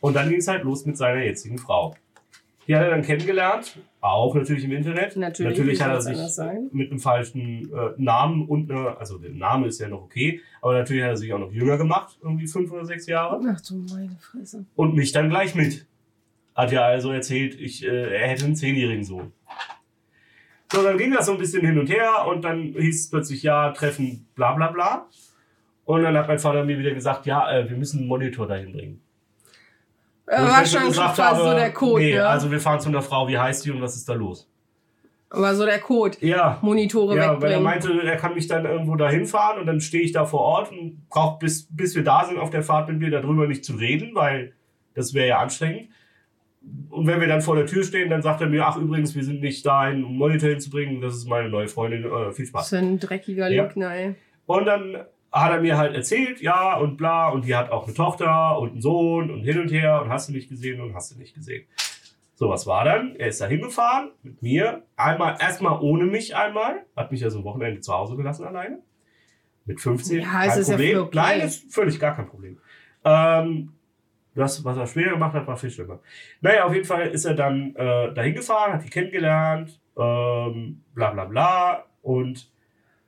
Und 0.00 0.14
dann 0.14 0.30
ging 0.30 0.38
es 0.38 0.48
halt 0.48 0.64
los 0.64 0.84
mit 0.84 0.96
seiner 0.96 1.22
jetzigen 1.22 1.58
Frau. 1.58 1.94
Die 2.66 2.76
hat 2.76 2.82
er 2.82 2.90
dann 2.90 3.02
kennengelernt, 3.02 3.78
auch 4.00 4.34
natürlich 4.34 4.64
im 4.64 4.72
Internet. 4.72 5.16
Natürlich, 5.16 5.58
natürlich 5.58 5.82
hat 5.82 5.92
er 5.92 6.00
sich 6.02 6.18
mit 6.72 6.90
einem 6.90 7.00
falschen 7.00 7.72
äh, 7.72 7.92
Namen 7.96 8.46
und 8.46 8.70
eine, 8.70 8.96
also 8.98 9.18
der 9.18 9.30
Name 9.30 9.66
ist 9.66 9.80
ja 9.80 9.88
noch 9.88 10.02
okay, 10.02 10.40
aber 10.62 10.74
natürlich 10.74 11.02
hat 11.02 11.10
er 11.10 11.16
sich 11.16 11.32
auch 11.32 11.38
noch 11.38 11.52
jünger 11.52 11.78
gemacht, 11.78 12.18
irgendwie 12.22 12.46
fünf 12.46 12.70
oder 12.70 12.84
sechs 12.84 13.06
Jahre. 13.06 13.40
Ach 13.48 13.60
du 13.60 13.76
meine 13.76 14.16
Fresse. 14.20 14.66
Und 14.76 14.94
mich 14.94 15.12
dann 15.12 15.30
gleich 15.30 15.54
mit. 15.54 15.86
Hat 16.54 16.72
ja 16.72 16.84
also 16.84 17.10
erzählt, 17.10 17.58
ich, 17.58 17.84
äh, 17.84 18.14
er 18.14 18.28
hätte 18.28 18.44
einen 18.44 18.56
zehnjährigen 18.56 19.04
Sohn. 19.04 19.32
So, 20.72 20.82
dann 20.82 20.98
ging 20.98 21.12
das 21.12 21.26
so 21.26 21.32
ein 21.32 21.38
bisschen 21.38 21.66
hin 21.66 21.78
und 21.78 21.90
her 21.90 22.26
und 22.28 22.42
dann 22.42 22.74
hieß 22.78 23.04
es 23.04 23.10
plötzlich, 23.10 23.42
ja, 23.42 23.72
Treffen, 23.72 24.28
bla 24.34 24.52
bla 24.52 24.70
bla. 24.70 25.08
Und 25.84 26.02
dann 26.02 26.16
hat 26.16 26.28
mein 26.28 26.38
Vater 26.38 26.64
mir 26.64 26.78
wieder 26.78 26.92
gesagt, 26.92 27.26
ja, 27.26 27.50
äh, 27.50 27.68
wir 27.68 27.76
müssen 27.76 27.98
einen 27.98 28.08
Monitor 28.08 28.46
dahin 28.46 28.72
bringen. 28.72 29.02
Äh, 30.30 30.42
Wo 30.42 30.44
ich 30.62 31.18
war 31.18 31.34
so 31.36 31.54
der 31.54 31.72
Code, 31.72 32.04
nee, 32.04 32.14
ne? 32.14 32.24
also 32.24 32.50
wir 32.52 32.60
fahren 32.60 32.78
zu 32.78 32.88
einer 32.88 33.02
Frau, 33.02 33.26
wie 33.26 33.36
heißt 33.36 33.64
die 33.64 33.72
und 33.72 33.82
was 33.82 33.96
ist 33.96 34.08
da 34.08 34.14
los? 34.14 34.48
war 35.30 35.54
so 35.54 35.64
der 35.64 35.80
Code. 35.80 36.16
Ja, 36.20 36.58
Monitore 36.62 37.16
ja 37.16 37.22
weil 37.22 37.28
er 37.28 37.34
wegbringen. 37.34 37.62
meinte, 37.62 38.02
er 38.04 38.16
kann 38.16 38.34
mich 38.34 38.46
dann 38.46 38.64
irgendwo 38.64 38.96
dahin 38.96 39.26
fahren 39.26 39.60
und 39.60 39.66
dann 39.66 39.80
stehe 39.80 40.02
ich 40.04 40.12
da 40.12 40.24
vor 40.24 40.40
Ort 40.40 40.70
und 40.72 41.08
brauche 41.08 41.38
bis, 41.38 41.66
bis 41.70 41.94
wir 41.96 42.04
da 42.04 42.24
sind 42.24 42.38
auf 42.38 42.50
der 42.50 42.62
Fahrt 42.62 42.88
mit 42.88 42.98
mir 42.98 43.10
darüber 43.10 43.46
nicht 43.48 43.64
zu 43.64 43.74
reden, 43.74 44.14
weil 44.14 44.52
das 44.94 45.14
wäre 45.14 45.28
ja 45.28 45.38
anstrengend. 45.38 45.88
Und 46.90 47.06
wenn 47.06 47.20
wir 47.20 47.26
dann 47.28 47.40
vor 47.42 47.56
der 47.56 47.66
Tür 47.66 47.82
stehen, 47.84 48.10
dann 48.10 48.22
sagt 48.22 48.40
er 48.40 48.48
mir, 48.48 48.66
ach 48.66 48.76
übrigens, 48.76 49.14
wir 49.14 49.24
sind 49.24 49.40
nicht 49.40 49.64
da, 49.66 49.88
um 49.88 50.16
Monitor 50.18 50.50
hinzubringen, 50.50 51.00
das 51.00 51.14
ist 51.16 51.26
meine 51.28 51.48
neue 51.48 51.68
Freundin, 51.68 52.04
äh, 52.04 52.32
viel 52.32 52.46
Spaß. 52.46 52.60
Was 52.62 52.68
für 52.70 52.78
ein 52.78 52.98
dreckiger 53.00 53.48
Ja. 53.48 53.64
Lügner, 53.64 53.94
ey. 53.94 54.14
Und 54.46 54.66
dann 54.66 55.04
hat 55.32 55.52
er 55.52 55.60
mir 55.60 55.78
halt 55.78 55.94
erzählt, 55.94 56.40
ja 56.40 56.76
und 56.76 56.96
bla, 56.96 57.28
und 57.28 57.44
die 57.44 57.54
hat 57.54 57.70
auch 57.70 57.84
eine 57.86 57.94
Tochter 57.94 58.58
und 58.58 58.72
einen 58.72 58.80
Sohn 58.80 59.30
und 59.30 59.42
hin 59.44 59.60
und 59.60 59.70
her 59.70 60.02
und 60.02 60.08
hast 60.10 60.28
du 60.28 60.32
nicht 60.32 60.48
gesehen 60.48 60.80
und 60.80 60.94
hast 60.94 61.12
du 61.14 61.18
nicht 61.18 61.34
gesehen. 61.34 61.66
So, 62.34 62.48
was 62.48 62.66
war 62.66 62.84
dann? 62.84 63.16
Er 63.16 63.28
ist 63.28 63.40
da 63.40 63.46
hingefahren 63.46 64.10
mit 64.22 64.42
mir, 64.42 64.82
einmal, 64.96 65.36
erstmal 65.40 65.78
ohne 65.80 66.04
mich 66.06 66.34
einmal, 66.34 66.86
hat 66.96 67.12
mich 67.12 67.20
ja 67.20 67.28
so 67.30 67.40
ein 67.40 67.44
Wochenende 67.44 67.80
zu 67.80 67.92
Hause 67.92 68.16
gelassen 68.16 68.46
alleine. 68.46 68.80
Mit 69.66 69.80
15, 69.80 70.22
Ja, 70.22 70.26
kein 70.30 70.58
ist 70.58 70.68
ja 70.68 70.74
Problem. 70.74 70.96
voll 70.96 71.02
okay. 71.06 71.16
Nein, 71.16 71.40
ist 71.42 71.72
völlig 71.74 72.00
gar 72.00 72.16
kein 72.16 72.26
Problem. 72.28 72.58
Ähm, 73.04 73.72
das, 74.34 74.64
was 74.64 74.76
er 74.76 74.86
später 74.86 75.10
gemacht 75.10 75.34
hat, 75.34 75.46
war 75.46 75.56
viel 75.56 75.70
schlimmer. 75.70 76.00
Naja, 76.40 76.64
auf 76.64 76.72
jeden 76.72 76.86
Fall 76.86 77.08
ist 77.08 77.24
er 77.24 77.34
dann 77.34 77.74
äh, 77.76 78.14
dahin 78.14 78.34
gefahren, 78.34 78.72
hat 78.72 78.84
die 78.84 78.90
kennengelernt, 78.90 79.78
ähm, 79.98 80.82
bla 80.94 81.10
bla 81.10 81.24
bla. 81.26 81.84
Und 82.02 82.50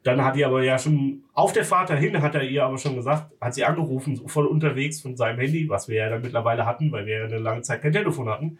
dann 0.02 0.24
hat 0.24 0.34
die 0.36 0.44
aber 0.44 0.64
ja 0.64 0.78
schon 0.78 1.22
auf 1.32 1.52
der 1.52 1.64
Fahrt 1.64 1.90
dahin, 1.90 2.20
hat 2.20 2.34
er 2.34 2.42
ihr 2.42 2.64
aber 2.64 2.78
schon 2.78 2.96
gesagt, 2.96 3.32
hat 3.40 3.54
sie 3.54 3.64
angerufen, 3.64 4.16
so 4.16 4.26
voll 4.26 4.46
unterwegs 4.46 5.00
von 5.00 5.16
seinem 5.16 5.38
Handy, 5.38 5.68
was 5.68 5.88
wir 5.88 5.96
ja 5.96 6.08
dann 6.08 6.22
mittlerweile 6.22 6.66
hatten, 6.66 6.90
weil 6.90 7.06
wir 7.06 7.18
ja 7.18 7.24
eine 7.24 7.38
lange 7.38 7.62
Zeit 7.62 7.82
kein 7.82 7.92
Telefon 7.92 8.28
hatten. 8.28 8.58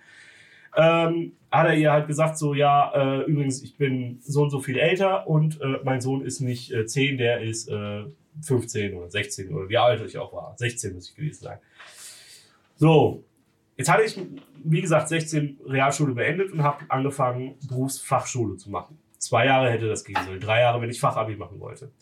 Ähm, 0.76 1.32
hat 1.50 1.66
er 1.66 1.74
ihr 1.74 1.92
halt 1.92 2.06
gesagt, 2.06 2.38
so, 2.38 2.54
ja, 2.54 2.92
äh, 2.94 3.24
übrigens, 3.24 3.62
ich 3.62 3.76
bin 3.76 4.18
so 4.22 4.42
und 4.42 4.50
so 4.50 4.60
viel 4.60 4.78
älter 4.78 5.26
und 5.26 5.60
äh, 5.60 5.78
mein 5.84 6.00
Sohn 6.00 6.24
ist 6.24 6.40
nicht 6.40 6.72
äh, 6.72 6.86
10, 6.86 7.18
der 7.18 7.42
ist 7.42 7.68
äh, 7.68 8.04
15 8.40 8.94
oder 8.94 9.10
16 9.10 9.52
oder 9.52 9.68
wie 9.68 9.76
alt 9.76 10.00
ich 10.00 10.16
auch 10.16 10.32
war. 10.32 10.54
16 10.56 10.94
muss 10.94 11.10
ich 11.10 11.16
gewesen 11.16 11.42
sein. 11.42 11.58
So, 12.76 13.22
jetzt 13.76 13.90
hatte 13.90 14.04
ich, 14.04 14.18
wie 14.64 14.80
gesagt, 14.80 15.08
16 15.08 15.58
Realschule 15.66 16.14
beendet 16.14 16.52
und 16.52 16.62
habe 16.62 16.84
angefangen, 16.88 17.56
Berufsfachschule 17.68 18.56
zu 18.56 18.70
machen. 18.70 18.98
Zwei 19.22 19.46
Jahre 19.46 19.70
hätte 19.70 19.88
das 19.88 20.02
gehen 20.02 20.18
sollen, 20.26 20.40
drei 20.40 20.62
Jahre, 20.62 20.80
wenn 20.80 20.90
ich 20.90 20.98
Fachabi 20.98 21.36
machen 21.36 21.60
wollte. 21.60 21.92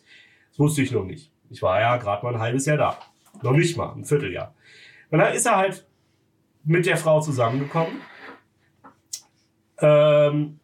Das 0.49 0.59
wusste 0.59 0.81
ich 0.81 0.91
noch 0.91 1.05
nicht. 1.05 1.31
Ich 1.51 1.61
war 1.61 1.79
ja 1.79 1.99
gerade 1.99 2.25
mal 2.25 2.35
ein 2.35 2.41
halbes 2.41 2.65
Jahr 2.65 2.79
da. 2.79 2.99
Noch 3.43 3.53
nicht 3.53 3.77
mal, 3.77 3.93
ein 3.93 4.07
Vierteljahr. 4.07 4.55
Und 5.11 5.19
dann 5.19 5.35
ist 5.35 5.45
er 5.45 5.59
halt 5.59 5.87
mit 6.65 6.87
der 6.87 6.97
Frau 6.97 7.21
zusammengekommen. 7.21 8.01
Ähm, 9.83 10.61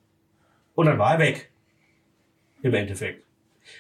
und 0.74 0.86
dann 0.86 0.98
war 0.98 1.12
er 1.12 1.18
weg. 1.18 1.52
Im 2.62 2.72
Endeffekt. 2.72 3.26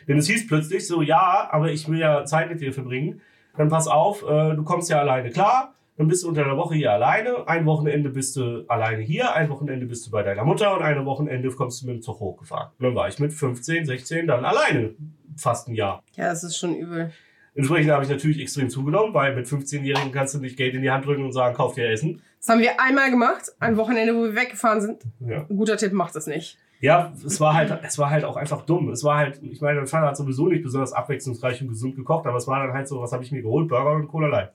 Denn 0.06 0.18
es 0.18 0.26
hieß 0.26 0.46
plötzlich 0.46 0.86
so, 0.86 1.00
ja, 1.00 1.48
aber 1.50 1.70
ich 1.70 1.88
will 1.88 1.98
ja 1.98 2.26
Zeit 2.26 2.50
mit 2.50 2.60
dir 2.60 2.74
verbringen. 2.74 3.22
Dann 3.56 3.70
pass 3.70 3.88
auf, 3.88 4.22
äh, 4.22 4.54
du 4.54 4.64
kommst 4.64 4.90
ja 4.90 5.00
alleine 5.00 5.30
klar. 5.30 5.75
Dann 5.96 6.08
bist 6.08 6.24
du 6.24 6.28
unter 6.28 6.44
der 6.44 6.56
Woche 6.56 6.74
hier 6.74 6.92
alleine. 6.92 7.48
Ein 7.48 7.64
Wochenende 7.64 8.10
bist 8.10 8.36
du 8.36 8.64
alleine 8.68 9.02
hier. 9.02 9.34
Ein 9.34 9.48
Wochenende 9.48 9.86
bist 9.86 10.06
du 10.06 10.10
bei 10.10 10.22
deiner 10.22 10.44
Mutter. 10.44 10.74
Und 10.74 10.82
ein 10.82 11.04
Wochenende 11.06 11.48
kommst 11.50 11.82
du 11.82 11.86
mit 11.86 11.96
dem 11.96 12.02
Zug 12.02 12.20
hochgefahren. 12.20 12.70
Und 12.78 12.84
dann 12.84 12.94
war 12.94 13.08
ich 13.08 13.18
mit 13.18 13.32
15, 13.32 13.86
16 13.86 14.26
dann 14.26 14.44
alleine. 14.44 14.94
Fast 15.36 15.68
ein 15.68 15.74
Jahr. 15.74 16.02
Ja, 16.14 16.28
das 16.28 16.44
ist 16.44 16.56
schon 16.56 16.74
übel. 16.74 17.12
Entsprechend 17.54 17.90
habe 17.90 18.04
ich 18.04 18.10
natürlich 18.10 18.38
extrem 18.38 18.68
zugenommen, 18.68 19.14
weil 19.14 19.34
mit 19.34 19.46
15-Jährigen 19.46 20.12
kannst 20.12 20.34
du 20.34 20.38
nicht 20.38 20.58
Geld 20.58 20.74
in 20.74 20.82
die 20.82 20.90
Hand 20.90 21.06
drücken 21.06 21.24
und 21.24 21.32
sagen, 21.32 21.56
kauf 21.56 21.74
dir 21.74 21.88
Essen. 21.88 22.20
Das 22.38 22.50
haben 22.50 22.60
wir 22.60 22.78
einmal 22.78 23.10
gemacht, 23.10 23.50
ein 23.58 23.78
Wochenende, 23.78 24.14
wo 24.14 24.24
wir 24.24 24.36
weggefahren 24.36 24.82
sind. 24.82 25.02
Ja. 25.20 25.46
Ein 25.48 25.56
guter 25.56 25.78
Tipp, 25.78 25.94
macht 25.94 26.14
das 26.14 26.26
nicht. 26.26 26.58
Ja, 26.80 27.14
es 27.24 27.40
war 27.40 27.54
halt, 27.54 27.76
es 27.82 27.98
war 27.98 28.10
halt 28.10 28.24
auch 28.24 28.36
einfach 28.36 28.66
dumm. 28.66 28.90
Es 28.90 29.02
war 29.02 29.16
halt, 29.16 29.40
ich 29.42 29.62
meine, 29.62 29.78
mein 29.78 29.86
Vater 29.86 30.08
hat 30.08 30.18
sowieso 30.18 30.46
nicht 30.48 30.62
besonders 30.62 30.92
abwechslungsreich 30.92 31.62
und 31.62 31.68
gesund 31.68 31.96
gekocht, 31.96 32.26
aber 32.26 32.36
es 32.36 32.46
war 32.46 32.64
dann 32.66 32.74
halt 32.74 32.86
so, 32.86 33.00
was 33.00 33.12
habe 33.12 33.24
ich 33.24 33.32
mir 33.32 33.40
geholt? 33.40 33.68
Burger 33.68 33.92
und 33.92 34.08
Cola 34.08 34.28
Light. 34.28 34.52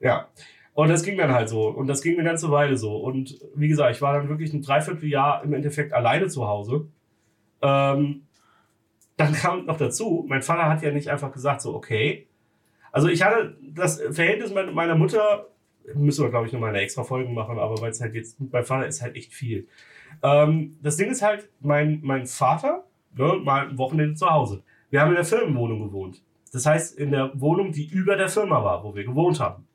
Ja. 0.00 0.28
Und 0.74 0.88
das 0.88 1.04
ging 1.04 1.16
dann 1.16 1.32
halt 1.32 1.48
so. 1.48 1.68
Und 1.68 1.86
das 1.86 2.02
ging 2.02 2.14
eine 2.14 2.28
ganze 2.28 2.50
Weile 2.50 2.76
so. 2.76 2.96
Und 2.96 3.38
wie 3.54 3.68
gesagt, 3.68 3.94
ich 3.94 4.02
war 4.02 4.14
dann 4.14 4.28
wirklich 4.28 4.52
ein 4.52 4.62
Dreivierteljahr 4.62 5.44
im 5.44 5.54
Endeffekt 5.54 5.92
alleine 5.92 6.28
zu 6.28 6.48
Hause. 6.48 6.88
Ähm, 7.62 8.22
dann 9.16 9.32
kam 9.40 9.66
noch 9.66 9.76
dazu, 9.76 10.24
mein 10.28 10.42
Vater 10.42 10.68
hat 10.68 10.82
ja 10.82 10.90
nicht 10.90 11.08
einfach 11.08 11.32
gesagt, 11.32 11.62
so, 11.62 11.74
okay. 11.74 12.26
Also 12.90 13.08
ich 13.08 13.22
hatte 13.22 13.56
das 13.62 14.00
Verhältnis 14.10 14.52
mit 14.52 14.72
meiner 14.74 14.96
Mutter, 14.96 15.46
müssen 15.94 16.24
wir, 16.24 16.30
glaube 16.30 16.46
ich, 16.46 16.52
nochmal 16.52 16.70
eine 16.70 16.80
extra 16.80 17.04
Folge 17.04 17.30
machen, 17.30 17.58
aber 17.58 17.80
weil 17.80 17.90
es 17.90 18.00
halt 18.00 18.14
jetzt, 18.14 18.40
mein 18.40 18.64
Vater 18.64 18.86
ist 18.86 19.02
halt 19.02 19.16
echt 19.16 19.32
viel. 19.32 19.68
Ähm, 20.22 20.76
das 20.82 20.96
Ding 20.96 21.10
ist 21.10 21.22
halt, 21.22 21.48
mein, 21.60 22.00
mein 22.02 22.26
Vater, 22.26 22.84
ne, 23.16 23.40
mal 23.42 23.68
ein 23.68 23.78
Wochenende 23.78 24.14
zu 24.14 24.28
Hause. 24.28 24.62
Wir 24.90 25.00
haben 25.00 25.10
in 25.10 25.16
der 25.16 25.24
Firmenwohnung 25.24 25.82
gewohnt. 25.82 26.22
Das 26.52 26.66
heißt, 26.66 26.98
in 26.98 27.10
der 27.10 27.32
Wohnung, 27.40 27.72
die 27.72 27.86
über 27.86 28.16
der 28.16 28.28
Firma 28.28 28.62
war, 28.62 28.84
wo 28.84 28.94
wir 28.94 29.04
gewohnt 29.04 29.40
haben. 29.40 29.66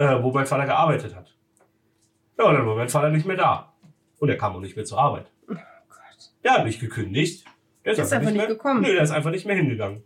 Äh, 0.00 0.22
wo 0.22 0.32
mein 0.32 0.46
Vater 0.46 0.64
gearbeitet 0.64 1.14
hat. 1.14 1.36
Ja, 2.38 2.46
und 2.46 2.54
dann 2.54 2.66
war 2.66 2.74
mein 2.74 2.88
Vater 2.88 3.10
nicht 3.10 3.26
mehr 3.26 3.36
da. 3.36 3.74
Und 4.18 4.30
er 4.30 4.38
kam 4.38 4.56
auch 4.56 4.60
nicht 4.60 4.74
mehr 4.74 4.86
zur 4.86 4.98
Arbeit. 4.98 5.30
Gott. 5.46 5.58
Der 6.42 6.52
hat 6.52 6.64
mich 6.64 6.80
gekündigt. 6.80 7.44
Der 7.84 7.92
ist, 7.92 7.98
Ist 7.98 8.10
einfach 8.10 8.30
nicht 8.30 8.38
mehr, 8.38 8.46
gekommen. 8.46 8.80
Nee, 8.80 8.94
der 8.94 9.02
ist 9.02 9.10
einfach 9.10 9.30
nicht 9.30 9.44
mehr 9.44 9.56
hingegangen. 9.56 10.02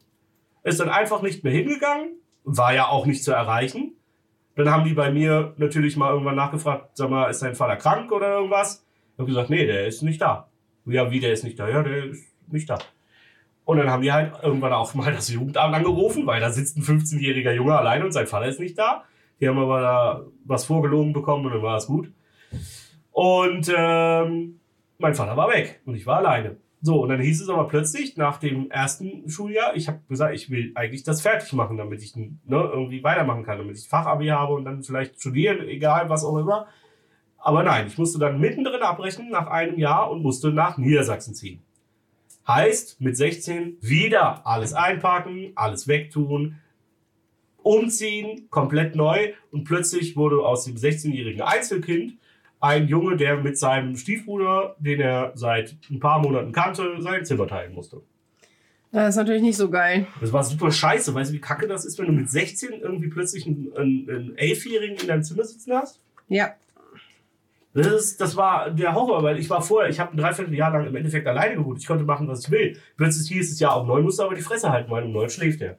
Ist 0.64 0.80
dann 0.80 0.88
einfach 0.88 1.22
nicht 1.22 1.44
mehr 1.44 1.52
hingegangen. 1.52 2.16
War 2.42 2.74
ja 2.74 2.88
auch 2.88 3.06
nicht 3.06 3.22
zu 3.22 3.30
erreichen. 3.30 3.92
Dann 4.56 4.68
haben 4.68 4.82
die 4.82 4.94
bei 4.94 5.12
mir 5.12 5.54
natürlich 5.58 5.96
mal 5.96 6.10
irgendwann 6.10 6.34
nachgefragt, 6.34 6.96
sag 6.96 7.08
mal, 7.08 7.30
ist 7.30 7.42
dein 7.42 7.54
Vater 7.54 7.76
krank 7.76 8.10
oder 8.10 8.30
irgendwas? 8.34 8.84
Ich 9.12 9.18
habe 9.20 9.28
gesagt, 9.28 9.50
nee, 9.50 9.64
der 9.64 9.86
ist 9.86 10.02
nicht 10.02 10.20
da. 10.20 10.48
Ja, 10.86 11.12
wie, 11.12 11.20
der 11.20 11.32
ist 11.32 11.44
nicht 11.44 11.60
da? 11.60 11.68
Ja, 11.68 11.84
der 11.84 12.06
ist 12.06 12.26
nicht 12.48 12.68
da. 12.68 12.78
Und 13.64 13.78
dann 13.78 13.90
haben 13.90 14.02
die 14.02 14.12
halt 14.12 14.32
irgendwann 14.42 14.72
auch 14.72 14.92
mal 14.94 15.12
das 15.12 15.28
Jugendamt 15.28 15.72
angerufen, 15.72 16.26
weil 16.26 16.40
da 16.40 16.50
sitzt 16.50 16.76
ein 16.76 16.82
15-jähriger 16.82 17.52
Junge 17.52 17.78
alleine 17.78 18.04
und 18.04 18.10
sein 18.10 18.26
Vater 18.26 18.46
ist 18.46 18.58
nicht 18.58 18.76
da. 18.76 19.04
Die 19.40 19.48
haben 19.48 19.58
aber 19.58 19.80
da 19.80 20.24
was 20.44 20.64
vorgelogen 20.64 21.12
bekommen 21.12 21.46
und 21.46 21.52
dann 21.52 21.62
war 21.62 21.76
es 21.76 21.86
gut. 21.86 22.12
Und 23.12 23.72
ähm, 23.76 24.60
mein 24.98 25.14
Vater 25.14 25.36
war 25.36 25.48
weg 25.48 25.80
und 25.84 25.94
ich 25.94 26.06
war 26.06 26.18
alleine. 26.18 26.56
So, 26.80 27.02
und 27.02 27.08
dann 27.08 27.20
hieß 27.20 27.40
es 27.40 27.48
aber 27.48 27.66
plötzlich 27.66 28.18
nach 28.18 28.36
dem 28.36 28.70
ersten 28.70 29.28
Schuljahr, 29.30 29.74
ich 29.74 29.88
habe 29.88 30.00
gesagt, 30.06 30.34
ich 30.34 30.50
will 30.50 30.72
eigentlich 30.74 31.02
das 31.02 31.22
fertig 31.22 31.50
machen, 31.54 31.78
damit 31.78 32.02
ich 32.02 32.14
ne, 32.14 32.30
irgendwie 32.46 33.02
weitermachen 33.02 33.42
kann, 33.42 33.56
damit 33.56 33.78
ich 33.78 33.88
Fachabi 33.88 34.26
habe 34.26 34.52
und 34.52 34.66
dann 34.66 34.82
vielleicht 34.82 35.18
studieren, 35.18 35.66
egal 35.66 36.10
was 36.10 36.24
auch 36.24 36.36
immer. 36.36 36.66
Aber 37.38 37.62
nein, 37.62 37.86
ich 37.86 37.96
musste 37.96 38.18
dann 38.18 38.38
mittendrin 38.38 38.82
abbrechen 38.82 39.30
nach 39.30 39.46
einem 39.46 39.78
Jahr 39.78 40.10
und 40.10 40.22
musste 40.22 40.50
nach 40.50 40.76
Niedersachsen 40.76 41.34
ziehen. 41.34 41.62
Heißt, 42.46 43.00
mit 43.00 43.16
16 43.16 43.78
wieder 43.80 44.46
alles 44.46 44.74
einpacken, 44.74 45.52
alles 45.54 45.88
wegtun, 45.88 46.56
umziehen, 47.64 48.46
komplett 48.50 48.94
neu 48.94 49.32
und 49.50 49.64
plötzlich 49.64 50.16
wurde 50.16 50.38
aus 50.38 50.64
dem 50.64 50.76
16-jährigen 50.76 51.40
Einzelkind 51.40 52.18
ein 52.60 52.88
Junge, 52.88 53.16
der 53.16 53.36
mit 53.36 53.58
seinem 53.58 53.96
Stiefbruder, 53.96 54.76
den 54.78 55.00
er 55.00 55.32
seit 55.34 55.76
ein 55.90 56.00
paar 56.00 56.20
Monaten 56.20 56.52
kannte, 56.52 56.96
sein 57.00 57.24
Zimmer 57.24 57.46
teilen 57.46 57.74
musste. 57.74 58.02
Das 58.92 59.10
ist 59.10 59.16
natürlich 59.16 59.42
nicht 59.42 59.56
so 59.56 59.68
geil. 59.70 60.06
Das 60.20 60.32
war 60.32 60.44
super 60.44 60.70
scheiße. 60.70 61.12
Weißt 61.14 61.30
du, 61.30 61.34
wie 61.34 61.40
kacke 61.40 61.66
das 61.66 61.84
ist, 61.84 61.98
wenn 61.98 62.06
du 62.06 62.12
mit 62.12 62.30
16 62.30 62.80
irgendwie 62.80 63.08
plötzlich 63.08 63.44
einen, 63.46 63.72
einen, 63.76 64.08
einen 64.08 64.38
Elfjährigen 64.38 64.96
in 64.96 65.08
deinem 65.08 65.22
Zimmer 65.24 65.44
sitzen 65.44 65.72
hast? 65.72 66.00
Ja. 66.28 66.54
Das, 67.74 67.88
ist, 67.88 68.20
das 68.20 68.36
war 68.36 68.70
der 68.70 68.94
Horror, 68.94 69.22
weil 69.24 69.38
ich 69.40 69.50
war 69.50 69.60
vorher, 69.60 69.90
ich 69.90 69.98
habe 69.98 70.12
ein 70.12 70.16
Dreivierteljahr 70.16 70.70
lang 70.70 70.86
im 70.86 70.94
Endeffekt 70.94 71.26
alleine 71.26 71.56
gewohnt. 71.56 71.80
Ich 71.80 71.86
konnte 71.88 72.04
machen, 72.04 72.28
was 72.28 72.44
ich 72.44 72.50
will. 72.52 72.78
Plötzlich 72.96 73.28
hieß 73.28 73.50
es 73.50 73.58
ja, 73.58 73.74
um 73.74 73.88
neun 73.88 74.04
musst 74.04 74.20
du 74.20 74.22
aber 74.22 74.36
die 74.36 74.42
Fresse 74.42 74.70
halten, 74.70 74.90
weil 74.92 75.02
um 75.02 75.12
neun 75.12 75.28
schläft 75.28 75.60
er. 75.60 75.76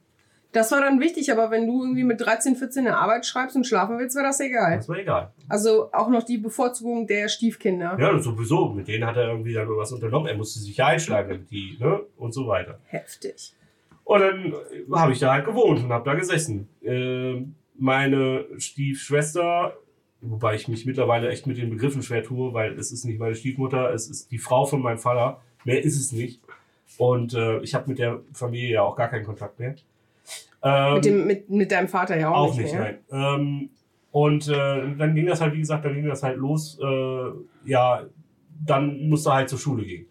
Das 0.56 0.72
war 0.72 0.80
dann 0.80 1.00
wichtig, 1.00 1.30
aber 1.30 1.50
wenn 1.50 1.66
du 1.66 1.82
irgendwie 1.82 2.02
mit 2.02 2.18
13, 2.18 2.56
14 2.56 2.86
eine 2.86 2.96
Arbeit 2.96 3.26
schreibst 3.26 3.56
und 3.56 3.66
schlafen 3.66 3.98
willst, 3.98 4.16
war 4.16 4.22
das 4.22 4.40
egal. 4.40 4.78
Das 4.78 4.88
war 4.88 4.96
egal. 4.96 5.30
Also 5.50 5.92
auch 5.92 6.08
noch 6.08 6.22
die 6.22 6.38
Bevorzugung 6.38 7.06
der 7.06 7.28
Stiefkinder. 7.28 7.94
Ja, 8.00 8.18
sowieso. 8.18 8.70
Mit 8.70 8.88
denen 8.88 9.04
hat 9.06 9.18
er 9.18 9.28
irgendwie 9.28 9.52
dann 9.52 9.68
was 9.68 9.92
unternommen. 9.92 10.28
Er 10.28 10.34
musste 10.34 10.58
sich 10.60 10.74
ja 10.74 10.86
einschlagen, 10.86 11.46
die, 11.50 11.76
ne? 11.78 12.00
Und 12.16 12.32
so 12.32 12.46
weiter. 12.46 12.78
Heftig. 12.86 13.52
Und 14.04 14.20
dann 14.20 14.54
habe 14.92 15.12
ich 15.12 15.18
da 15.18 15.34
halt 15.34 15.44
gewohnt 15.44 15.84
und 15.84 15.92
habe 15.92 16.06
da 16.06 16.14
gesessen. 16.14 16.70
Äh, 16.82 17.42
meine 17.74 18.46
Stiefschwester, 18.56 19.76
wobei 20.22 20.54
ich 20.54 20.68
mich 20.68 20.86
mittlerweile 20.86 21.28
echt 21.28 21.46
mit 21.46 21.58
den 21.58 21.68
Begriffen 21.68 22.02
schwer 22.02 22.24
tue, 22.24 22.54
weil 22.54 22.78
es 22.78 22.92
ist 22.92 23.04
nicht 23.04 23.18
meine 23.18 23.34
Stiefmutter, 23.34 23.92
es 23.92 24.08
ist 24.08 24.30
die 24.30 24.38
Frau 24.38 24.64
von 24.64 24.80
meinem 24.80 25.00
Vater. 25.00 25.42
Mehr 25.66 25.84
ist 25.84 26.00
es 26.00 26.12
nicht. 26.12 26.40
Und 26.96 27.34
äh, 27.34 27.58
ich 27.58 27.74
habe 27.74 27.90
mit 27.90 27.98
der 27.98 28.22
Familie 28.32 28.70
ja 28.70 28.82
auch 28.84 28.96
gar 28.96 29.08
keinen 29.08 29.26
Kontakt 29.26 29.60
mehr. 29.60 29.74
Ähm, 30.62 30.94
mit, 30.94 31.04
dem, 31.04 31.26
mit, 31.26 31.50
mit 31.50 31.72
deinem 31.72 31.88
Vater 31.88 32.18
ja 32.18 32.30
auch, 32.30 32.50
auch 32.50 32.56
nicht. 32.56 32.72
Mehr. 32.72 32.98
nein. 33.10 33.40
Ähm, 33.40 33.70
und 34.10 34.48
äh, 34.48 34.96
dann 34.96 35.14
ging 35.14 35.26
das 35.26 35.40
halt, 35.40 35.52
wie 35.54 35.58
gesagt, 35.58 35.84
dann 35.84 35.94
ging 35.94 36.06
das 36.06 36.22
halt 36.22 36.38
los. 36.38 36.78
Äh, 36.82 37.30
ja, 37.64 38.02
dann 38.64 39.08
musste 39.08 39.32
halt 39.32 39.48
zur 39.48 39.58
Schule 39.58 39.84
gehen. 39.84 40.06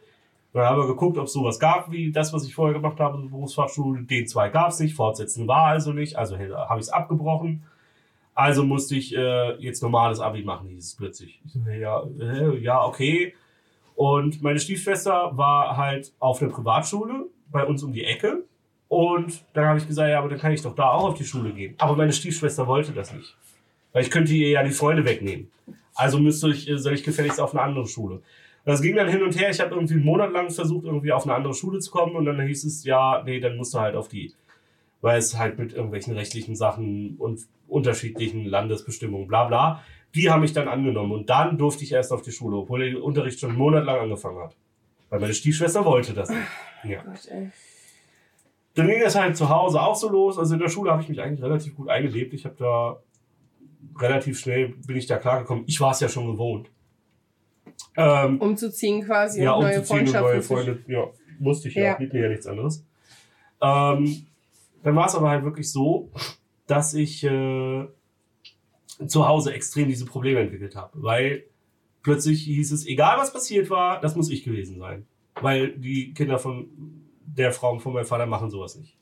Dann 0.54 0.66
haben 0.66 0.80
wir 0.80 0.88
geguckt, 0.88 1.18
ob 1.18 1.26
es 1.26 1.34
sowas 1.34 1.60
gab, 1.60 1.92
wie 1.92 2.12
das, 2.12 2.32
was 2.32 2.46
ich 2.46 2.56
vorher 2.56 2.74
gemacht 2.74 3.00
habe, 3.00 3.18
Berufsfachschule. 3.18 4.02
D2 4.02 4.52
gab 4.52 4.70
es 4.70 4.80
nicht, 4.80 4.96
fortsetzen 4.96 5.48
war 5.48 5.66
also 5.66 5.92
nicht, 5.92 6.18
also 6.18 6.38
habe 6.38 6.80
ich 6.80 6.86
es 6.86 6.90
abgebrochen. 6.90 7.64
Also 8.34 8.64
musste 8.64 8.96
ich 8.96 9.16
äh, 9.16 9.56
jetzt 9.56 9.82
normales 9.82 10.20
Abi 10.20 10.44
machen, 10.44 10.70
hieß 10.70 10.86
es 10.86 10.96
plötzlich. 10.96 11.42
Ich 11.46 11.54
so, 11.54 11.60
ja, 11.70 12.04
äh, 12.20 12.58
ja, 12.60 12.86
okay. 12.86 13.34
Und 13.96 14.42
meine 14.44 14.60
Stiefschwester 14.60 15.32
war 15.36 15.78
halt 15.78 16.14
auf 16.20 16.40
der 16.40 16.48
Privatschule 16.48 17.26
bei 17.50 17.66
uns 17.66 17.82
um 17.82 17.92
die 17.92 18.04
Ecke. 18.04 18.44
Und 18.88 19.44
dann 19.54 19.66
habe 19.66 19.80
ich 19.80 19.88
gesagt, 19.88 20.10
ja, 20.10 20.20
aber 20.20 20.30
dann 20.30 20.40
kann 20.40 20.52
ich 20.52 20.62
doch 20.62 20.76
da 20.76 20.92
auch 20.92 21.10
auf 21.10 21.18
die 21.18 21.24
Schule 21.24 21.52
gehen. 21.52 21.76
Aber 21.78 21.96
meine 21.96 22.14
Stiefschwester 22.14 22.68
wollte 22.68 22.92
das 22.92 23.14
nicht. 23.14 23.36
Weil 23.94 24.04
ich 24.04 24.12
könnte 24.12 24.34
ihr 24.34 24.50
ja 24.50 24.64
die 24.64 24.72
Freunde 24.72 25.06
wegnehmen. 25.06 25.50
Also 25.96 26.20
müsste 26.20 26.50
ich, 26.50 26.70
soll 26.76 26.94
ich 26.94 27.04
gefälligst 27.04 27.40
auf 27.40 27.54
eine 27.54 27.62
andere 27.62 27.88
Schule. 27.88 28.22
Das 28.66 28.82
ging 28.82 28.96
dann 28.96 29.08
hin 29.08 29.24
und 29.24 29.40
her. 29.40 29.50
Ich 29.50 29.60
habe 29.60 29.74
irgendwie 29.74 29.94
einen 29.94 30.04
Monat 30.04 30.32
lang 30.32 30.50
versucht, 30.50 30.86
irgendwie 30.86 31.12
auf 31.12 31.24
eine 31.24 31.34
andere 31.34 31.54
Schule 31.54 31.80
zu 31.80 31.92
kommen. 31.92 32.16
Und 32.16 32.26
dann 32.26 32.40
hieß 32.40 32.64
es, 32.66 32.84
ja, 32.84 33.24
nee, 33.26 33.40
dann 33.40 33.58
musst 33.58 33.74
du 33.74 33.80
halt 33.80 33.96
auf 33.96 34.08
die. 34.08 34.34
Weil 35.02 35.20
es 35.20 35.38
halt 35.38 35.58
mit 35.58 35.74
irgendwelchen 35.74 36.14
rechtlichen 36.16 36.56
Sachen 36.56 37.16
und 37.18 37.42
unterschiedlichen 37.68 38.46
Landesbestimmungen, 38.46 39.28
bla 39.28 39.46
bla, 39.46 39.84
die 40.14 40.30
haben 40.30 40.42
mich 40.42 40.54
dann 40.54 40.68
angenommen. 40.68 41.12
Und 41.12 41.30
dann 41.30 41.58
durfte 41.58 41.84
ich 41.84 41.92
erst 41.92 42.12
auf 42.12 42.22
die 42.22 42.32
Schule, 42.32 42.58
obwohl 42.58 42.92
der 42.92 43.04
Unterricht 43.04 43.40
schon 43.40 43.52
einen 43.52 43.60
Monat 43.60 43.86
lang 43.86 44.00
angefangen 44.00 44.40
hat. 44.40 44.56
Weil 45.10 45.20
meine 45.20 45.34
Stiefschwester 45.34 45.86
wollte 45.86 46.14
das. 46.14 46.30
Ja. 46.84 47.02
Gott, 47.02 47.28
ey. 47.30 47.50
Dann 48.76 48.88
ging 48.88 49.00
das 49.00 49.16
halt 49.16 49.38
zu 49.38 49.50
Hause 49.50 49.82
auch 49.82 49.96
so 49.96 50.10
los. 50.10 50.38
Also 50.38 50.54
in 50.54 50.60
der 50.60 50.70
Schule 50.70 50.92
habe 50.92 51.02
ich 51.02 51.10
mich 51.10 51.22
eigentlich 51.22 51.42
relativ 51.42 51.76
gut 51.76 51.90
eingelebt. 51.90 52.34
Ich 52.34 52.46
habe 52.46 52.56
da 52.58 53.00
relativ 54.00 54.40
schnell 54.40 54.76
bin 54.86 54.98
ich 54.98 55.08
da 55.08 55.18
klargekommen. 55.18 55.64
Ich 55.68 55.80
war 55.80 55.92
es 55.92 56.02
ja 56.02 56.10
schon 56.10 56.28
gewohnt. 56.28 56.70
Ähm, 57.98 58.40
umzuziehen 58.42 59.04
quasi 59.04 59.44
ja, 59.44 59.54
und 59.54 59.64
neue 59.64 59.80
umzuziehen 59.80 60.08
und 60.08 60.14
neue 60.14 60.42
Freunde. 60.42 60.84
Ja, 60.88 61.08
musste 61.40 61.70
ich 61.70 61.76
ja, 61.76 61.84
ja. 61.84 61.98
mir 62.00 62.22
ja 62.22 62.30
nichts 62.30 62.48
anderes. 62.48 62.86
Ähm, 63.62 64.28
dann 64.84 64.96
war 64.96 65.08
es 65.08 65.16
aber 65.16 65.30
halt 65.30 65.44
wirklich 65.44 65.72
so, 65.72 66.12
dass 66.68 66.94
ich 66.94 67.24
äh, 67.24 67.88
zu 69.08 69.28
Hause 69.28 69.54
extrem 69.54 69.88
diese 69.88 70.06
Probleme 70.06 70.42
entwickelt 70.42 70.76
habe, 70.76 70.92
weil 71.02 71.46
plötzlich 72.04 72.44
hieß 72.44 72.72
es, 72.72 72.86
egal 72.86 73.18
was 73.18 73.34
passiert 73.34 73.70
war, 73.70 74.00
das 74.02 74.16
muss 74.16 74.30
ich 74.30 74.44
gewesen 74.44 74.78
sein, 74.78 75.08
weil 75.42 75.72
die 75.72 76.14
Kinder 76.14 76.38
von 76.38 76.70
der 77.26 77.52
Frau 77.52 77.78
von 77.80 77.94
meinem 77.94 78.06
Vater 78.06 78.26
machen 78.26 78.50
sowas 78.50 78.76
nicht. 78.76 78.98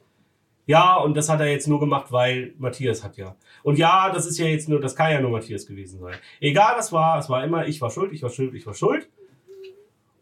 Ja, 0.65 0.95
und 0.95 1.17
das 1.17 1.27
hat 1.27 1.41
er 1.41 1.47
jetzt 1.47 1.67
nur 1.67 1.79
gemacht, 1.79 2.11
weil 2.11 2.53
Matthias 2.57 3.03
hat 3.03 3.17
ja. 3.17 3.35
Und 3.63 3.77
ja, 3.77 4.11
das 4.11 4.25
ist 4.25 4.37
ja 4.37 4.45
jetzt 4.45 4.69
nur, 4.69 4.79
das 4.79 4.95
kann 4.95 5.11
ja 5.11 5.19
nur 5.19 5.31
Matthias 5.31 5.65
gewesen 5.65 5.99
sein. 5.99 6.15
Egal 6.39 6.75
was 6.77 6.93
war, 6.93 7.19
es 7.19 7.29
war 7.29 7.43
immer, 7.43 7.67
ich 7.67 7.81
war 7.81 7.89
schuld, 7.89 8.13
ich 8.13 8.23
war 8.23 8.29
schuld, 8.29 8.53
ich 8.53 8.65
war 8.65 8.73
schuld. 8.73 9.09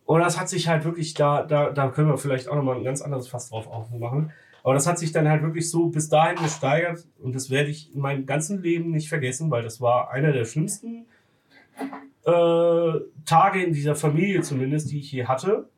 Und 0.05 0.19
das 0.19 0.39
hat 0.39 0.49
sich 0.49 0.67
halt 0.67 0.83
wirklich, 0.83 1.13
da, 1.13 1.43
da, 1.43 1.69
da 1.69 1.89
können 1.89 2.09
wir 2.09 2.17
vielleicht 2.17 2.47
auch 2.47 2.55
nochmal 2.55 2.77
ein 2.77 2.83
ganz 2.83 3.01
anderes 3.01 3.27
Fass 3.27 3.49
drauf 3.49 3.67
aufmachen. 3.67 4.31
Aber 4.63 4.73
das 4.73 4.87
hat 4.87 4.99
sich 4.99 5.11
dann 5.11 5.29
halt 5.29 5.43
wirklich 5.43 5.69
so 5.69 5.87
bis 5.87 6.09
dahin 6.09 6.41
gesteigert 6.41 7.07
und 7.19 7.33
das 7.33 7.49
werde 7.49 7.69
ich 7.69 7.93
in 7.93 8.01
meinem 8.01 8.25
ganzen 8.25 8.61
Leben 8.61 8.91
nicht 8.91 9.09
vergessen, 9.09 9.49
weil 9.49 9.63
das 9.63 9.81
war 9.81 10.11
einer 10.11 10.31
der 10.31 10.45
schlimmsten 10.45 11.05
äh, 12.25 12.91
Tage 13.25 13.63
in 13.63 13.73
dieser 13.73 13.95
Familie 13.95 14.41
zumindest, 14.41 14.91
die 14.91 14.99
ich 14.99 15.11
je 15.11 15.25
hatte 15.25 15.69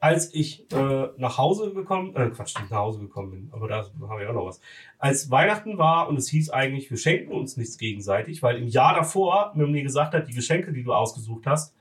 als 0.00 0.32
ich 0.32 0.70
äh, 0.72 1.08
nach 1.16 1.38
Hause 1.38 1.72
gekommen, 1.72 2.14
äh, 2.14 2.28
Quatsch, 2.30 2.56
nicht 2.58 2.70
nach 2.70 2.78
Hause 2.78 3.00
gekommen 3.00 3.30
bin, 3.30 3.48
aber 3.52 3.68
da 3.68 3.84
haben 4.08 4.20
wir 4.20 4.30
auch 4.30 4.34
noch 4.34 4.46
was. 4.46 4.60
Als 4.98 5.30
Weihnachten 5.30 5.76
war 5.78 6.08
und 6.08 6.16
es 6.16 6.28
hieß 6.28 6.50
eigentlich, 6.50 6.90
wir 6.90 6.98
schenken 6.98 7.32
uns 7.32 7.56
nichts 7.56 7.78
gegenseitig, 7.78 8.42
weil 8.42 8.58
im 8.58 8.68
Jahr 8.68 8.94
davor 8.94 9.52
mir 9.54 9.66
mir 9.66 9.82
gesagt 9.82 10.14
hat, 10.14 10.28
die 10.28 10.34
Geschenke, 10.34 10.72
die 10.72 10.84
du 10.84 10.92
ausgesucht 10.92 11.46
hast, 11.46 11.74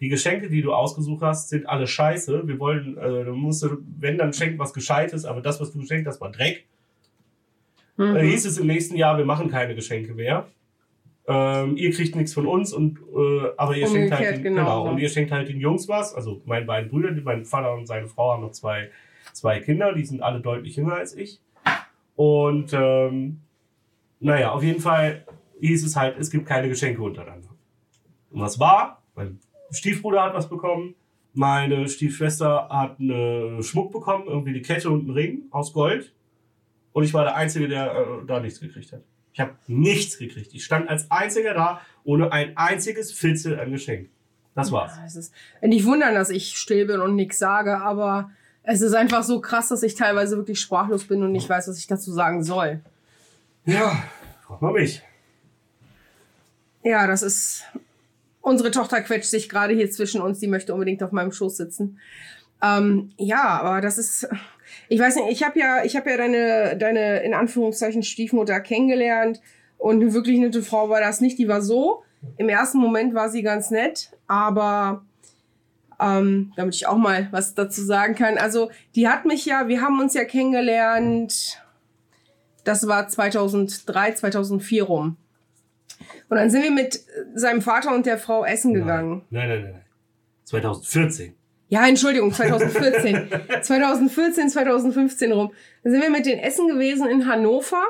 die 0.00 0.08
Geschenke, 0.08 0.48
die 0.48 0.62
du 0.62 0.72
ausgesucht 0.72 1.22
hast, 1.22 1.48
sind 1.48 1.68
alle 1.68 1.88
scheiße. 1.88 2.46
Wir 2.46 2.60
wollen, 2.60 2.96
äh, 2.96 3.24
du 3.24 3.32
musst, 3.32 3.66
wenn 3.98 4.18
dann 4.18 4.32
schenken 4.32 4.58
was 4.58 4.72
Gescheites, 4.72 5.24
aber 5.24 5.40
das, 5.40 5.60
was 5.60 5.72
du 5.72 5.80
geschenkt 5.80 6.06
hast, 6.06 6.20
war 6.20 6.30
Dreck. 6.30 6.64
Mhm. 7.96 8.14
Dann 8.14 8.24
hieß 8.24 8.44
es 8.44 8.58
im 8.58 8.68
nächsten 8.68 8.96
Jahr, 8.96 9.18
wir 9.18 9.24
machen 9.24 9.50
keine 9.50 9.74
Geschenke 9.74 10.14
mehr 10.14 10.46
ähm, 11.26 11.76
ihr 11.76 11.90
kriegt 11.92 12.16
nichts 12.16 12.34
von 12.34 12.46
uns 12.46 12.72
und 12.72 12.98
äh, 12.98 13.48
aber 13.56 13.76
ihr 13.76 13.86
schenkt 13.86 14.12
halt 14.12 14.36
den, 14.36 14.42
genau, 14.42 14.82
genau 14.82 14.90
und 14.90 14.98
ihr 14.98 15.08
schenkt 15.08 15.32
halt 15.32 15.48
den 15.48 15.58
Jungs 15.58 15.88
was. 15.88 16.14
Also 16.14 16.42
meine 16.44 16.66
beiden 16.66 16.90
Brüder, 16.90 17.12
mein 17.22 17.44
Vater 17.44 17.72
und 17.74 17.86
seine 17.86 18.08
Frau 18.08 18.32
haben 18.32 18.42
noch 18.42 18.50
zwei, 18.50 18.90
zwei 19.32 19.60
Kinder, 19.60 19.94
die 19.94 20.04
sind 20.04 20.22
alle 20.22 20.40
deutlich 20.40 20.76
jünger 20.76 20.94
als 20.94 21.16
ich. 21.16 21.40
Und 22.14 22.72
ähm, 22.74 23.40
naja, 24.20 24.52
auf 24.52 24.62
jeden 24.62 24.80
Fall 24.80 25.24
hieß 25.60 25.84
es 25.84 25.96
halt, 25.96 26.18
es 26.18 26.30
gibt 26.30 26.46
keine 26.46 26.68
Geschenke 26.68 27.02
untereinander. 27.02 27.48
Und 28.30 28.40
was 28.40 28.60
war? 28.60 29.02
Mein 29.14 29.38
Stiefbruder 29.70 30.22
hat 30.22 30.34
was 30.34 30.48
bekommen, 30.48 30.94
meine 31.32 31.88
Stiefschwester 31.88 32.68
hat 32.68 33.00
eine 33.00 33.62
Schmuck 33.62 33.92
bekommen, 33.92 34.24
irgendwie 34.26 34.50
eine 34.50 34.62
Kette 34.62 34.90
und 34.90 35.00
einen 35.00 35.10
Ring 35.10 35.42
aus 35.50 35.72
Gold. 35.72 36.12
Und 36.92 37.02
ich 37.02 37.14
war 37.14 37.24
der 37.24 37.34
Einzige, 37.34 37.66
der 37.66 37.92
äh, 37.92 38.26
da 38.26 38.40
nichts 38.40 38.60
gekriegt 38.60 38.92
hat. 38.92 39.02
Ich 39.34 39.40
habe 39.40 39.56
nichts 39.66 40.16
gekriegt. 40.16 40.54
Ich 40.54 40.64
stand 40.64 40.88
als 40.88 41.10
einziger 41.10 41.54
da, 41.54 41.80
ohne 42.04 42.30
ein 42.30 42.56
einziges 42.56 43.10
Filzel 43.10 43.58
an 43.58 43.72
Geschenk. 43.72 44.08
Das 44.54 44.70
war's. 44.70 44.92
Ja, 44.96 45.04
es 45.04 45.16
ist 45.16 45.34
nicht 45.60 45.84
wundern, 45.84 46.14
dass 46.14 46.30
ich 46.30 46.56
still 46.56 46.86
bin 46.86 47.00
und 47.00 47.16
nichts 47.16 47.40
sage, 47.40 47.78
aber 47.78 48.30
es 48.62 48.80
ist 48.80 48.94
einfach 48.94 49.24
so 49.24 49.40
krass, 49.40 49.68
dass 49.68 49.82
ich 49.82 49.96
teilweise 49.96 50.36
wirklich 50.36 50.60
sprachlos 50.60 51.04
bin 51.04 51.24
und 51.24 51.32
nicht 51.32 51.48
weiß, 51.48 51.66
was 51.66 51.78
ich 51.78 51.88
dazu 51.88 52.12
sagen 52.12 52.44
soll. 52.44 52.80
Ja, 53.64 54.04
frag 54.46 54.62
mal 54.62 54.72
mich. 54.72 55.02
Ja, 56.84 57.08
das 57.08 57.22
ist. 57.22 57.64
Unsere 58.40 58.70
Tochter 58.70 59.00
quetscht 59.00 59.30
sich 59.30 59.48
gerade 59.48 59.74
hier 59.74 59.90
zwischen 59.90 60.20
uns, 60.20 60.38
die 60.38 60.46
möchte 60.46 60.74
unbedingt 60.74 61.02
auf 61.02 61.12
meinem 61.12 61.32
Schoß 61.32 61.56
sitzen. 61.56 61.98
Ähm, 62.62 63.10
ja, 63.16 63.60
aber 63.60 63.80
das 63.80 63.98
ist 63.98 64.28
ich 64.88 65.00
weiß 65.00 65.16
nicht, 65.16 65.28
ich 65.30 65.42
habe 65.42 65.58
ja, 65.58 65.84
ich 65.84 65.96
habe 65.96 66.10
ja 66.10 66.16
deine, 66.16 66.76
deine 66.76 67.18
in 67.20 67.34
Anführungszeichen 67.34 68.02
Stiefmutter 68.02 68.60
kennengelernt 68.60 69.40
und 69.78 70.02
eine 70.02 70.14
wirklich 70.14 70.38
nette 70.38 70.62
Frau 70.62 70.88
war 70.88 71.00
das 71.00 71.20
nicht. 71.20 71.38
Die 71.38 71.48
war 71.48 71.62
so. 71.62 72.02
Im 72.36 72.48
ersten 72.48 72.78
Moment 72.78 73.14
war 73.14 73.28
sie 73.28 73.42
ganz 73.42 73.70
nett, 73.70 74.10
aber 74.26 75.04
ähm, 76.00 76.52
damit 76.56 76.74
ich 76.74 76.86
auch 76.86 76.96
mal 76.96 77.28
was 77.30 77.54
dazu 77.54 77.82
sagen 77.82 78.14
kann. 78.14 78.38
Also 78.38 78.70
die 78.94 79.08
hat 79.08 79.24
mich 79.24 79.44
ja, 79.46 79.68
wir 79.68 79.80
haben 79.80 80.00
uns 80.00 80.14
ja 80.14 80.24
kennengelernt, 80.24 81.62
das 82.64 82.86
war 82.86 83.08
2003, 83.08 84.12
2004 84.12 84.82
rum. 84.84 85.16
Und 86.28 86.36
dann 86.36 86.50
sind 86.50 86.62
wir 86.62 86.70
mit 86.70 87.00
seinem 87.34 87.62
Vater 87.62 87.94
und 87.94 88.06
der 88.06 88.18
Frau 88.18 88.44
essen 88.44 88.74
gegangen. 88.74 89.22
Nein, 89.30 89.48
nein, 89.48 89.62
nein, 89.62 89.72
nein. 89.72 89.84
2014. 90.44 91.34
Ja, 91.74 91.88
Entschuldigung, 91.88 92.32
2014. 92.32 93.28
2014, 93.62 94.48
2015 94.48 95.32
rum. 95.32 95.50
Dann 95.82 95.92
sind 95.92 96.02
wir 96.02 96.10
mit 96.10 96.24
den 96.24 96.38
Essen 96.38 96.68
gewesen 96.68 97.08
in 97.08 97.26
Hannover. 97.26 97.82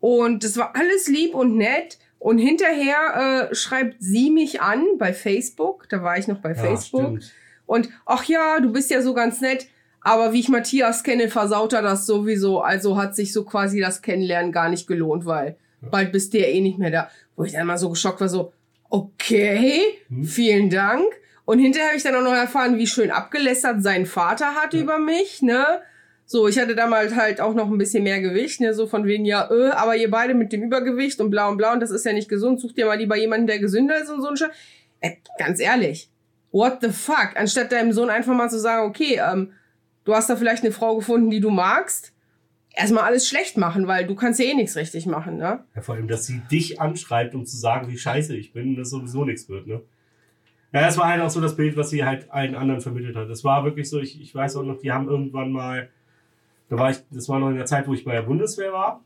Und 0.00 0.42
das 0.42 0.56
war 0.56 0.74
alles 0.74 1.06
lieb 1.06 1.34
und 1.34 1.58
nett. 1.58 1.98
Und 2.18 2.38
hinterher 2.38 3.50
äh, 3.50 3.54
schreibt 3.54 3.96
sie 3.98 4.30
mich 4.30 4.62
an 4.62 4.86
bei 4.96 5.12
Facebook. 5.12 5.86
Da 5.90 6.02
war 6.02 6.16
ich 6.16 6.28
noch 6.28 6.38
bei 6.38 6.54
Facebook. 6.54 7.02
stimmt. 7.02 7.34
Und 7.66 7.90
ach 8.06 8.24
ja, 8.24 8.58
du 8.60 8.72
bist 8.72 8.90
ja 8.90 9.02
so 9.02 9.12
ganz 9.12 9.42
nett. 9.42 9.66
Aber 10.00 10.32
wie 10.32 10.40
ich 10.40 10.48
Matthias 10.48 11.04
kenne, 11.04 11.28
versaut 11.28 11.74
er 11.74 11.82
das 11.82 12.06
sowieso. 12.06 12.62
Also 12.62 12.96
hat 12.96 13.14
sich 13.14 13.34
so 13.34 13.44
quasi 13.44 13.80
das 13.80 14.00
Kennenlernen 14.00 14.50
gar 14.50 14.70
nicht 14.70 14.86
gelohnt, 14.86 15.26
weil 15.26 15.56
bald 15.82 16.10
bist 16.10 16.32
du 16.32 16.38
ja 16.38 16.46
eh 16.46 16.62
nicht 16.62 16.78
mehr 16.78 16.90
da. 16.90 17.10
Wo 17.36 17.44
ich 17.44 17.52
dann 17.52 17.66
mal 17.66 17.76
so 17.76 17.90
geschockt 17.90 18.22
war, 18.22 18.30
so, 18.30 18.54
okay, 18.88 19.82
vielen 20.22 20.70
Dank. 20.70 21.04
Und 21.46 21.60
hinterher 21.60 21.88
habe 21.88 21.96
ich 21.96 22.02
dann 22.02 22.16
auch 22.16 22.22
noch 22.22 22.34
erfahren, 22.34 22.76
wie 22.76 22.88
schön 22.88 23.10
abgelästert 23.10 23.82
sein 23.82 24.04
Vater 24.04 24.54
hat 24.56 24.74
über 24.74 24.98
mich, 24.98 25.42
ne? 25.42 25.64
So, 26.28 26.48
ich 26.48 26.58
hatte 26.58 26.74
damals 26.74 27.14
halt 27.14 27.40
auch 27.40 27.54
noch 27.54 27.70
ein 27.70 27.78
bisschen 27.78 28.02
mehr 28.02 28.20
Gewicht, 28.20 28.60
ne? 28.60 28.74
So 28.74 28.88
von 28.88 29.06
wegen, 29.06 29.24
ja, 29.24 29.48
äh, 29.48 29.70
aber 29.70 29.96
ihr 29.96 30.10
beide 30.10 30.34
mit 30.34 30.52
dem 30.52 30.64
Übergewicht 30.64 31.20
und 31.20 31.30
blau 31.30 31.50
und 31.50 31.56
blau 31.56 31.72
und 31.72 31.78
das 31.78 31.92
ist 31.92 32.04
ja 32.04 32.12
nicht 32.12 32.28
gesund. 32.28 32.60
Such 32.60 32.72
dir 32.72 32.86
mal 32.86 32.98
lieber 32.98 33.16
jemanden, 33.16 33.46
der 33.46 33.60
gesünder 33.60 33.96
ist 33.96 34.10
und 34.10 34.22
so 34.22 34.28
ein 34.28 34.36
Scheiß. 34.36 34.50
Äh, 34.98 35.12
ganz 35.38 35.60
ehrlich, 35.60 36.10
what 36.50 36.78
the 36.80 36.90
fuck? 36.90 37.30
Anstatt 37.36 37.70
deinem 37.70 37.92
Sohn 37.92 38.10
einfach 38.10 38.34
mal 38.34 38.50
zu 38.50 38.58
sagen, 38.58 38.88
okay, 38.88 39.20
ähm, 39.24 39.52
du 40.04 40.14
hast 40.14 40.28
da 40.28 40.34
vielleicht 40.34 40.64
eine 40.64 40.72
Frau 40.72 40.96
gefunden, 40.96 41.30
die 41.30 41.40
du 41.40 41.50
magst, 41.50 42.12
erstmal 42.74 43.04
alles 43.04 43.28
schlecht 43.28 43.56
machen, 43.56 43.86
weil 43.86 44.04
du 44.04 44.16
kannst 44.16 44.40
ja 44.40 44.46
eh 44.46 44.54
nichts 44.54 44.74
richtig 44.74 45.06
machen, 45.06 45.36
ne? 45.36 45.64
Ja, 45.76 45.80
vor 45.80 45.94
allem, 45.94 46.08
dass 46.08 46.26
sie 46.26 46.42
dich 46.50 46.80
anschreibt, 46.80 47.36
um 47.36 47.46
zu 47.46 47.56
sagen, 47.56 47.86
wie 47.88 47.98
scheiße 47.98 48.36
ich 48.36 48.52
bin, 48.52 48.74
dass 48.74 48.90
sowieso 48.90 49.24
nichts 49.24 49.48
wird, 49.48 49.68
ne? 49.68 49.80
Ja, 50.76 50.82
das 50.82 50.98
war 50.98 51.08
halt 51.08 51.22
auch 51.22 51.30
so 51.30 51.40
das 51.40 51.56
Bild, 51.56 51.74
was 51.78 51.88
sie 51.88 52.04
halt 52.04 52.30
allen 52.30 52.54
anderen 52.54 52.82
vermittelt 52.82 53.16
hat. 53.16 53.30
Das 53.30 53.44
war 53.44 53.64
wirklich 53.64 53.88
so, 53.88 53.98
ich, 53.98 54.20
ich 54.20 54.34
weiß 54.34 54.56
auch 54.56 54.62
noch, 54.62 54.76
die 54.76 54.92
haben 54.92 55.08
irgendwann 55.08 55.50
mal, 55.50 55.88
da 56.68 56.78
war 56.78 56.90
ich, 56.90 56.98
das 57.10 57.30
war 57.30 57.38
noch 57.38 57.48
in 57.48 57.56
der 57.56 57.64
Zeit, 57.64 57.88
wo 57.88 57.94
ich 57.94 58.04
bei 58.04 58.12
der 58.12 58.20
Bundeswehr 58.20 58.74
war. 58.74 59.00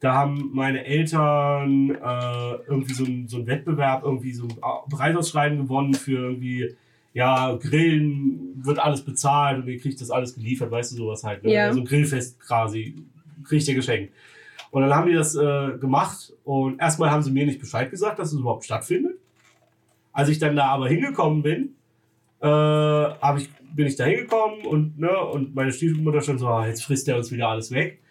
Da 0.00 0.12
haben 0.12 0.50
meine 0.52 0.84
Eltern 0.84 1.92
äh, 1.92 2.54
irgendwie 2.68 2.92
so 2.92 3.04
ein, 3.06 3.26
so 3.26 3.46
Wettbewerb, 3.46 4.02
irgendwie 4.04 4.34
so 4.34 4.48
ein 4.48 4.90
Preisausschreiben 4.90 5.56
gewonnen 5.56 5.94
für 5.94 6.18
irgendwie, 6.18 6.76
ja, 7.14 7.56
Grillen 7.56 8.62
wird 8.62 8.78
alles 8.78 9.02
bezahlt 9.02 9.62
und 9.62 9.66
ihr 9.66 9.80
kriegt 9.80 9.98
das 10.02 10.10
alles 10.10 10.34
geliefert, 10.34 10.70
weißt 10.70 10.92
du, 10.92 10.96
sowas 10.96 11.24
halt. 11.24 11.42
Ne? 11.42 11.54
Ja. 11.54 11.72
So 11.72 11.80
ein 11.80 11.86
Grillfest 11.86 12.38
quasi, 12.38 12.96
kriegt 13.44 13.66
ihr 13.66 13.74
geschenkt. 13.74 14.12
Und 14.70 14.82
dann 14.82 14.94
haben 14.94 15.08
die 15.08 15.14
das 15.14 15.34
äh, 15.34 15.78
gemacht 15.80 16.34
und 16.44 16.82
erstmal 16.82 17.10
haben 17.10 17.22
sie 17.22 17.30
mir 17.30 17.46
nicht 17.46 17.60
Bescheid 17.60 17.90
gesagt, 17.90 18.18
dass 18.18 18.30
es 18.30 18.38
überhaupt 18.38 18.66
stattfindet. 18.66 19.16
Als 20.18 20.28
ich 20.30 20.40
dann 20.40 20.56
da 20.56 20.64
aber 20.64 20.88
hingekommen 20.88 21.44
bin, 21.44 21.76
äh, 22.42 23.36
ich, 23.36 23.50
bin 23.72 23.86
ich 23.86 23.94
da 23.94 24.02
hingekommen 24.02 24.66
und, 24.66 24.98
ne, 24.98 25.16
und 25.16 25.54
meine 25.54 25.70
Stiefmutter 25.70 26.22
schon 26.22 26.38
so, 26.38 26.48
ah, 26.48 26.66
jetzt 26.66 26.82
frisst 26.82 27.06
er 27.06 27.18
uns 27.18 27.30
wieder 27.30 27.46
alles 27.46 27.70
weg. 27.70 28.02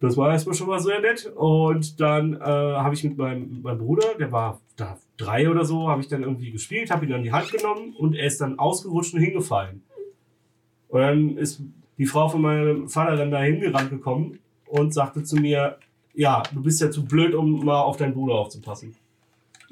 Das 0.00 0.16
war 0.16 0.32
erstmal 0.32 0.54
schon 0.54 0.68
mal 0.68 0.80
sehr 0.80 1.00
nett. 1.00 1.30
Und 1.36 2.00
dann 2.00 2.32
äh, 2.32 2.38
habe 2.40 2.94
ich 2.94 3.04
mit 3.04 3.18
meinem, 3.18 3.60
meinem 3.60 3.80
Bruder, 3.80 4.14
der 4.18 4.32
war 4.32 4.62
da 4.76 4.96
drei 5.18 5.50
oder 5.50 5.66
so, 5.66 5.90
habe 5.90 6.00
ich 6.00 6.08
dann 6.08 6.22
irgendwie 6.22 6.50
gespielt, 6.52 6.90
habe 6.90 7.04
ihn 7.04 7.12
an 7.12 7.22
die 7.22 7.32
Hand 7.32 7.52
genommen 7.52 7.94
und 7.98 8.14
er 8.14 8.26
ist 8.26 8.40
dann 8.40 8.58
ausgerutscht 8.58 9.12
und 9.12 9.20
hingefallen. 9.20 9.82
Und 10.88 11.00
dann 11.02 11.36
ist 11.36 11.60
die 11.98 12.06
Frau 12.06 12.30
von 12.30 12.40
meinem 12.40 12.88
Vater 12.88 13.16
dann 13.16 13.30
da 13.30 13.42
hingerannt 13.42 13.90
gekommen 13.90 14.38
und 14.64 14.94
sagte 14.94 15.22
zu 15.22 15.36
mir, 15.36 15.76
ja, 16.14 16.42
du 16.54 16.62
bist 16.62 16.80
ja 16.80 16.90
zu 16.90 17.04
blöd, 17.04 17.34
um 17.34 17.62
mal 17.62 17.82
auf 17.82 17.98
deinen 17.98 18.14
Bruder 18.14 18.36
aufzupassen. 18.36 18.96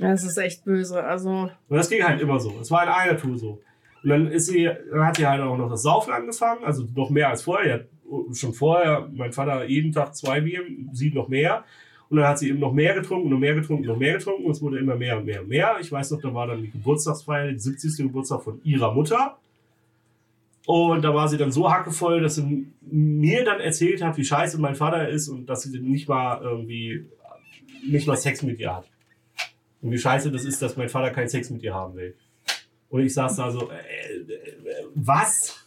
Das 0.02 0.24
ist 0.24 0.36
echt 0.36 0.64
böse. 0.64 1.02
Also, 1.02 1.50
Und 1.68 1.76
das 1.76 1.88
ging 1.88 2.02
halt 2.02 2.20
immer 2.20 2.38
so. 2.40 2.54
Es 2.60 2.70
war 2.70 2.82
in 2.82 2.88
einer 2.88 3.16
Tour 3.16 3.38
so. 3.38 3.60
Und 4.02 4.10
dann 4.10 4.26
ist 4.26 4.46
sie, 4.46 4.68
dann 4.90 5.06
hat 5.06 5.16
sie 5.16 5.26
halt 5.26 5.40
auch 5.40 5.56
noch 5.56 5.70
das 5.70 5.82
Saufen 5.82 6.12
angefangen, 6.12 6.64
also 6.64 6.84
noch 6.94 7.10
mehr 7.10 7.28
als 7.28 7.42
vorher. 7.42 7.86
Schon 8.32 8.52
vorher, 8.52 9.08
mein 9.12 9.32
Vater 9.32 9.64
jeden 9.64 9.92
Tag 9.92 10.14
zwei 10.14 10.40
Bier, 10.40 10.60
sie 10.92 11.10
noch 11.12 11.28
mehr. 11.28 11.64
Und 12.10 12.18
dann 12.18 12.28
hat 12.28 12.38
sie 12.38 12.50
eben 12.50 12.58
noch 12.58 12.72
mehr 12.72 12.94
getrunken, 12.94 13.30
noch 13.30 13.38
mehr 13.38 13.54
getrunken, 13.54 13.86
noch 13.86 13.96
mehr 13.96 14.18
getrunken. 14.18 14.44
Und 14.44 14.50
es 14.50 14.60
wurde 14.60 14.78
immer 14.78 14.96
mehr 14.96 15.16
und 15.16 15.24
mehr 15.24 15.40
und 15.40 15.48
mehr. 15.48 15.76
Ich 15.80 15.90
weiß 15.90 16.10
noch, 16.10 16.20
da 16.20 16.34
war 16.34 16.46
dann 16.46 16.60
die 16.60 16.70
Geburtstagsfeier, 16.70 17.52
die 17.52 17.58
70. 17.58 17.96
Geburtstag 18.06 18.42
von 18.42 18.60
ihrer 18.64 18.92
Mutter. 18.92 19.38
Und 20.66 21.02
da 21.02 21.14
war 21.14 21.28
sie 21.28 21.38
dann 21.38 21.50
so 21.50 21.72
hackevoll, 21.72 22.20
dass 22.20 22.36
sie 22.36 22.66
mir 22.82 23.44
dann 23.44 23.60
erzählt 23.60 24.02
hat, 24.02 24.16
wie 24.16 24.24
scheiße 24.24 24.60
mein 24.60 24.74
Vater 24.74 25.08
ist 25.08 25.28
und 25.28 25.46
dass 25.46 25.62
sie 25.62 25.80
nicht 25.80 26.08
mal 26.08 26.40
irgendwie, 26.42 27.06
nicht 27.88 28.06
mal 28.06 28.16
Sex 28.16 28.42
mit 28.42 28.60
ihr 28.60 28.76
hat. 28.76 28.91
Und 29.82 29.90
wie 29.90 29.98
scheiße 29.98 30.30
das 30.30 30.44
ist, 30.44 30.62
dass 30.62 30.76
mein 30.76 30.88
Vater 30.88 31.10
keinen 31.10 31.28
Sex 31.28 31.50
mit 31.50 31.62
ihr 31.62 31.74
haben 31.74 31.94
will. 31.94 32.16
Und 32.88 33.02
ich 33.04 33.12
saß 33.12 33.36
da 33.36 33.50
so, 33.50 33.70
äh, 33.70 34.16
äh, 34.16 34.84
was? 34.94 35.62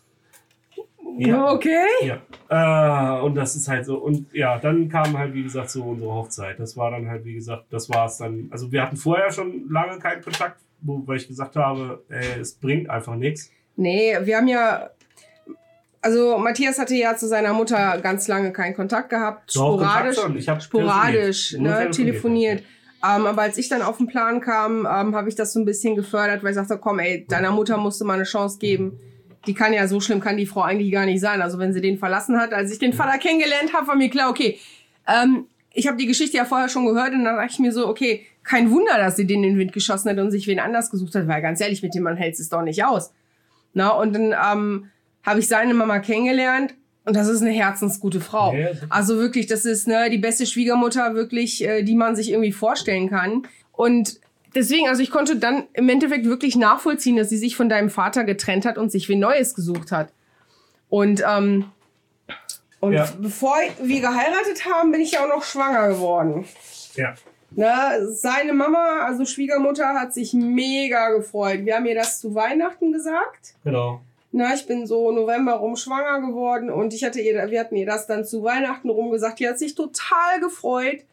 okay. 1.54 1.86
Ja. 2.02 3.18
Äh, 3.18 3.22
und 3.22 3.36
das 3.36 3.56
ist 3.56 3.68
halt 3.68 3.86
so. 3.86 3.98
Und 3.98 4.34
ja, 4.34 4.58
dann 4.58 4.90
kam 4.90 5.18
halt, 5.18 5.34
wie 5.34 5.44
gesagt, 5.44 5.70
so 5.70 5.84
unsere 5.84 6.14
Hochzeit. 6.14 6.60
Das 6.60 6.76
war 6.78 6.92
dann 6.92 7.10
halt, 7.10 7.26
wie 7.26 7.36
gesagt, 7.36 7.66
das 7.72 7.90
war 7.90 8.08
es 8.08 8.18
dann. 8.18 8.48
Also 8.52 8.72
wir 8.72 8.82
hatten 8.82 8.98
vorher 8.98 9.32
schon 9.32 9.70
lange 9.70 10.00
keinen 10.00 10.22
Kontakt, 10.22 10.62
wo, 10.82 11.02
weil 11.06 11.18
ich 11.18 11.28
gesagt 11.28 11.56
habe, 11.56 12.04
ey, 12.10 12.40
es 12.40 12.54
bringt 12.56 12.90
einfach 12.90 13.16
nichts. 13.16 13.52
Nee, 13.76 14.16
wir 14.22 14.38
haben 14.38 14.48
ja. 14.48 14.90
Also 16.02 16.38
Matthias 16.38 16.78
hatte 16.78 16.94
ja 16.94 17.16
zu 17.16 17.28
seiner 17.28 17.54
Mutter 17.54 18.00
ganz 18.02 18.28
lange 18.28 18.54
keinen 18.54 18.76
Kontakt 18.76 19.10
gehabt. 19.10 19.56
Doch, 19.56 19.78
Kontakt 19.78 20.14
sporadisch. 20.14 20.20
schon. 20.20 20.38
Ich 20.38 20.64
sporadisch, 20.64 21.50
telefoniert. 21.50 21.86
Ne, 21.86 21.92
telefoniert. 21.92 22.64
Ähm, 23.04 23.26
aber 23.26 23.44
als 23.44 23.58
ich 23.58 23.70
dann 23.70 23.82
auf 23.82 23.98
den 23.98 24.08
Plan 24.08 24.42
kam, 24.42 24.80
ähm, 24.80 25.16
habe 25.16 25.30
ich 25.30 25.36
das 25.36 25.54
so 25.54 25.60
ein 25.60 25.66
bisschen 25.66 25.96
gefördert, 25.96 26.44
weil 26.44 26.52
ich 26.52 26.56
sagte, 26.56 26.78
komm, 26.78 27.00
ey, 27.00 27.26
deiner 27.28 27.52
Mutter 27.52 27.78
musst 27.78 28.02
du 28.02 28.06
mal 28.06 28.14
eine 28.14 28.24
Chance 28.24 28.58
geben. 28.60 29.00
Die 29.48 29.54
kann 29.54 29.74
ja 29.74 29.88
so 29.88 30.00
schlimm, 30.00 30.20
kann 30.20 30.38
die 30.38 30.48
Frau 30.48 30.62
eigentlich 30.62 30.92
gar 30.92 31.06
nicht 31.06 31.20
sein. 31.20 31.42
Also 31.42 31.60
wenn 31.60 31.74
sie 31.74 31.82
den 31.82 31.98
verlassen 31.98 32.40
hat, 32.40 32.54
als 32.54 32.72
ich 32.72 32.80
den 32.80 32.94
Vater 32.94 33.20
kennengelernt 33.20 33.74
habe, 33.74 33.88
war 33.88 33.96
mir 33.96 34.10
klar, 34.10 34.30
okay, 34.30 34.60
ähm, 35.08 35.46
ich 35.74 35.88
habe 35.88 35.98
die 35.98 36.08
Geschichte 36.08 36.38
ja 36.38 36.46
vorher 36.46 36.70
schon 36.70 36.86
gehört 36.86 37.12
und 37.12 37.26
dann 37.26 37.36
dachte 37.36 37.52
ich 37.52 37.60
mir 37.60 37.72
so, 37.72 37.88
okay, 37.88 38.26
kein 38.44 38.72
Wunder, 38.72 38.98
dass 38.98 39.18
sie 39.18 39.28
den 39.28 39.44
in 39.44 39.52
den 39.52 39.60
Wind 39.60 39.74
geschossen 39.74 40.10
hat 40.10 40.18
und 40.18 40.32
sich 40.32 40.48
wen 40.48 40.60
anders 40.60 40.90
gesucht 40.90 41.14
hat, 41.16 41.28
weil 41.28 41.42
ganz 41.42 41.60
ehrlich, 41.62 41.84
mit 41.84 41.94
dem 41.94 42.04
Mann 42.04 42.16
hält 42.16 42.40
es 42.40 42.50
doch 42.50 42.62
nicht 42.62 42.84
aus. 42.86 43.12
Na, 43.74 43.90
und 43.90 44.14
dann 44.14 44.34
ähm, 44.34 44.90
habe 45.24 45.40
ich 45.40 45.48
seine 45.48 45.74
Mama 45.74 46.00
kennengelernt 46.00 46.74
und 47.06 47.16
das 47.16 47.28
ist 47.28 47.42
eine 47.42 47.52
herzensgute 47.52 48.20
Frau. 48.20 48.54
Ja. 48.54 48.70
Also 48.90 49.18
wirklich, 49.18 49.48
das 49.48 49.66
ist 49.66 49.88
ne, 49.88 50.10
die 50.10 50.18
beste 50.18 50.46
Schwiegermutter 50.46 51.14
wirklich, 51.16 51.64
äh, 51.64 51.84
die 51.84 51.96
man 51.96 52.16
sich 52.16 52.32
irgendwie 52.32 52.52
vorstellen 52.52 53.10
kann. 53.10 53.48
Und 53.72 54.20
deswegen, 54.56 54.88
also 54.88 55.02
ich 55.02 55.12
konnte 55.12 55.38
dann 55.38 55.64
im 55.74 55.88
Endeffekt 55.90 56.26
wirklich 56.26 56.56
nachvollziehen, 56.56 57.16
dass 57.16 57.30
sie 57.30 57.38
sich 57.38 57.56
von 57.56 57.70
deinem 57.70 57.90
Vater 57.90 58.24
getrennt 58.24 58.66
hat 58.66 58.78
und 58.78 58.92
sich 58.92 59.08
wie 59.10 59.16
Neues 59.16 59.54
gesucht 59.54 59.92
hat. 59.92 60.10
Und, 60.90 61.24
ähm, 61.28 61.66
und 62.80 62.94
Ja. 62.94 63.08
bevor 63.20 63.56
wir 63.82 64.02
geheiratet 64.02 64.66
haben, 64.72 64.92
bin 64.92 65.02
ich 65.02 65.12
ja 65.14 65.24
auch 65.24 65.30
noch 65.30 65.44
schwanger 65.44 65.90
geworden. 65.90 66.46
Ja. 66.96 67.14
Ne, 67.52 68.08
seine 68.10 68.54
Mama, 68.54 69.02
also 69.06 69.26
Schwiegermutter, 69.26 69.94
hat 69.94 70.14
sich 70.14 70.34
mega 70.34 71.10
gefreut. 71.12 71.66
Wir 71.66 71.76
haben 71.76 71.86
ihr 71.86 71.96
das 71.96 72.20
zu 72.20 72.36
Weihnachten 72.36 72.92
gesagt. 72.92 73.56
Genau. 73.64 74.02
Na, 74.38 74.54
ich 74.54 74.68
bin 74.68 74.86
so 74.86 75.14
November 75.14 75.54
rum 75.54 75.78
schwanger 75.78 76.20
geworden 76.28 76.70
und 76.70 76.94
ich 76.94 77.06
hatte 77.06 77.22
ihr, 77.22 77.50
wir 77.50 77.58
hatten 77.58 77.78
ihr 77.78 77.86
das 77.86 78.06
dann 78.06 78.26
zu 78.26 78.44
Weihnachten 78.44 78.90
rum 78.90 79.10
gesagt. 79.10 79.40
Die 79.40 79.48
hat 79.48 79.58
sich 79.58 79.76
total 79.76 80.42
gefreut. 80.42 81.06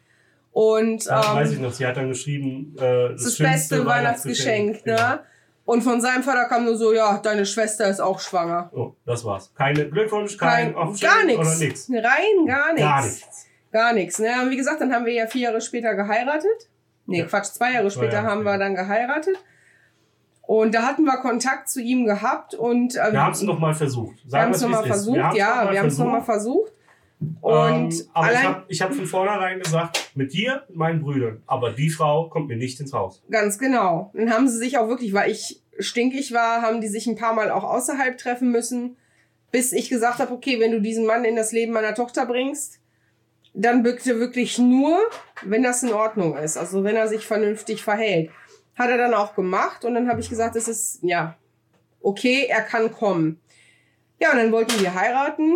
Und 0.51 1.05
Ja, 1.05 1.31
ähm, 1.31 1.37
weiß 1.37 1.53
ich 1.53 1.59
noch, 1.59 1.71
sie 1.71 1.87
hat 1.87 1.95
dann 1.95 2.09
geschrieben, 2.09 2.75
äh, 2.77 3.11
das, 3.11 3.23
das, 3.23 3.37
beste 3.37 3.85
Weihnachtsgeschenk, 3.85 4.83
Genau. 4.83 4.97
ne? 4.97 5.19
Und 5.63 5.83
von 5.83 6.01
seinem 6.01 6.21
Vater 6.23 6.49
kam 6.49 6.65
nur 6.65 6.75
so, 6.75 6.91
ja, 6.93 7.17
deine 7.19 7.45
Schwester 7.45 7.87
ist 7.87 8.01
auch 8.01 8.19
schwanger. 8.19 8.69
Oh, 8.75 8.91
das 9.05 9.23
war's. 9.23 9.53
Keine 9.55 9.89
Glückwunsch, 9.89 10.37
kein, 10.37 10.73
Kein, 10.75 10.93
gar 10.99 11.39
oder 11.39 11.55
nichts. 11.55 11.89
Rein 11.89 12.45
gar 12.45 12.73
nichts. 12.73 12.81
Gar 12.83 13.01
nichts. 13.05 13.47
Gar 13.71 13.93
nichts. 13.93 14.19
Ne? 14.19 14.33
Und 14.43 14.51
wie 14.51 14.57
gesagt, 14.57 14.81
dann 14.81 14.93
haben 14.93 15.05
wir 15.05 15.13
ja 15.13 15.27
vier 15.27 15.43
Jahre 15.43 15.61
später 15.61 15.95
geheiratet. 15.95 16.69
Nee, 17.05 17.19
Ja. 17.19 17.25
Quatsch, 17.25 17.53
zwei 17.53 17.71
Jahre 17.71 17.87
Zwei 17.87 18.01
später 18.01 18.17
Jahre 18.17 18.27
haben 18.27 18.43
wir 18.43 18.57
dann 18.57 18.75
geheiratet. 18.75 19.37
Und 20.45 20.75
da 20.75 20.83
hatten 20.83 21.03
wir 21.05 21.17
Kontakt 21.17 21.69
zu 21.69 21.81
ihm 21.81 22.05
gehabt 22.05 22.53
und 22.53 22.95
äh, 22.95 23.13
Wir 23.13 23.23
haben 23.23 23.31
es 23.31 23.41
noch 23.41 23.59
mal 23.59 23.73
versucht. 23.73 24.23
wir 24.25 24.31
Sagen 24.31 24.43
haben 24.45 24.51
es 24.51 24.61
nochmal 24.61 24.85
versucht, 24.85 25.17
ja, 25.35 25.71
wir 25.71 25.79
haben 25.79 25.87
es 25.87 25.97
nochmal 25.97 26.21
versucht. 26.21 26.71
Und 27.39 27.93
ähm, 27.93 28.07
aber 28.13 28.33
ich 28.33 28.43
habe 28.43 28.63
ich 28.67 28.81
hab 28.81 28.93
von 28.93 29.05
vornherein 29.05 29.59
gesagt, 29.59 30.11
mit 30.15 30.33
dir, 30.33 30.63
mit 30.67 30.77
meinen 30.77 31.01
Brüdern. 31.01 31.41
Aber 31.47 31.71
die 31.71 31.89
Frau 31.89 32.27
kommt 32.27 32.49
mir 32.49 32.57
nicht 32.57 32.79
ins 32.81 32.91
Haus. 32.91 33.21
ganz 33.29 33.57
genau. 33.57 34.11
Dann 34.13 34.31
haben 34.33 34.49
sie 34.49 34.57
sich 34.57 34.77
auch 34.77 34.89
wirklich, 34.89 35.13
weil 35.13 35.31
ich 35.31 35.61
stinkig 35.79 36.33
war, 36.33 36.61
haben 36.61 36.81
die 36.81 36.89
sich 36.89 37.07
ein 37.07 37.15
paar 37.15 37.33
Mal 37.33 37.49
auch 37.49 37.63
außerhalb 37.63 38.17
treffen 38.17 38.51
müssen, 38.51 38.97
bis 39.51 39.71
ich 39.71 39.89
gesagt 39.89 40.19
habe, 40.19 40.33
okay, 40.33 40.59
wenn 40.59 40.71
du 40.71 40.81
diesen 40.81 41.05
Mann 41.05 41.23
in 41.23 41.35
das 41.37 41.53
Leben 41.53 41.71
meiner 41.71 41.95
Tochter 41.95 42.25
bringst, 42.25 42.79
dann 43.53 43.83
bitte 43.83 44.19
wirklich 44.19 44.57
nur, 44.57 44.97
wenn 45.43 45.63
das 45.63 45.83
in 45.83 45.93
Ordnung 45.93 46.35
ist, 46.35 46.57
also 46.57 46.83
wenn 46.83 46.95
er 46.95 47.07
sich 47.07 47.25
vernünftig 47.25 47.83
verhält. 47.83 48.31
Hat 48.75 48.89
er 48.89 48.97
dann 48.97 49.13
auch 49.13 49.35
gemacht 49.35 49.85
und 49.85 49.93
dann 49.93 50.09
habe 50.09 50.19
ich 50.19 50.29
gesagt, 50.29 50.55
es 50.55 50.67
ist, 50.67 50.99
ja, 51.03 51.37
okay, 52.01 52.47
er 52.49 52.61
kann 52.61 52.91
kommen. 52.91 53.39
Ja, 54.19 54.31
und 54.31 54.37
dann 54.37 54.51
wollten 54.51 54.79
wir 54.79 54.93
heiraten, 54.93 55.55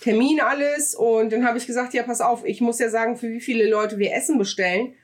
Termin 0.00 0.40
alles 0.40 0.94
und 0.94 1.32
dann 1.32 1.44
habe 1.44 1.58
ich 1.58 1.66
gesagt, 1.66 1.92
ja, 1.92 2.02
pass 2.04 2.20
auf, 2.20 2.44
ich 2.44 2.60
muss 2.60 2.78
ja 2.78 2.88
sagen, 2.88 3.16
für 3.16 3.28
wie 3.28 3.40
viele 3.40 3.68
Leute 3.68 3.98
wir 3.98 4.14
Essen 4.14 4.38
bestellen. 4.38 4.94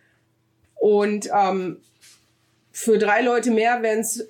Und 0.76 1.28
ähm, 1.34 1.78
für 2.70 2.98
drei 2.98 3.22
Leute 3.22 3.50
mehr 3.50 3.82
wären 3.82 4.00
es 4.00 4.26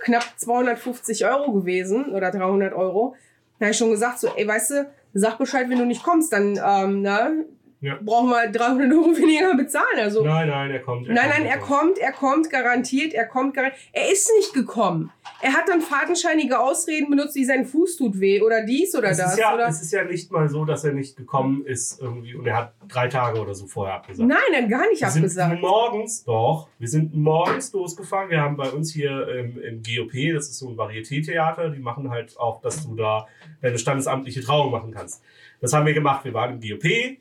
knapp 0.00 0.24
250 0.36 1.26
Euro 1.26 1.52
gewesen 1.52 2.12
oder 2.12 2.30
300 2.30 2.72
Euro. 2.72 3.16
Da 3.58 3.66
habe 3.66 3.72
ich 3.72 3.78
schon 3.78 3.90
gesagt, 3.90 4.20
so, 4.20 4.28
ey, 4.36 4.46
weißt 4.46 4.70
du, 4.70 4.90
sag 5.12 5.38
Bescheid, 5.38 5.68
wenn 5.68 5.78
du 5.78 5.84
nicht 5.84 6.02
kommst, 6.02 6.32
dann 6.32 6.58
ähm, 6.64 7.02
ne, 7.02 7.44
ja. 7.80 7.98
brauchen 8.00 8.30
wir 8.30 8.50
300 8.50 8.92
Euro 8.92 9.16
weniger 9.16 9.56
bezahlen. 9.56 9.98
Also, 9.98 10.22
nein, 10.24 10.48
nein, 10.48 10.70
er 10.70 10.80
kommt. 10.80 11.08
Er 11.08 11.14
nein, 11.14 11.30
kommt, 11.30 11.38
nein, 11.38 11.46
er 11.46 11.58
kommt, 11.58 11.98
er 11.98 12.12
kommt 12.12 12.50
garantiert, 12.50 13.14
er 13.14 13.26
kommt 13.26 13.54
garantiert. 13.54 13.80
Er 13.92 14.12
ist 14.12 14.30
nicht 14.36 14.52
gekommen. 14.52 15.10
Er 15.40 15.54
hat 15.54 15.68
dann 15.68 15.80
fadenscheinige 15.80 16.60
Ausreden 16.60 17.08
benutzt, 17.08 17.34
wie 17.34 17.44
sein 17.44 17.64
Fuß 17.64 17.96
tut 17.96 18.20
weh 18.20 18.42
oder 18.42 18.64
dies 18.64 18.94
oder 18.94 19.10
es 19.10 19.18
das. 19.18 19.32
Ist 19.32 19.38
ja, 19.38 19.54
oder? 19.54 19.68
Es 19.68 19.80
ist 19.80 19.92
ja 19.92 20.04
nicht 20.04 20.30
mal 20.30 20.48
so, 20.48 20.66
dass 20.66 20.84
er 20.84 20.92
nicht 20.92 21.16
gekommen 21.16 21.64
ist 21.64 22.00
irgendwie 22.00 22.34
und 22.34 22.46
er 22.46 22.56
hat 22.56 22.74
drei 22.86 23.08
Tage 23.08 23.40
oder 23.40 23.54
so 23.54 23.66
vorher 23.66 23.94
abgesagt. 23.94 24.28
Nein, 24.28 24.62
hat 24.62 24.68
gar 24.68 24.86
nicht 24.88 25.00
wir 25.00 25.08
abgesagt. 25.08 25.50
Sind 25.50 25.60
morgens, 25.62 26.24
doch, 26.24 26.68
wir 26.78 26.88
sind 26.88 27.14
morgens 27.14 27.72
losgefahren. 27.72 28.28
Wir 28.28 28.40
haben 28.40 28.56
bei 28.56 28.68
uns 28.68 28.92
hier 28.92 29.26
im, 29.28 29.58
im 29.62 29.82
GOP, 29.82 30.34
das 30.34 30.50
ist 30.50 30.58
so 30.58 30.68
ein 30.68 30.76
Varieté-Theater, 30.76 31.70
die 31.70 31.80
machen 31.80 32.10
halt 32.10 32.38
auch, 32.38 32.60
dass 32.60 32.86
du 32.86 32.94
da 32.94 33.26
deine 33.62 33.78
standesamtliche 33.78 34.42
Trauung 34.42 34.70
machen 34.70 34.92
kannst. 34.92 35.22
Das 35.62 35.72
haben 35.72 35.86
wir 35.86 35.94
gemacht. 35.94 36.24
Wir 36.24 36.34
waren 36.34 36.60
im 36.60 36.60
GOP 36.60 37.18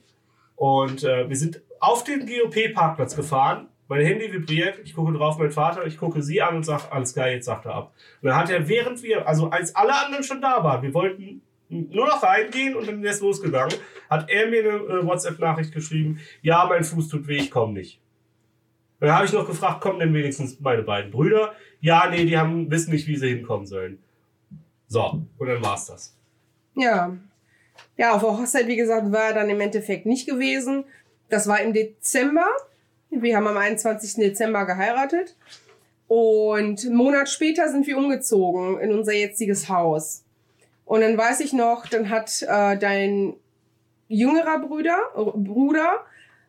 und 0.60 1.06
äh, 1.06 1.30
wir 1.30 1.38
sind 1.38 1.62
auf 1.80 2.04
den 2.04 2.28
GOP-Parkplatz 2.28 3.16
gefahren. 3.16 3.70
Mein 3.88 4.06
Handy 4.06 4.32
vibriert, 4.32 4.80
ich 4.84 4.94
gucke 4.94 5.14
drauf, 5.14 5.38
mein 5.40 5.52
Vater, 5.52 5.88
ich 5.88 5.98
gucke 5.98 6.22
sie 6.22 6.42
an 6.42 6.58
und 6.58 6.66
sage, 6.66 6.92
alles 6.92 7.14
geil, 7.14 7.36
jetzt 7.36 7.46
sagt 7.46 7.66
er 7.66 7.76
ab. 7.76 7.94
Und 8.22 8.28
dann 8.28 8.36
hat 8.36 8.50
er, 8.50 8.68
während 8.68 9.02
wir, 9.02 9.26
also 9.26 9.50
als 9.50 9.74
alle 9.74 9.96
anderen 9.96 10.22
schon 10.22 10.42
da 10.42 10.62
waren, 10.62 10.82
wir 10.84 10.94
wollten 10.94 11.42
nur 11.70 12.08
noch 12.08 12.22
reingehen 12.22 12.76
und 12.76 12.90
dann 12.90 13.02
ist 13.06 13.22
losgegangen, 13.22 13.74
hat 14.10 14.30
er 14.30 14.50
mir 14.50 14.60
eine 14.60 15.00
äh, 15.00 15.06
WhatsApp-Nachricht 15.06 15.72
geschrieben, 15.72 16.20
ja, 16.42 16.66
mein 16.68 16.84
Fuß 16.84 17.08
tut 17.08 17.26
weh, 17.30 17.38
ich 17.38 17.52
komme 17.52 17.72
nicht. 17.72 18.02
Und 19.00 19.08
dann 19.08 19.16
habe 19.16 19.26
ich 19.26 19.32
noch 19.32 19.48
gefragt, 19.48 19.80
kommen 19.80 20.00
denn 20.00 20.14
wenigstens 20.14 20.60
meine 20.60 20.84
beiden 20.84 21.10
Brüder? 21.10 21.54
Ja, 21.80 22.10
nee, 22.10 22.26
die 22.26 22.38
haben, 22.38 22.70
wissen 22.70 22.92
nicht, 22.92 23.08
wie 23.08 23.16
sie 23.16 23.30
hinkommen 23.30 23.66
sollen. 23.66 24.00
So, 24.88 25.26
und 25.38 25.48
dann 25.48 25.64
war's 25.64 25.86
das. 25.86 26.18
Ja, 26.76 27.16
ja, 28.00 28.14
auf 28.14 28.22
der 28.22 28.38
Hochzeit, 28.38 28.68
wie 28.68 28.78
gesagt, 28.78 29.12
war 29.12 29.26
er 29.26 29.34
dann 29.34 29.50
im 29.50 29.60
Endeffekt 29.60 30.06
nicht 30.06 30.26
gewesen. 30.26 30.86
Das 31.28 31.50
war 31.50 31.60
im 31.60 31.74
Dezember. 31.74 32.48
Wir 33.10 33.36
haben 33.36 33.46
am 33.46 33.58
21. 33.58 34.14
Dezember 34.16 34.66
geheiratet. 34.66 35.36
Und 36.08 36.86
einen 36.86 36.96
Monat 36.96 37.28
später 37.28 37.68
sind 37.68 37.86
wir 37.88 37.98
umgezogen 37.98 38.80
in 38.80 38.94
unser 38.94 39.12
jetziges 39.12 39.68
Haus. 39.68 40.24
Und 40.86 41.02
dann 41.02 41.18
weiß 41.18 41.42
ich 41.42 41.52
noch, 41.52 41.88
dann 41.88 42.10
hat 42.10 42.42
äh, 42.44 42.78
dein 42.78 43.34
jüngerer 44.08 44.60
Bruder, 44.60 44.98
äh, 45.18 45.38
Bruder, 45.38 46.06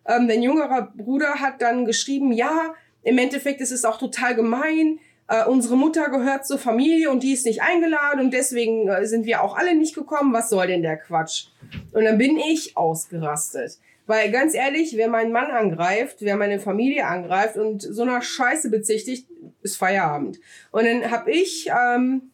ähm, 0.06 0.28
dein 0.28 0.44
jüngerer 0.44 0.92
Bruder 0.96 1.40
hat 1.40 1.60
dann 1.62 1.84
geschrieben, 1.84 2.30
ja, 2.30 2.74
im 3.02 3.18
Endeffekt 3.18 3.60
ist 3.60 3.72
es 3.72 3.84
auch 3.84 3.98
total 3.98 4.36
gemein, 4.36 5.00
äh, 5.30 5.44
unsere 5.44 5.76
Mutter 5.76 6.10
gehört 6.10 6.44
zur 6.44 6.58
Familie 6.58 7.08
und 7.08 7.22
die 7.22 7.32
ist 7.32 7.46
nicht 7.46 7.62
eingeladen 7.62 8.18
und 8.20 8.34
deswegen 8.34 8.88
äh, 8.88 9.06
sind 9.06 9.26
wir 9.26 9.42
auch 9.42 9.56
alle 9.56 9.76
nicht 9.76 9.94
gekommen. 9.94 10.34
Was 10.34 10.50
soll 10.50 10.66
denn 10.66 10.82
der 10.82 10.96
Quatsch? 10.96 11.46
Und 11.92 12.04
dann 12.04 12.18
bin 12.18 12.36
ich 12.36 12.76
ausgerastet. 12.76 13.78
Weil 14.06 14.32
ganz 14.32 14.54
ehrlich, 14.54 14.96
wer 14.96 15.08
meinen 15.08 15.30
Mann 15.30 15.52
angreift, 15.52 16.16
wer 16.18 16.36
meine 16.36 16.58
Familie 16.58 17.06
angreift 17.06 17.56
und 17.56 17.80
so 17.80 18.02
einer 18.02 18.20
Scheiße 18.20 18.70
bezichtigt, 18.70 19.28
ist 19.62 19.76
Feierabend. 19.76 20.40
Und 20.72 20.84
dann 20.84 21.12
habe 21.12 21.30
ich 21.30 21.70
ähm, 21.70 22.32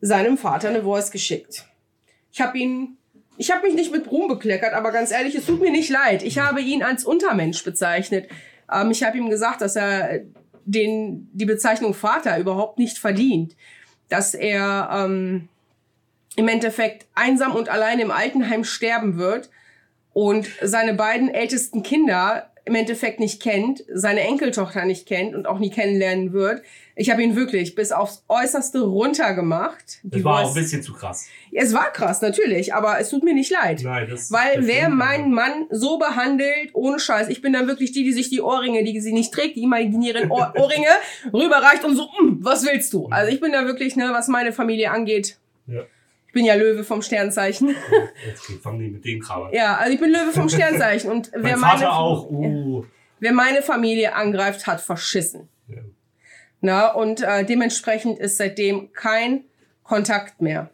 seinem 0.00 0.38
Vater 0.38 0.70
eine 0.70 0.84
Voice 0.84 1.10
geschickt. 1.10 1.66
Ich 2.32 2.40
habe 2.40 2.56
ihn, 2.56 2.96
ich 3.36 3.50
habe 3.50 3.66
mich 3.66 3.74
nicht 3.74 3.92
mit 3.92 4.10
Ruhm 4.10 4.26
bekleckert, 4.26 4.72
aber 4.72 4.90
ganz 4.90 5.10
ehrlich, 5.10 5.34
es 5.34 5.44
tut 5.44 5.60
mir 5.60 5.70
nicht 5.70 5.90
leid. 5.90 6.22
Ich 6.22 6.38
habe 6.38 6.62
ihn 6.62 6.82
als 6.82 7.04
Untermensch 7.04 7.62
bezeichnet. 7.62 8.30
Ähm, 8.72 8.90
ich 8.90 9.02
habe 9.02 9.18
ihm 9.18 9.28
gesagt, 9.28 9.60
dass 9.60 9.76
er 9.76 10.22
den 10.70 11.28
die 11.32 11.46
Bezeichnung 11.46 11.94
Vater 11.94 12.38
überhaupt 12.38 12.78
nicht 12.78 12.98
verdient. 12.98 13.56
Dass 14.08 14.34
er 14.34 14.88
ähm, 14.92 15.48
im 16.36 16.48
Endeffekt 16.48 17.06
einsam 17.14 17.54
und 17.54 17.68
allein 17.68 17.98
im 17.98 18.10
Altenheim 18.10 18.64
sterben 18.64 19.18
wird 19.18 19.50
und 20.12 20.48
seine 20.62 20.94
beiden 20.94 21.28
ältesten 21.28 21.82
Kinder 21.82 22.49
im 22.70 22.76
Endeffekt 22.76 23.18
nicht 23.18 23.42
kennt, 23.42 23.84
seine 23.92 24.20
Enkeltochter 24.20 24.84
nicht 24.84 25.04
kennt 25.06 25.34
und 25.34 25.46
auch 25.46 25.58
nie 25.58 25.70
kennenlernen 25.70 26.32
wird. 26.32 26.62
Ich 26.94 27.10
habe 27.10 27.20
ihn 27.20 27.34
wirklich 27.34 27.74
bis 27.74 27.90
aufs 27.90 28.22
Äußerste 28.28 28.80
runtergemacht. 28.82 29.98
Das 30.04 30.22
war 30.22 30.44
auch 30.44 30.48
ein 30.48 30.54
bisschen 30.54 30.80
zu 30.80 30.92
krass. 30.92 31.26
Es 31.50 31.74
war 31.74 31.92
krass, 31.92 32.22
natürlich, 32.22 32.72
aber 32.72 33.00
es 33.00 33.08
tut 33.10 33.24
mir 33.24 33.34
nicht 33.34 33.50
leid. 33.50 33.80
Nein, 33.82 34.06
das 34.08 34.30
Weil 34.30 34.68
wer 34.68 34.88
meinen 34.88 35.32
Mann 35.32 35.66
so 35.70 35.98
behandelt, 35.98 36.70
ohne 36.72 37.00
Scheiß, 37.00 37.28
ich 37.28 37.42
bin 37.42 37.52
dann 37.52 37.66
wirklich 37.66 37.90
die, 37.90 38.04
die 38.04 38.12
sich 38.12 38.30
die 38.30 38.40
Ohrringe, 38.40 38.84
die 38.84 39.00
sie 39.00 39.12
nicht 39.12 39.34
trägt, 39.34 39.56
die 39.56 39.64
imaginären 39.64 40.30
Ohr 40.30 40.52
Ohrringe, 40.56 40.86
rüberreicht 41.32 41.84
und 41.84 41.96
so, 41.96 42.04
mm, 42.04 42.38
was 42.40 42.64
willst 42.64 42.92
du? 42.92 43.08
Also 43.08 43.32
ich 43.32 43.40
bin 43.40 43.50
da 43.50 43.66
wirklich, 43.66 43.96
ne, 43.96 44.10
was 44.12 44.28
meine 44.28 44.52
Familie 44.52 44.92
angeht. 44.92 45.38
Ja. 45.66 45.82
Ich 46.30 46.34
bin 46.34 46.44
ja 46.44 46.54
Löwe 46.54 46.84
vom 46.84 47.02
Sternzeichen. 47.02 47.74
Jetzt 48.24 48.44
fangen 48.62 48.78
die 48.78 48.88
mit 48.88 49.04
dem 49.04 49.18
Kram 49.18 49.46
an. 49.46 49.52
Ja, 49.52 49.78
also 49.78 49.92
ich 49.92 49.98
bin 49.98 50.12
Löwe 50.12 50.30
vom 50.30 50.48
Sternzeichen. 50.48 51.10
Und 51.10 51.32
wer 51.34 51.56
mein 51.56 51.80
meine. 51.80 51.90
Uh. 52.30 52.84
wer 53.18 53.32
meine 53.32 53.62
Familie 53.62 54.14
angreift, 54.14 54.68
hat 54.68 54.80
verschissen. 54.80 55.48
Ja. 55.66 55.78
Na, 56.60 56.92
und 56.92 57.20
äh, 57.20 57.44
dementsprechend 57.44 58.20
ist 58.20 58.36
seitdem 58.36 58.92
kein 58.92 59.42
Kontakt 59.82 60.40
mehr. 60.40 60.70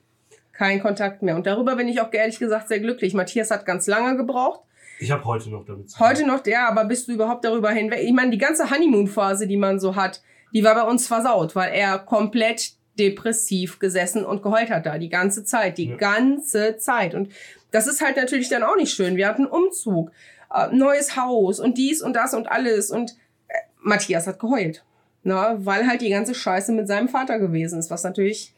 Kein 0.53 0.83
Kontakt 0.83 1.23
mehr. 1.23 1.37
Und 1.37 1.47
darüber 1.47 1.77
bin 1.77 1.89
ich 1.89 2.03
auch 2.03 2.13
ehrlich 2.13 2.39
gesagt 2.39 2.69
sehr 2.69 2.81
glücklich. 2.81 3.15
Matthias 3.15 3.51
hat 3.51 3.65
ganz 3.65 3.87
lange 3.87 4.15
gebraucht. 4.19 4.61
Ich 5.01 5.11
habe 5.11 5.25
heute 5.25 5.49
noch 5.49 5.65
damit 5.65 5.89
zu 5.89 5.97
tun. 5.97 6.07
Heute 6.07 6.27
noch, 6.27 6.45
ja, 6.45 6.69
aber 6.69 6.85
bist 6.85 7.09
du 7.09 7.13
überhaupt 7.13 7.47
darüber 7.47 7.71
hinweg? 7.71 8.01
Ich 8.03 8.13
meine, 8.13 8.31
die 8.31 8.37
ganze 8.37 8.71
Honeymoon-Phase, 8.71 9.47
die 9.47 9.57
man 9.57 9.81
so 9.81 9.97
hat, 9.97 10.21
die 10.53 10.63
war 10.63 10.75
bei 10.75 10.83
uns 10.83 11.07
versaut, 11.07 11.57
weil 11.57 11.73
er 11.73 11.99
komplett 11.99 12.76
depressiv 12.99 13.79
gesessen 13.79 14.25
und 14.25 14.43
geheult 14.43 14.71
hat 14.71 14.87
da 14.87 14.99
die 14.99 15.09
ganze 15.09 15.45
Zeit, 15.45 15.79
die 15.79 15.91
Ja. 15.91 15.97
ganze 15.97 16.77
Zeit. 16.79 17.15
Und 17.15 17.33
das 17.71 17.87
ist 17.87 18.01
halt 18.01 18.17
natürlich 18.17 18.49
dann 18.49 18.63
auch 18.63 18.77
nicht 18.77 18.93
schön. 18.95 19.17
Wir 19.17 19.29
hatten 19.29 19.47
Umzug, 19.47 20.11
äh, 20.55 20.69
neues 20.75 21.17
Haus 21.17 21.61
und 21.61 21.77
dies 21.79 22.03
und 22.03 22.15
das 22.15 22.35
und 22.35 22.51
alles. 22.51 22.91
Und 22.91 23.13
äh, 23.49 23.55
Matthias 23.81 24.27
hat 24.27 24.39
geheult. 24.39 24.85
Na, 25.23 25.57
weil 25.59 25.89
halt 25.89 26.03
die 26.03 26.11
ganze 26.11 26.35
Scheiße 26.35 26.71
mit 26.73 26.87
seinem 26.87 27.09
Vater 27.09 27.39
gewesen 27.41 27.79
ist, 27.81 27.91
was 27.91 28.05
natürlich 28.05 28.55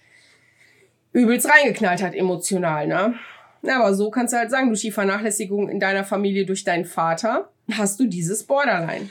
übelst 1.13 1.49
reingeknallt 1.49 2.03
hat 2.03 2.15
emotional, 2.15 2.87
ne? 2.87 3.15
Aber 3.67 3.95
so 3.95 4.11
kannst 4.11 4.35
du 4.35 4.39
halt 4.39 4.51
sagen, 4.51 4.69
durch 4.69 4.83
die 4.83 4.93
Vernachlässigung 4.93 5.69
in 5.69 5.81
deiner 5.81 6.05
Familie 6.05 6.47
durch 6.47 6.65
deinen 6.65 6.85
Vater 6.85 7.49
hast 7.73 7.99
du 7.99 8.07
dieses 8.07 8.45
Borderline. 8.45 9.09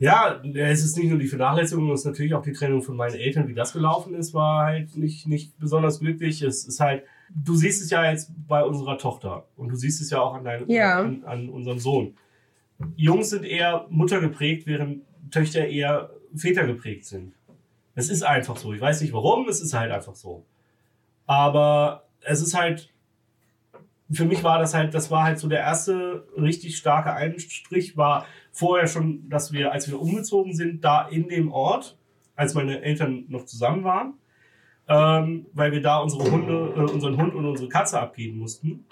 Ja, 0.00 0.40
es 0.54 0.82
ist 0.82 0.96
nicht 0.96 1.10
nur 1.10 1.18
die 1.18 1.26
Vernachlässigung, 1.26 1.90
es 1.92 2.00
ist 2.00 2.06
natürlich 2.06 2.32
auch 2.34 2.42
die 2.42 2.52
Trennung 2.52 2.80
von 2.82 2.96
meinen 2.96 3.16
Eltern. 3.16 3.48
Wie 3.48 3.54
das 3.54 3.74
gelaufen 3.74 4.14
ist, 4.14 4.32
war 4.32 4.64
halt 4.64 4.96
nicht, 4.96 5.26
nicht 5.28 5.58
besonders 5.58 6.00
glücklich. 6.00 6.40
Es 6.40 6.64
ist 6.66 6.80
halt, 6.80 7.04
du 7.28 7.54
siehst 7.54 7.82
es 7.82 7.90
ja 7.90 8.10
jetzt 8.10 8.32
bei 8.48 8.64
unserer 8.64 8.96
Tochter 8.96 9.46
und 9.56 9.68
du 9.68 9.76
siehst 9.76 10.00
es 10.00 10.08
ja 10.10 10.20
auch 10.22 10.32
an, 10.34 10.44
deinem, 10.44 10.70
Ja. 10.70 11.00
an, 11.00 11.22
an 11.24 11.48
unserem 11.50 11.78
Sohn. 11.78 12.16
Jungs 12.96 13.28
sind 13.28 13.44
eher 13.44 13.86
Mutter 13.90 14.20
geprägt, 14.20 14.66
während 14.66 15.02
Töchter 15.30 15.66
eher 15.66 16.10
Väter 16.34 16.66
geprägt 16.66 17.04
sind. 17.04 17.34
Es 17.94 18.08
ist 18.08 18.22
einfach 18.22 18.56
so. 18.56 18.72
Ich 18.72 18.80
weiß 18.80 19.02
nicht 19.02 19.12
warum, 19.12 19.48
es 19.50 19.60
ist 19.60 19.74
halt 19.74 19.92
einfach 19.92 20.14
so. 20.14 20.46
Aber 21.26 22.04
es 22.22 22.40
ist 22.40 22.54
halt, 22.58 22.90
für 24.12 24.24
mich 24.24 24.42
war 24.42 24.58
das 24.58 24.74
halt, 24.74 24.94
das 24.94 25.10
war 25.10 25.24
halt 25.24 25.38
so 25.38 25.48
der 25.48 25.60
erste 25.60 26.26
richtig 26.36 26.76
starke 26.76 27.12
Einstrich, 27.12 27.96
war 27.96 28.26
vorher 28.52 28.86
schon, 28.86 29.28
dass 29.28 29.52
wir, 29.52 29.72
als 29.72 29.88
wir 29.88 30.00
umgezogen 30.00 30.54
sind, 30.54 30.84
da 30.84 31.08
in 31.08 31.28
dem 31.28 31.52
Ort, 31.52 31.96
als 32.34 32.54
meine 32.54 32.82
Eltern 32.82 33.24
noch 33.28 33.44
zusammen 33.44 33.84
waren, 33.84 34.14
ähm, 34.88 35.46
weil 35.52 35.72
wir 35.72 35.80
da 35.80 35.98
unsere 35.98 36.30
Hunde, 36.30 36.72
äh, 36.76 36.90
unseren 36.90 37.16
Hund 37.16 37.34
und 37.34 37.46
unsere 37.46 37.68
Katze 37.68 38.00
abgeben 38.00 38.38
mussten. 38.38 38.86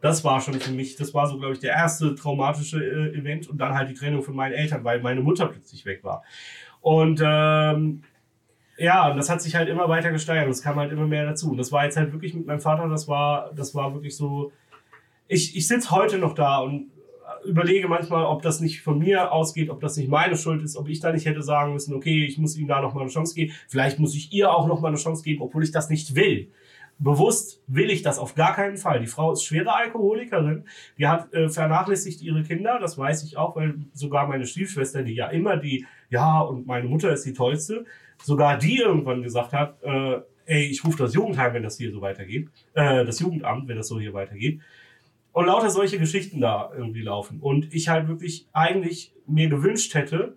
Das 0.00 0.24
war 0.24 0.40
schon 0.40 0.54
für 0.54 0.72
mich, 0.72 0.96
das 0.96 1.12
war 1.14 1.26
so, 1.26 1.38
glaube 1.38 1.52
ich, 1.52 1.60
der 1.60 1.72
erste 1.72 2.14
traumatische 2.14 2.82
äh, 2.82 3.18
Event 3.18 3.48
und 3.48 3.58
dann 3.58 3.74
halt 3.74 3.90
die 3.90 3.94
Trennung 3.94 4.22
von 4.22 4.34
meinen 4.34 4.52
Eltern, 4.52 4.82
weil 4.84 5.00
meine 5.00 5.20
Mutter 5.20 5.46
plötzlich 5.46 5.84
weg 5.84 6.02
war. 6.02 6.22
Und 6.80 7.22
ähm, 7.24 8.02
ja, 8.78 9.10
und 9.10 9.16
das 9.16 9.30
hat 9.30 9.42
sich 9.42 9.54
halt 9.54 9.68
immer 9.68 9.88
weiter 9.88 10.10
gesteigert 10.10 10.48
es 10.48 10.62
kam 10.62 10.76
halt 10.76 10.90
immer 10.92 11.06
mehr 11.06 11.26
dazu. 11.26 11.50
Und 11.50 11.56
das 11.58 11.70
war 11.70 11.84
jetzt 11.84 11.96
halt 11.96 12.12
wirklich 12.12 12.34
mit 12.34 12.46
meinem 12.46 12.60
Vater, 12.60 12.88
das 12.88 13.06
war, 13.06 13.52
das 13.54 13.74
war 13.74 13.94
wirklich 13.94 14.16
so. 14.16 14.52
Ich, 15.32 15.56
ich 15.56 15.66
sitze 15.66 15.90
heute 15.90 16.18
noch 16.18 16.34
da 16.34 16.58
und 16.58 16.90
überlege 17.46 17.88
manchmal, 17.88 18.24
ob 18.24 18.42
das 18.42 18.60
nicht 18.60 18.82
von 18.82 18.98
mir 18.98 19.32
ausgeht, 19.32 19.70
ob 19.70 19.80
das 19.80 19.96
nicht 19.96 20.10
meine 20.10 20.36
Schuld 20.36 20.62
ist, 20.62 20.76
ob 20.76 20.88
ich 20.88 21.00
da 21.00 21.10
nicht 21.10 21.24
hätte 21.24 21.42
sagen 21.42 21.72
müssen, 21.72 21.94
okay, 21.94 22.26
ich 22.26 22.36
muss 22.36 22.56
ihm 22.56 22.68
da 22.68 22.82
noch 22.82 22.92
mal 22.92 23.00
eine 23.00 23.10
Chance 23.10 23.34
geben. 23.34 23.52
Vielleicht 23.66 23.98
muss 23.98 24.14
ich 24.14 24.32
ihr 24.32 24.52
auch 24.52 24.66
noch 24.66 24.80
mal 24.80 24.88
eine 24.88 24.98
Chance 24.98 25.22
geben, 25.22 25.40
obwohl 25.40 25.64
ich 25.64 25.72
das 25.72 25.88
nicht 25.88 26.14
will. 26.14 26.50
bewusst 26.98 27.62
will 27.66 27.90
ich 27.90 28.02
das 28.02 28.18
auf 28.18 28.34
gar 28.34 28.54
keinen 28.54 28.76
Fall. 28.76 29.00
Die 29.00 29.06
Frau 29.06 29.32
ist 29.32 29.42
schwere 29.44 29.74
Alkoholikerin, 29.74 30.64
die 30.98 31.06
hat 31.06 31.32
äh, 31.32 31.48
vernachlässigt 31.48 32.22
ihre 32.22 32.42
Kinder, 32.42 32.78
das 32.78 32.96
weiß 32.96 33.24
ich 33.24 33.36
auch, 33.36 33.56
weil 33.56 33.74
sogar 33.92 34.28
meine 34.28 34.46
Stiefschwester, 34.46 35.02
die 35.02 35.14
ja 35.14 35.28
immer 35.28 35.56
die, 35.56 35.86
ja, 36.10 36.40
und 36.40 36.66
meine 36.66 36.88
Mutter 36.88 37.12
ist 37.12 37.24
die 37.24 37.32
tollste, 37.32 37.86
sogar 38.22 38.58
die 38.58 38.78
irgendwann 38.78 39.22
gesagt 39.22 39.52
hat, 39.52 39.82
äh, 39.82 40.20
ey, 40.46 40.66
ich 40.66 40.84
rufe 40.84 40.98
das 40.98 41.14
Jugendheim, 41.14 41.54
wenn 41.54 41.62
das 41.62 41.78
hier 41.78 41.90
so 41.90 42.00
weitergeht, 42.00 42.48
äh, 42.74 43.04
das 43.04 43.18
Jugendamt, 43.20 43.68
wenn 43.68 43.76
das 43.76 43.88
so 43.88 43.98
hier 43.98 44.12
weitergeht. 44.12 44.60
Und 45.32 45.46
lauter 45.46 45.70
solche 45.70 45.98
Geschichten 45.98 46.40
da 46.40 46.70
irgendwie 46.76 47.02
laufen. 47.02 47.40
Und 47.40 47.72
ich 47.72 47.88
halt 47.88 48.08
wirklich 48.08 48.48
eigentlich 48.52 49.14
mir 49.26 49.48
gewünscht 49.48 49.94
hätte, 49.94 50.36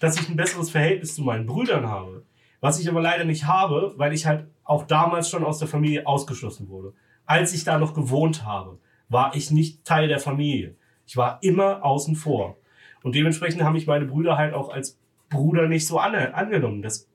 dass 0.00 0.20
ich 0.20 0.28
ein 0.28 0.36
besseres 0.36 0.70
Verhältnis 0.70 1.14
zu 1.14 1.22
meinen 1.22 1.46
Brüdern 1.46 1.86
habe. 1.86 2.24
Was 2.60 2.78
ich 2.80 2.88
aber 2.88 3.00
leider 3.00 3.24
nicht 3.24 3.46
habe, 3.46 3.94
weil 3.96 4.12
ich 4.12 4.26
halt 4.26 4.46
auch 4.64 4.86
damals 4.86 5.30
schon 5.30 5.44
aus 5.44 5.58
der 5.58 5.68
Familie 5.68 6.06
ausgeschlossen 6.06 6.68
wurde. 6.68 6.92
Als 7.24 7.54
ich 7.54 7.64
da 7.64 7.78
noch 7.78 7.94
gewohnt 7.94 8.44
habe, 8.44 8.78
war 9.08 9.34
ich 9.34 9.50
nicht 9.50 9.84
Teil 9.84 10.08
der 10.08 10.18
Familie. 10.18 10.74
Ich 11.06 11.16
war 11.16 11.38
immer 11.42 11.84
außen 11.84 12.16
vor. 12.16 12.56
Und 13.02 13.14
dementsprechend 13.14 13.62
haben 13.62 13.74
mich 13.74 13.86
meine 13.86 14.06
Brüder 14.06 14.36
halt 14.36 14.52
auch 14.52 14.68
als 14.68 14.98
Bruder 15.30 15.68
nicht 15.68 15.86
so 15.86 15.98
an, 15.98 16.14
angenommen. 16.14 16.82
Das 16.82 17.08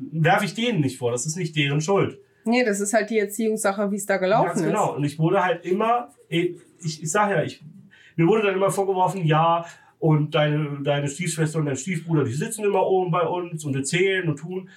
werfe 0.00 0.44
ich 0.44 0.54
denen 0.54 0.80
nicht 0.80 0.98
vor. 0.98 1.12
Das 1.12 1.26
ist 1.26 1.36
nicht 1.36 1.54
deren 1.56 1.80
Schuld. 1.80 2.18
Nee, 2.44 2.64
das 2.64 2.80
ist 2.80 2.92
halt 2.92 3.10
die 3.10 3.18
Erziehungssache, 3.18 3.90
wie 3.90 3.96
es 3.96 4.06
da 4.06 4.16
gelaufen 4.18 4.48
Ganz 4.48 4.60
ist. 4.60 4.66
genau. 4.66 4.94
Und 4.94 5.04
ich 5.04 5.18
wurde 5.18 5.42
halt 5.42 5.64
immer, 5.64 6.08
ich, 6.28 6.56
ich 6.80 7.10
sag 7.10 7.30
ja, 7.30 7.42
ich, 7.42 7.62
mir 8.16 8.26
wurde 8.26 8.42
dann 8.42 8.54
immer 8.54 8.70
vorgeworfen, 8.70 9.24
ja, 9.24 9.64
und 9.98 10.34
deine, 10.34 10.82
deine 10.82 11.08
Stiefschwester 11.08 11.58
und 11.58 11.66
dein 11.66 11.76
Stiefbruder, 11.76 12.24
die 12.24 12.32
sitzen 12.34 12.64
immer 12.64 12.86
oben 12.86 13.10
bei 13.10 13.22
uns 13.22 13.64
und 13.64 13.74
erzählen 13.74 14.28
und 14.28 14.36
tun. 14.36 14.68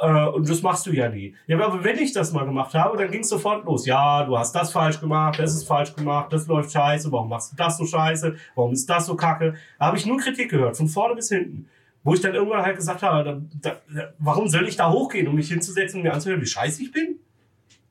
Äh, 0.00 0.26
und 0.28 0.48
das 0.48 0.62
machst 0.62 0.86
du 0.86 0.90
ja 0.90 1.08
nie. 1.08 1.34
Ja, 1.46 1.58
aber 1.60 1.84
wenn 1.84 1.98
ich 1.98 2.12
das 2.12 2.32
mal 2.32 2.44
gemacht 2.44 2.74
habe, 2.74 2.96
dann 2.96 3.10
ging 3.10 3.20
es 3.20 3.28
sofort 3.28 3.64
los. 3.66 3.86
Ja, 3.86 4.24
du 4.24 4.36
hast 4.36 4.52
das 4.54 4.72
falsch 4.72 4.98
gemacht, 4.98 5.38
das 5.38 5.54
ist 5.54 5.68
falsch 5.68 5.94
gemacht, 5.94 6.32
das 6.32 6.46
läuft 6.46 6.72
scheiße, 6.72 7.12
warum 7.12 7.28
machst 7.28 7.52
du 7.52 7.56
das 7.56 7.76
so 7.76 7.86
scheiße, 7.86 8.34
warum 8.54 8.72
ist 8.72 8.88
das 8.90 9.06
so 9.06 9.14
kacke? 9.14 9.54
Da 9.78 9.86
habe 9.86 9.96
ich 9.96 10.06
nur 10.06 10.18
Kritik 10.18 10.50
gehört, 10.50 10.76
von 10.76 10.88
vorne 10.88 11.14
bis 11.14 11.28
hinten. 11.28 11.68
Wo 12.04 12.14
ich 12.14 12.20
dann 12.20 12.34
irgendwann 12.34 12.62
halt 12.62 12.76
gesagt 12.76 13.02
habe, 13.02 13.42
da, 13.60 13.80
da, 13.92 14.12
warum 14.18 14.48
soll 14.48 14.68
ich 14.68 14.76
da 14.76 14.92
hochgehen, 14.92 15.26
um 15.26 15.34
mich 15.34 15.48
hinzusetzen 15.48 15.98
und 15.98 16.04
mir 16.04 16.12
anzuhören, 16.12 16.40
wie 16.40 16.46
scheiße 16.46 16.82
ich 16.82 16.92
bin? 16.92 17.18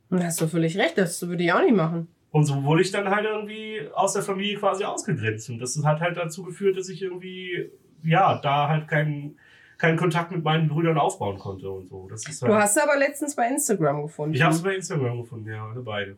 Da 0.10 0.24
hast 0.24 0.40
du 0.40 0.48
völlig 0.48 0.78
recht, 0.78 0.98
das 0.98 1.28
würde 1.28 1.44
ich 1.44 1.52
auch 1.52 1.62
nicht 1.62 1.76
machen. 1.76 2.08
Und 2.30 2.46
so 2.46 2.64
wurde 2.64 2.84
ich 2.84 2.92
dann 2.92 3.10
halt 3.10 3.26
irgendwie 3.26 3.82
aus 3.94 4.14
der 4.14 4.22
Familie 4.22 4.58
quasi 4.58 4.84
ausgegrenzt. 4.84 5.50
Und 5.50 5.60
das 5.60 5.80
hat 5.84 6.00
halt 6.00 6.18
dazu 6.18 6.44
geführt, 6.44 6.78
dass 6.78 6.90
ich 6.90 7.02
irgendwie, 7.02 7.72
ja, 8.04 8.40
da 8.40 8.70
halt 8.70 8.88
keinen 8.88 9.38
keinen 9.78 9.98
Kontakt 9.98 10.32
mit 10.32 10.44
meinen 10.44 10.70
Brüdern 10.70 10.98
aufbauen 10.98 11.38
konnte 11.38 11.70
und 11.70 11.90
so. 11.90 12.08
Das 12.10 12.26
ist 12.28 12.42
halt 12.42 12.52
du 12.52 12.56
hast 12.56 12.82
aber 12.82 12.98
letztens 12.98 13.36
bei 13.36 13.50
Instagram 13.50 14.04
gefunden. 14.04 14.34
Ich 14.34 14.42
habe 14.42 14.54
es 14.54 14.62
bei 14.62 14.76
Instagram 14.76 15.22
gefunden, 15.22 15.50
ja, 15.50 15.74
beide. 15.84 16.16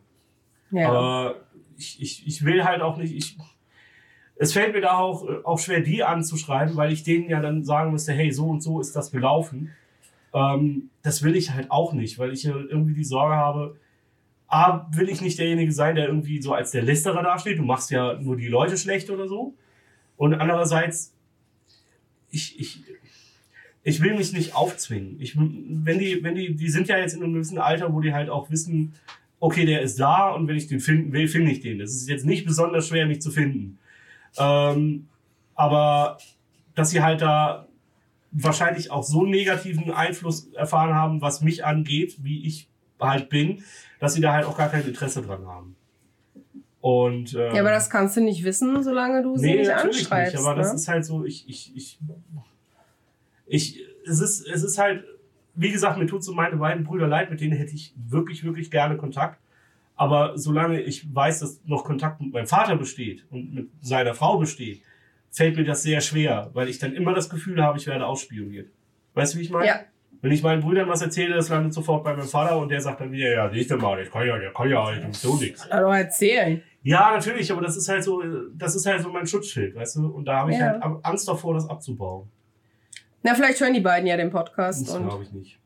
Ja. 0.70 0.88
Aber 0.88 1.34
ich, 1.76 2.00
ich, 2.00 2.26
ich 2.26 2.44
will 2.44 2.64
halt 2.64 2.80
auch 2.80 2.96
nicht, 2.96 3.14
ich, 3.14 3.36
es 4.38 4.52
fällt 4.52 4.74
mir 4.74 4.82
da 4.82 4.98
auch, 4.98 5.26
auch 5.44 5.58
schwer, 5.58 5.80
die 5.80 6.04
anzuschreiben, 6.04 6.76
weil 6.76 6.92
ich 6.92 7.02
denen 7.02 7.28
ja 7.28 7.40
dann 7.40 7.64
sagen 7.64 7.92
müsste, 7.92 8.12
hey, 8.12 8.30
so 8.30 8.46
und 8.46 8.62
so 8.62 8.80
ist 8.80 8.94
das 8.94 9.10
gelaufen. 9.10 9.70
Ähm, 10.34 10.90
das 11.02 11.22
will 11.22 11.36
ich 11.36 11.52
halt 11.52 11.70
auch 11.70 11.92
nicht, 11.92 12.18
weil 12.18 12.32
ich 12.32 12.44
irgendwie 12.44 12.94
die 12.94 13.04
Sorge 13.04 13.34
habe, 13.34 13.76
A, 14.48 14.86
will 14.92 15.08
ich 15.08 15.20
nicht 15.20 15.38
derjenige 15.38 15.72
sein, 15.72 15.96
der 15.96 16.06
irgendwie 16.06 16.40
so 16.40 16.52
als 16.52 16.70
der 16.70 16.82
Lästerer 16.82 17.22
dasteht, 17.22 17.58
du 17.58 17.64
machst 17.64 17.90
ja 17.90 18.14
nur 18.20 18.36
die 18.36 18.46
Leute 18.46 18.76
schlecht 18.76 19.10
oder 19.10 19.26
so. 19.26 19.54
Und 20.16 20.34
andererseits, 20.34 21.12
ich, 22.30 22.60
ich, 22.60 22.84
ich 23.82 24.02
will 24.02 24.14
mich 24.14 24.32
nicht 24.32 24.54
aufzwingen. 24.54 25.20
Ich, 25.20 25.36
wenn 25.36 25.98
die, 25.98 26.22
wenn 26.22 26.34
die, 26.34 26.54
die 26.54 26.68
sind 26.68 26.88
ja 26.88 26.98
jetzt 26.98 27.14
in 27.14 27.22
einem 27.22 27.32
gewissen 27.32 27.58
Alter, 27.58 27.92
wo 27.92 28.00
die 28.00 28.12
halt 28.12 28.30
auch 28.30 28.50
wissen, 28.50 28.94
okay, 29.40 29.64
der 29.64 29.82
ist 29.82 29.98
da 29.98 30.30
und 30.30 30.46
wenn 30.46 30.56
ich 30.56 30.68
den 30.68 30.80
finden 30.80 31.12
will, 31.12 31.26
finde 31.26 31.50
ich 31.50 31.60
den. 31.60 31.78
Das 31.78 31.90
ist 31.90 32.08
jetzt 32.08 32.24
nicht 32.24 32.46
besonders 32.46 32.88
schwer, 32.88 33.06
mich 33.06 33.20
zu 33.20 33.30
finden. 33.30 33.78
Ähm, 34.38 35.08
aber 35.54 36.18
dass 36.74 36.90
sie 36.90 37.02
halt 37.02 37.22
da 37.22 37.66
wahrscheinlich 38.32 38.90
auch 38.90 39.02
so 39.02 39.22
einen 39.22 39.30
negativen 39.30 39.90
Einfluss 39.90 40.52
erfahren 40.52 40.94
haben, 40.94 41.20
was 41.22 41.40
mich 41.40 41.64
angeht, 41.64 42.16
wie 42.22 42.46
ich 42.46 42.68
halt 43.00 43.28
bin, 43.28 43.62
dass 43.98 44.14
sie 44.14 44.20
da 44.20 44.32
halt 44.32 44.46
auch 44.46 44.56
gar 44.56 44.68
kein 44.68 44.86
Interesse 44.86 45.22
dran 45.22 45.46
haben. 45.46 45.76
Und, 46.80 47.34
ähm, 47.34 47.54
ja, 47.54 47.60
aber 47.62 47.70
das 47.70 47.90
kannst 47.90 48.16
du 48.16 48.20
nicht 48.20 48.44
wissen, 48.44 48.82
solange 48.82 49.22
du 49.22 49.36
sie 49.36 49.46
nee, 49.46 49.58
nicht 49.58 49.70
anschreibst. 49.70 50.34
Nicht, 50.34 50.44
aber 50.44 50.54
ne? 50.54 50.62
das 50.62 50.74
ist 50.74 50.86
halt 50.86 51.04
so, 51.04 51.24
ich, 51.24 51.48
ich, 51.48 51.74
ich, 51.74 51.98
ich, 53.46 53.80
es 54.06 54.20
ist, 54.20 54.46
es 54.46 54.62
ist 54.62 54.78
halt, 54.78 55.04
wie 55.54 55.72
gesagt, 55.72 55.98
mir 55.98 56.06
tut 56.06 56.22
so 56.22 56.32
meine 56.32 56.56
beiden 56.56 56.84
Brüder 56.84 57.08
leid, 57.08 57.30
mit 57.30 57.40
denen 57.40 57.56
hätte 57.56 57.74
ich 57.74 57.92
wirklich, 57.96 58.44
wirklich 58.44 58.70
gerne 58.70 58.96
Kontakt. 58.96 59.40
Aber 59.96 60.36
solange 60.36 60.80
ich 60.80 61.12
weiß, 61.12 61.40
dass 61.40 61.60
noch 61.64 61.84
Kontakt 61.84 62.20
mit 62.20 62.32
meinem 62.32 62.46
Vater 62.46 62.76
besteht 62.76 63.24
und 63.30 63.54
mit 63.54 63.70
seiner 63.80 64.14
Frau 64.14 64.38
besteht, 64.38 64.82
fällt 65.30 65.56
mir 65.56 65.64
das 65.64 65.82
sehr 65.82 66.00
schwer, 66.00 66.50
weil 66.52 66.68
ich 66.68 66.78
dann 66.78 66.94
immer 66.94 67.14
das 67.14 67.30
Gefühl 67.30 67.62
habe, 67.62 67.78
ich 67.78 67.86
werde 67.86 68.06
ausspioniert. 68.06 68.70
Weißt 69.14 69.34
du, 69.34 69.38
wie 69.38 69.42
ich 69.42 69.50
meine? 69.50 69.66
Ja. 69.66 69.80
Wenn 70.22 70.32
ich 70.32 70.42
meinen 70.42 70.62
Brüdern 70.62 70.88
was 70.88 71.02
erzähle, 71.02 71.34
das 71.34 71.48
landet 71.48 71.72
sofort 71.74 72.04
bei 72.04 72.14
meinem 72.14 72.26
Vater 72.26 72.58
und 72.58 72.70
der 72.70 72.80
sagt 72.80 73.00
dann 73.00 73.12
wieder, 73.12 73.32
ja, 73.32 73.48
du 73.48 73.76
mal, 73.76 74.00
ich 74.00 74.10
kann 74.10 74.26
ja, 74.26 74.38
der 74.38 74.52
kann 74.52 74.68
ja 74.68 74.92
ich 74.92 75.16
so 75.16 75.36
nichts. 75.36 75.70
Aber 75.70 75.96
erzählen. 75.96 76.62
Ja, 76.82 77.12
natürlich, 77.12 77.50
aber 77.52 77.62
das 77.62 77.76
ist 77.76 77.88
halt 77.88 78.04
so, 78.04 78.22
das 78.54 78.74
ist 78.74 78.86
halt 78.86 79.02
so 79.02 79.10
mein 79.10 79.26
Schutzschild, 79.26 79.74
weißt 79.74 79.96
du? 79.96 80.06
Und 80.08 80.24
da 80.24 80.40
habe 80.40 80.52
ich 80.52 80.58
ja. 80.58 80.78
halt 80.80 81.04
Angst 81.04 81.28
davor, 81.28 81.54
das 81.54 81.68
abzubauen. 81.68 82.28
Na, 83.22 83.34
vielleicht 83.34 83.60
hören 83.60 83.74
die 83.74 83.80
beiden 83.80 84.06
ja 84.06 84.16
den 84.16 84.30
Podcast. 84.30 84.88
Das 84.88 84.96
glaube 84.96 85.24
ich 85.24 85.32
nicht. 85.32 85.58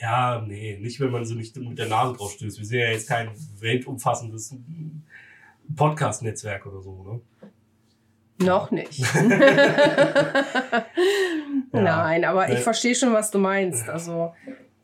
Ja. 0.00 0.08
Ja, 0.08 0.44
nee, 0.46 0.78
nicht, 0.80 1.00
wenn 1.00 1.10
man 1.10 1.24
so 1.24 1.34
nicht 1.34 1.56
mit 1.56 1.78
der 1.78 1.88
Nase 1.88 2.14
drauf 2.16 2.32
stößt. 2.32 2.58
Wir 2.58 2.66
sind 2.66 2.78
ja 2.78 2.90
jetzt 2.90 3.08
kein 3.08 3.30
weltumfassendes 3.58 4.54
Podcast-Netzwerk 5.74 6.66
oder 6.66 6.80
so, 6.80 7.02
ne? 7.02 7.20
Noch 8.46 8.70
nicht. 8.70 9.02
Nein, 11.72 12.24
aber 12.24 12.52
ich 12.52 12.60
verstehe 12.60 12.94
schon, 12.94 13.12
was 13.12 13.32
du 13.32 13.38
meinst. 13.38 13.88
Also 13.88 14.32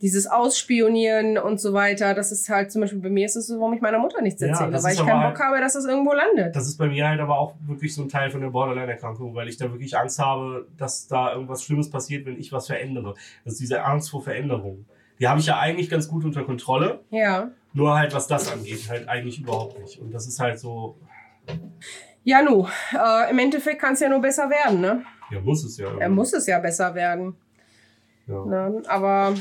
dieses 0.00 0.26
Ausspionieren 0.26 1.38
und 1.38 1.60
so 1.60 1.72
weiter, 1.72 2.14
das 2.14 2.32
ist 2.32 2.48
halt 2.48 2.72
zum 2.72 2.80
Beispiel 2.82 2.98
bei 3.00 3.10
mir 3.10 3.26
ist 3.26 3.36
es 3.36 3.46
so, 3.46 3.60
warum 3.60 3.74
ich 3.74 3.80
meiner 3.80 3.98
Mutter 3.98 4.20
nichts 4.22 4.42
erzähle, 4.42 4.72
ja, 4.72 4.82
weil 4.82 4.92
ich 4.92 4.98
keinen 4.98 5.30
Bock 5.30 5.40
habe, 5.40 5.60
dass 5.60 5.74
das 5.74 5.84
irgendwo 5.86 6.12
landet. 6.12 6.54
Das 6.56 6.66
ist 6.66 6.76
bei 6.76 6.88
mir 6.88 7.08
halt 7.08 7.20
aber 7.20 7.38
auch 7.38 7.54
wirklich 7.64 7.94
so 7.94 8.02
ein 8.02 8.08
Teil 8.08 8.28
von 8.30 8.40
der 8.40 8.48
Borderline-Erkrankung, 8.48 9.34
weil 9.34 9.48
ich 9.48 9.56
da 9.56 9.70
wirklich 9.70 9.96
Angst 9.96 10.18
habe, 10.18 10.66
dass 10.76 11.06
da 11.06 11.32
irgendwas 11.32 11.62
Schlimmes 11.62 11.88
passiert, 11.88 12.26
wenn 12.26 12.38
ich 12.38 12.52
was 12.52 12.66
verändere. 12.66 13.14
Das 13.44 13.54
ist 13.54 13.60
diese 13.60 13.84
Angst 13.84 14.10
vor 14.10 14.20
Veränderung. 14.20 14.84
Die 15.18 15.28
habe 15.28 15.40
ich 15.40 15.46
ja 15.46 15.58
eigentlich 15.58 15.88
ganz 15.88 16.08
gut 16.08 16.24
unter 16.24 16.44
Kontrolle. 16.44 17.00
Ja. 17.10 17.50
Nur 17.72 17.96
halt, 17.96 18.14
was 18.14 18.26
das 18.26 18.52
angeht, 18.52 18.88
halt 18.88 19.08
eigentlich 19.08 19.40
überhaupt 19.40 19.78
nicht. 19.80 19.98
Und 20.00 20.12
das 20.12 20.26
ist 20.26 20.40
halt 20.40 20.58
so. 20.58 20.96
Ja, 22.22 22.42
nu, 22.42 22.66
äh, 22.92 23.30
im 23.30 23.38
Endeffekt 23.38 23.80
kann 23.80 23.94
es 23.94 24.00
ja 24.00 24.08
nur 24.08 24.20
besser 24.20 24.48
werden, 24.48 24.80
ne? 24.80 25.04
Ja, 25.30 25.40
muss 25.40 25.64
es 25.64 25.76
ja. 25.76 25.88
Er 25.98 26.08
muss 26.08 26.32
es 26.32 26.46
ja 26.46 26.58
besser 26.58 26.94
werden. 26.94 27.36
Ja. 28.26 28.44
Ne? 28.44 28.82
Aber 28.86 29.34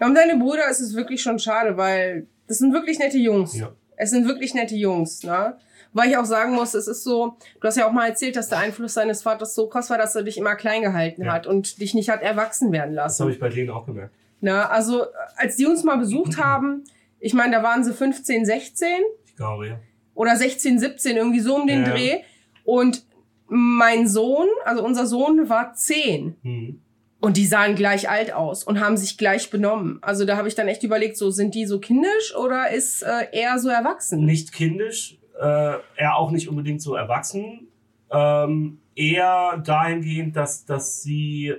ja, 0.00 0.06
um 0.06 0.14
deine 0.14 0.36
Brüder 0.36 0.68
ist 0.70 0.80
es 0.80 0.94
wirklich 0.94 1.22
schon 1.22 1.38
schade, 1.38 1.76
weil 1.76 2.26
das 2.46 2.58
sind 2.58 2.72
wirklich 2.72 2.98
nette 2.98 3.18
Jungs. 3.18 3.56
Ja. 3.56 3.72
Es 3.96 4.10
sind 4.10 4.26
wirklich 4.26 4.54
nette 4.54 4.74
Jungs, 4.74 5.22
ne? 5.22 5.56
Weil 5.92 6.10
ich 6.10 6.16
auch 6.16 6.24
sagen 6.24 6.54
muss, 6.54 6.74
es 6.74 6.88
ist 6.88 7.04
so, 7.04 7.36
du 7.60 7.68
hast 7.68 7.76
ja 7.76 7.86
auch 7.86 7.92
mal 7.92 8.08
erzählt, 8.08 8.34
dass 8.34 8.48
der 8.48 8.58
Einfluss 8.58 8.94
deines 8.94 9.22
Vaters 9.22 9.54
so 9.54 9.68
krass 9.68 9.90
war, 9.90 9.98
dass 9.98 10.16
er 10.16 10.24
dich 10.24 10.36
immer 10.38 10.56
klein 10.56 10.82
gehalten 10.82 11.24
ja. 11.24 11.32
hat 11.32 11.46
und 11.46 11.80
dich 11.80 11.94
nicht 11.94 12.08
hat 12.08 12.22
erwachsen 12.22 12.72
werden 12.72 12.94
lassen. 12.94 13.18
Das 13.18 13.20
habe 13.20 13.30
ich 13.30 13.38
bei 13.38 13.48
denen 13.48 13.70
auch 13.70 13.86
gemerkt. 13.86 14.12
Na, 14.44 14.68
also, 14.68 15.06
als 15.36 15.56
die 15.56 15.66
uns 15.66 15.84
mal 15.84 15.96
besucht 15.96 16.38
haben, 16.38 16.84
ich 17.18 17.34
meine, 17.34 17.56
da 17.56 17.62
waren 17.62 17.82
sie 17.82 17.92
15, 17.92 18.44
16. 18.44 18.88
Ich 19.24 19.36
glaube, 19.36 19.68
ja 19.68 19.80
oder 20.14 20.36
16, 20.36 20.78
17, 20.78 21.16
irgendwie 21.16 21.40
so 21.40 21.56
um 21.56 21.66
den 21.66 21.82
ja. 21.82 21.90
Dreh. 21.90 22.16
Und 22.64 23.04
mein 23.46 24.08
Sohn, 24.08 24.48
also 24.64 24.84
unser 24.84 25.06
Sohn, 25.06 25.48
war 25.48 25.74
10. 25.74 26.36
Mhm. 26.42 26.80
Und 27.20 27.36
die 27.36 27.46
sahen 27.46 27.74
gleich 27.74 28.08
alt 28.10 28.32
aus 28.32 28.64
und 28.64 28.80
haben 28.80 28.96
sich 28.96 29.16
gleich 29.16 29.50
benommen. 29.50 29.98
Also 30.02 30.26
da 30.26 30.36
habe 30.36 30.48
ich 30.48 30.54
dann 30.54 30.68
echt 30.68 30.82
überlegt, 30.82 31.16
so 31.16 31.30
sind 31.30 31.54
die 31.54 31.64
so 31.64 31.80
kindisch 31.80 32.34
oder 32.36 32.70
ist 32.70 33.02
äh, 33.02 33.28
er 33.32 33.58
so 33.58 33.70
erwachsen? 33.70 34.24
Nicht 34.26 34.52
kindisch, 34.52 35.18
äh, 35.40 35.76
er 35.96 36.16
auch 36.16 36.30
nicht 36.30 36.48
unbedingt 36.48 36.82
so 36.82 36.94
erwachsen. 36.94 37.68
Ähm, 38.10 38.78
eher 38.94 39.62
dahingehend, 39.64 40.36
dass, 40.36 40.66
dass 40.66 41.02
sie 41.02 41.54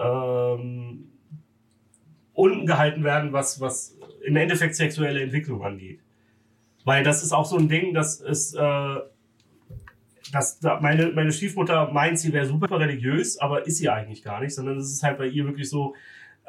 ähm, 0.00 1.11
unten 2.34 2.66
gehalten 2.66 3.04
werden, 3.04 3.32
was, 3.32 3.60
was 3.60 3.96
im 4.24 4.36
Endeffekt 4.36 4.74
sexuelle 4.74 5.22
Entwicklung 5.22 5.62
angeht. 5.64 6.00
Weil 6.84 7.04
das 7.04 7.22
ist 7.22 7.32
auch 7.32 7.44
so 7.44 7.56
ein 7.56 7.68
Ding, 7.68 7.94
dass 7.94 8.20
es, 8.20 8.54
äh, 8.54 8.96
dass 10.32 10.60
meine, 10.80 11.12
meine 11.12 11.32
Stiefmutter 11.32 11.92
meint, 11.92 12.18
sie 12.18 12.32
wäre 12.32 12.46
super 12.46 12.80
religiös, 12.80 13.38
aber 13.38 13.66
ist 13.66 13.76
sie 13.78 13.88
eigentlich 13.88 14.22
gar 14.22 14.40
nicht, 14.40 14.54
sondern 14.54 14.78
es 14.78 14.90
ist 14.90 15.02
halt 15.02 15.18
bei 15.18 15.26
ihr 15.26 15.44
wirklich 15.44 15.68
so, 15.68 15.94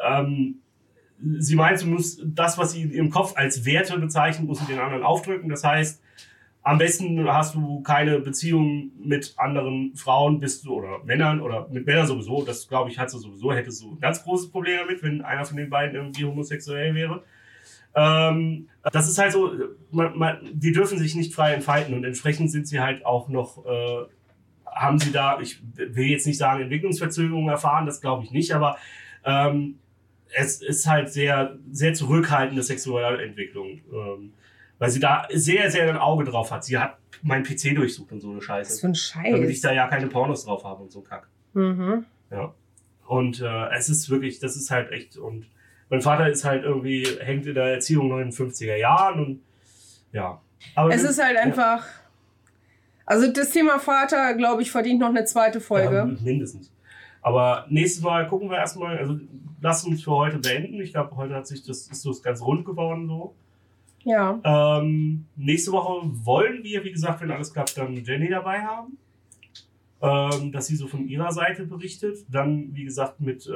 ähm, 0.03 0.59
sie 1.39 1.55
meint, 1.55 1.79
sie 1.79 1.85
muss 1.85 2.21
das, 2.25 2.57
was 2.57 2.71
sie 2.71 2.83
ihrem 2.83 3.09
Kopf 3.09 3.33
als 3.35 3.65
Werte 3.65 3.97
bezeichnet, 3.99 4.47
muss 4.47 4.59
sie 4.59 4.65
den 4.65 4.79
anderen 4.79 5.03
aufdrücken. 5.03 5.49
Das 5.49 5.63
heißt, 5.63 6.01
am 6.63 6.77
besten 6.77 7.27
hast 7.27 7.55
du 7.55 7.81
keine 7.81 8.19
Beziehung 8.19 8.91
mit 8.97 9.33
anderen 9.37 9.93
Frauen, 9.95 10.39
bist 10.39 10.65
du, 10.65 10.73
oder 10.73 11.03
Männern, 11.03 11.41
oder 11.41 11.67
mit 11.69 11.85
Männern 11.85 12.07
sowieso. 12.07 12.43
Das, 12.43 12.69
glaube 12.69 12.89
ich, 12.89 12.97
hat 12.97 13.11
sie 13.11 13.19
sowieso, 13.19 13.53
hätte 13.53 13.71
so 13.71 13.91
ein 13.91 13.99
ganz 13.99 14.23
großes 14.23 14.49
Problem 14.49 14.79
damit, 14.79 15.03
wenn 15.03 15.21
einer 15.21 15.43
von 15.43 15.57
den 15.57 15.69
beiden 15.69 15.95
irgendwie 15.95 16.23
homosexuell 16.23 16.95
wäre. 16.95 17.23
Ähm, 17.95 18.69
das 18.91 19.09
ist 19.09 19.17
halt 19.17 19.33
so, 19.33 19.51
man, 19.91 20.17
man, 20.17 20.49
die 20.53 20.71
dürfen 20.71 20.97
sich 20.97 21.15
nicht 21.15 21.33
frei 21.33 21.53
entfalten 21.53 21.93
und 21.93 22.05
entsprechend 22.05 22.49
sind 22.49 22.67
sie 22.67 22.79
halt 22.79 23.05
auch 23.05 23.27
noch, 23.27 23.65
äh, 23.65 24.05
haben 24.65 24.99
sie 24.99 25.11
da, 25.11 25.39
ich 25.39 25.61
will 25.75 26.07
jetzt 26.07 26.25
nicht 26.25 26.37
sagen 26.37 26.63
Entwicklungsverzögerungen 26.63 27.49
erfahren, 27.49 27.85
das 27.85 28.01
glaube 28.01 28.23
ich 28.23 28.31
nicht, 28.31 28.53
aber 28.53 28.77
ähm, 29.25 29.75
es 30.35 30.61
ist 30.61 30.87
halt 30.87 31.09
sehr, 31.11 31.57
sehr 31.71 31.93
zurückhaltende 31.93 32.63
Sexualentwicklung. 32.63 33.81
Ähm, 33.93 34.33
weil 34.83 34.89
sie 34.89 34.99
da 34.99 35.25
sehr, 35.31 35.71
sehr 35.71 35.87
ein 35.87 35.95
Auge 35.95 36.25
drauf 36.25 36.51
hat. 36.51 36.65
Sie 36.65 36.77
hat 36.77 36.97
meinen 37.21 37.45
PC 37.45 37.73
durchsucht 37.73 38.11
und 38.11 38.19
so 38.19 38.31
eine 38.31 38.41
Scheiße. 38.41 38.69
Was 38.69 38.79
für 38.81 38.87
ein 38.87 38.95
Scheiß. 38.95 39.31
Damit 39.31 39.49
ich 39.49 39.61
da 39.61 39.71
ja 39.71 39.87
keine 39.87 40.07
Pornos 40.07 40.43
drauf 40.43 40.65
habe 40.65 40.83
und 40.83 40.91
so 40.91 40.99
Kack. 40.99 41.29
Mhm. 41.53 42.03
Ja. 42.29 42.53
Und 43.07 43.39
äh, 43.39 43.69
es 43.77 43.87
ist 43.87 44.09
wirklich, 44.09 44.39
das 44.39 44.57
ist 44.57 44.71
halt 44.71 44.91
echt. 44.91 45.15
Und 45.15 45.47
mein 45.89 46.01
Vater 46.01 46.29
ist 46.29 46.43
halt 46.43 46.65
irgendwie, 46.65 47.07
hängt 47.21 47.45
in 47.45 47.53
der 47.53 47.75
Erziehung 47.75 48.09
noch 48.09 48.17
in 48.17 48.29
den 48.29 48.33
50er 48.33 48.75
Jahren 48.75 49.25
und 49.25 49.41
ja. 50.11 50.41
Aber 50.75 50.93
Es 50.93 51.03
ist 51.03 51.23
halt 51.23 51.37
einfach. 51.37 51.85
Also 53.05 53.31
das 53.31 53.51
Thema 53.51 53.79
Vater, 53.79 54.33
glaube 54.33 54.63
ich, 54.63 54.71
verdient 54.71 54.99
noch 54.99 55.07
eine 55.07 55.23
zweite 55.23 55.61
Folge. 55.61 55.95
Ja, 55.95 56.05
mindestens. 56.05 56.73
Aber 57.21 57.67
nächstes 57.69 58.03
Mal 58.03 58.27
gucken 58.27 58.49
wir 58.49 58.57
erstmal, 58.57 58.97
also 58.97 59.17
lass 59.61 59.85
uns 59.85 60.03
für 60.03 60.11
heute 60.11 60.39
beenden. 60.39 60.81
Ich 60.81 60.91
glaube, 60.91 61.15
heute 61.15 61.35
hat 61.35 61.47
sich 61.47 61.63
das, 61.63 61.87
ist 61.87 62.01
so 62.01 62.13
ganz 62.21 62.41
rund 62.41 62.65
geworden 62.65 63.07
so. 63.07 63.33
Ja. 64.03 64.39
Ähm, 64.43 65.25
nächste 65.35 65.71
Woche 65.71 66.09
wollen 66.25 66.63
wir, 66.63 66.83
wie 66.83 66.91
gesagt, 66.91 67.21
wenn 67.21 67.31
alles 67.31 67.53
klappt, 67.53 67.77
dann 67.77 67.95
Jenny 67.95 68.29
dabei 68.29 68.61
haben. 68.61 68.97
Ähm, 70.01 70.51
dass 70.51 70.67
sie 70.67 70.75
so 70.75 70.87
von 70.87 71.07
ihrer 71.07 71.31
Seite 71.31 71.65
berichtet. 71.65 72.25
Dann, 72.29 72.75
wie 72.75 72.83
gesagt, 72.83 73.21
mit, 73.21 73.47
äh, 73.47 73.51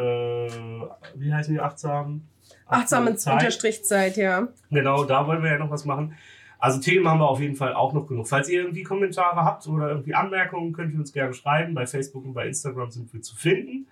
wie 1.15 1.33
heißen 1.33 1.53
die, 1.53 1.59
achtsam? 1.59 2.21
Achtsame 2.67 3.15
Zeit. 3.17 3.33
Unterstrichzeit, 3.33 4.15
ja. 4.15 4.47
Genau, 4.71 5.03
da 5.03 5.27
wollen 5.27 5.43
wir 5.43 5.51
ja 5.51 5.57
noch 5.57 5.69
was 5.69 5.83
machen. 5.83 6.15
Also 6.59 6.79
Themen 6.79 7.07
haben 7.07 7.19
wir 7.19 7.27
auf 7.27 7.39
jeden 7.39 7.55
Fall 7.55 7.73
auch 7.73 7.93
noch 7.93 8.07
genug. 8.07 8.27
Falls 8.27 8.49
ihr 8.49 8.61
irgendwie 8.61 8.83
Kommentare 8.83 9.43
habt 9.43 9.67
oder 9.67 9.89
irgendwie 9.89 10.15
Anmerkungen, 10.15 10.73
könnt 10.73 10.93
ihr 10.93 10.99
uns 10.99 11.13
gerne 11.13 11.33
schreiben. 11.33 11.73
Bei 11.73 11.85
Facebook 11.85 12.25
und 12.25 12.33
bei 12.33 12.47
Instagram 12.47 12.89
sind 12.89 13.13
wir 13.13 13.21
zu 13.21 13.35
finden. 13.35 13.87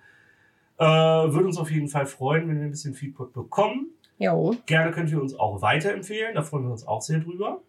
Äh, 0.78 0.84
würde 0.84 1.46
uns 1.46 1.58
auf 1.58 1.70
jeden 1.70 1.88
Fall 1.88 2.06
freuen, 2.06 2.48
wenn 2.48 2.58
wir 2.58 2.64
ein 2.64 2.70
bisschen 2.70 2.94
Feedback 2.94 3.32
bekommen. 3.32 3.88
Jo. 4.18 4.54
Gerne 4.66 4.92
könnt 4.92 5.10
ihr 5.10 5.20
uns 5.20 5.38
auch 5.38 5.60
weiterempfehlen, 5.60 6.34
da 6.34 6.42
freuen 6.42 6.64
wir 6.64 6.72
uns 6.72 6.86
auch 6.86 7.02
sehr 7.02 7.18
drüber. 7.20 7.60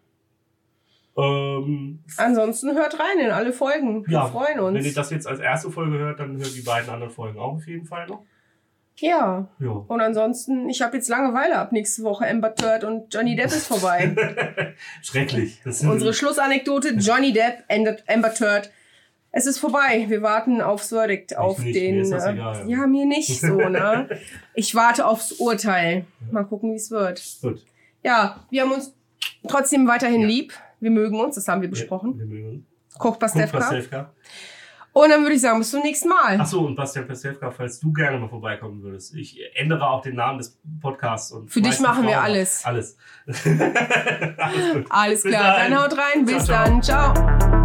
Ähm, 1.16 1.98
Ansonsten 2.16 2.74
hört 2.76 2.98
rein 2.98 3.18
in 3.18 3.30
alle 3.30 3.52
Folgen. 3.52 4.06
Wir 4.06 4.12
ja, 4.18 4.26
freuen 4.26 4.60
uns. 4.60 4.74
wenn 4.78 4.84
ihr 4.84 4.94
das 4.94 5.10
jetzt 5.10 5.26
als 5.26 5.40
erste 5.40 5.70
Folge 5.70 5.98
hört, 5.98 6.20
dann 6.20 6.36
hört 6.36 6.54
die 6.54 6.62
beiden 6.62 6.88
anderen 6.90 7.12
Folgen 7.12 7.38
auch 7.38 7.54
auf 7.54 7.66
jeden 7.66 7.84
Fall 7.86 8.06
noch. 8.06 8.22
ja. 8.96 9.48
Ja. 9.58 9.70
Und 9.70 10.00
ansonsten, 10.00 10.68
ich 10.68 10.80
habe 10.80 10.96
jetzt 10.96 11.08
Langeweile 11.08 11.56
ab 11.58 11.72
nächste 11.72 12.04
Woche. 12.04 12.26
Amber 12.28 12.54
Third 12.54 12.84
und 12.84 13.12
Johnny 13.12 13.34
Depp 13.34 13.46
ist 13.46 13.66
vorbei. 13.66 14.14
Schrecklich. 15.02 15.60
Unsere 15.64 16.14
Schlussanekdote: 16.14 16.90
Johnny 16.94 17.32
Depp, 17.32 17.64
Amber 17.68 17.96
Amber 18.06 18.32
Third. 18.32 18.70
Es 19.30 19.46
ist 19.46 19.58
vorbei. 19.58 20.06
Wir 20.08 20.22
warten 20.22 20.60
aufs 20.60 20.88
Verdict, 20.88 21.36
auf 21.36 21.58
nicht, 21.58 21.74
den. 21.76 22.00
äh, 22.12 22.32
egal. 22.32 22.64
ja, 22.68 22.86
mir 22.86 23.04
nicht 23.06 23.40
so, 23.40 23.56
ne? 23.56 24.08
Ich 24.54 24.74
warte 24.74 25.06
aufs 25.06 25.32
Urteil. 25.32 26.06
Mal 26.30 26.44
gucken, 26.44 26.72
wie 26.72 26.76
es 26.76 26.90
wird. 26.90 27.22
gut. 27.42 27.64
Ja, 28.02 28.44
wir 28.50 28.62
haben 28.62 28.72
uns 28.72 28.94
trotzdem 29.46 29.86
weiterhin 29.86 30.22
Ja. 30.22 30.26
lieb. 30.28 30.52
Wir 30.80 30.90
mögen 30.90 31.20
uns, 31.20 31.34
das 31.34 31.46
haben 31.48 31.60
wir 31.60 31.68
besprochen. 31.68 32.18
Wir 32.18 32.26
mögen. 32.26 32.66
Koch 32.98 33.12
Gut, 33.12 33.18
Pastewka. 33.20 33.58
Pastewka. 33.58 34.12
Und 34.92 35.10
dann 35.10 35.22
würde 35.22 35.34
ich 35.34 35.40
sagen, 35.40 35.58
bis 35.58 35.70
zum 35.70 35.82
nächsten 35.82 36.08
Mal. 36.08 36.40
Achso, 36.40 36.64
und 36.64 36.74
Bastian 36.74 37.06
Pastewka, 37.06 37.50
falls 37.50 37.78
du 37.78 37.92
gerne 37.92 38.18
mal 38.18 38.28
vorbeikommen 38.28 38.82
würdest. 38.82 39.14
Ich 39.14 39.38
ändere 39.54 39.86
auch 39.88 40.02
den 40.02 40.16
Namen 40.16 40.38
des 40.38 40.58
Podcasts. 40.80 41.30
Und 41.30 41.50
Für 41.52 41.60
dich 41.60 41.78
machen 41.78 42.06
wir 42.06 42.20
alles. 42.20 42.64
Alles. 42.64 42.96
alles 43.26 44.72
gut. 44.72 44.86
Alles 44.88 45.22
klar, 45.22 45.58
dann. 45.58 45.70
dann 45.72 45.82
haut 45.84 45.96
rein. 45.98 46.24
Bis 46.24 46.44
Ciao, 46.46 46.82
ciao. 46.82 47.12
dann. 47.14 47.24
Ciao. 47.54 47.64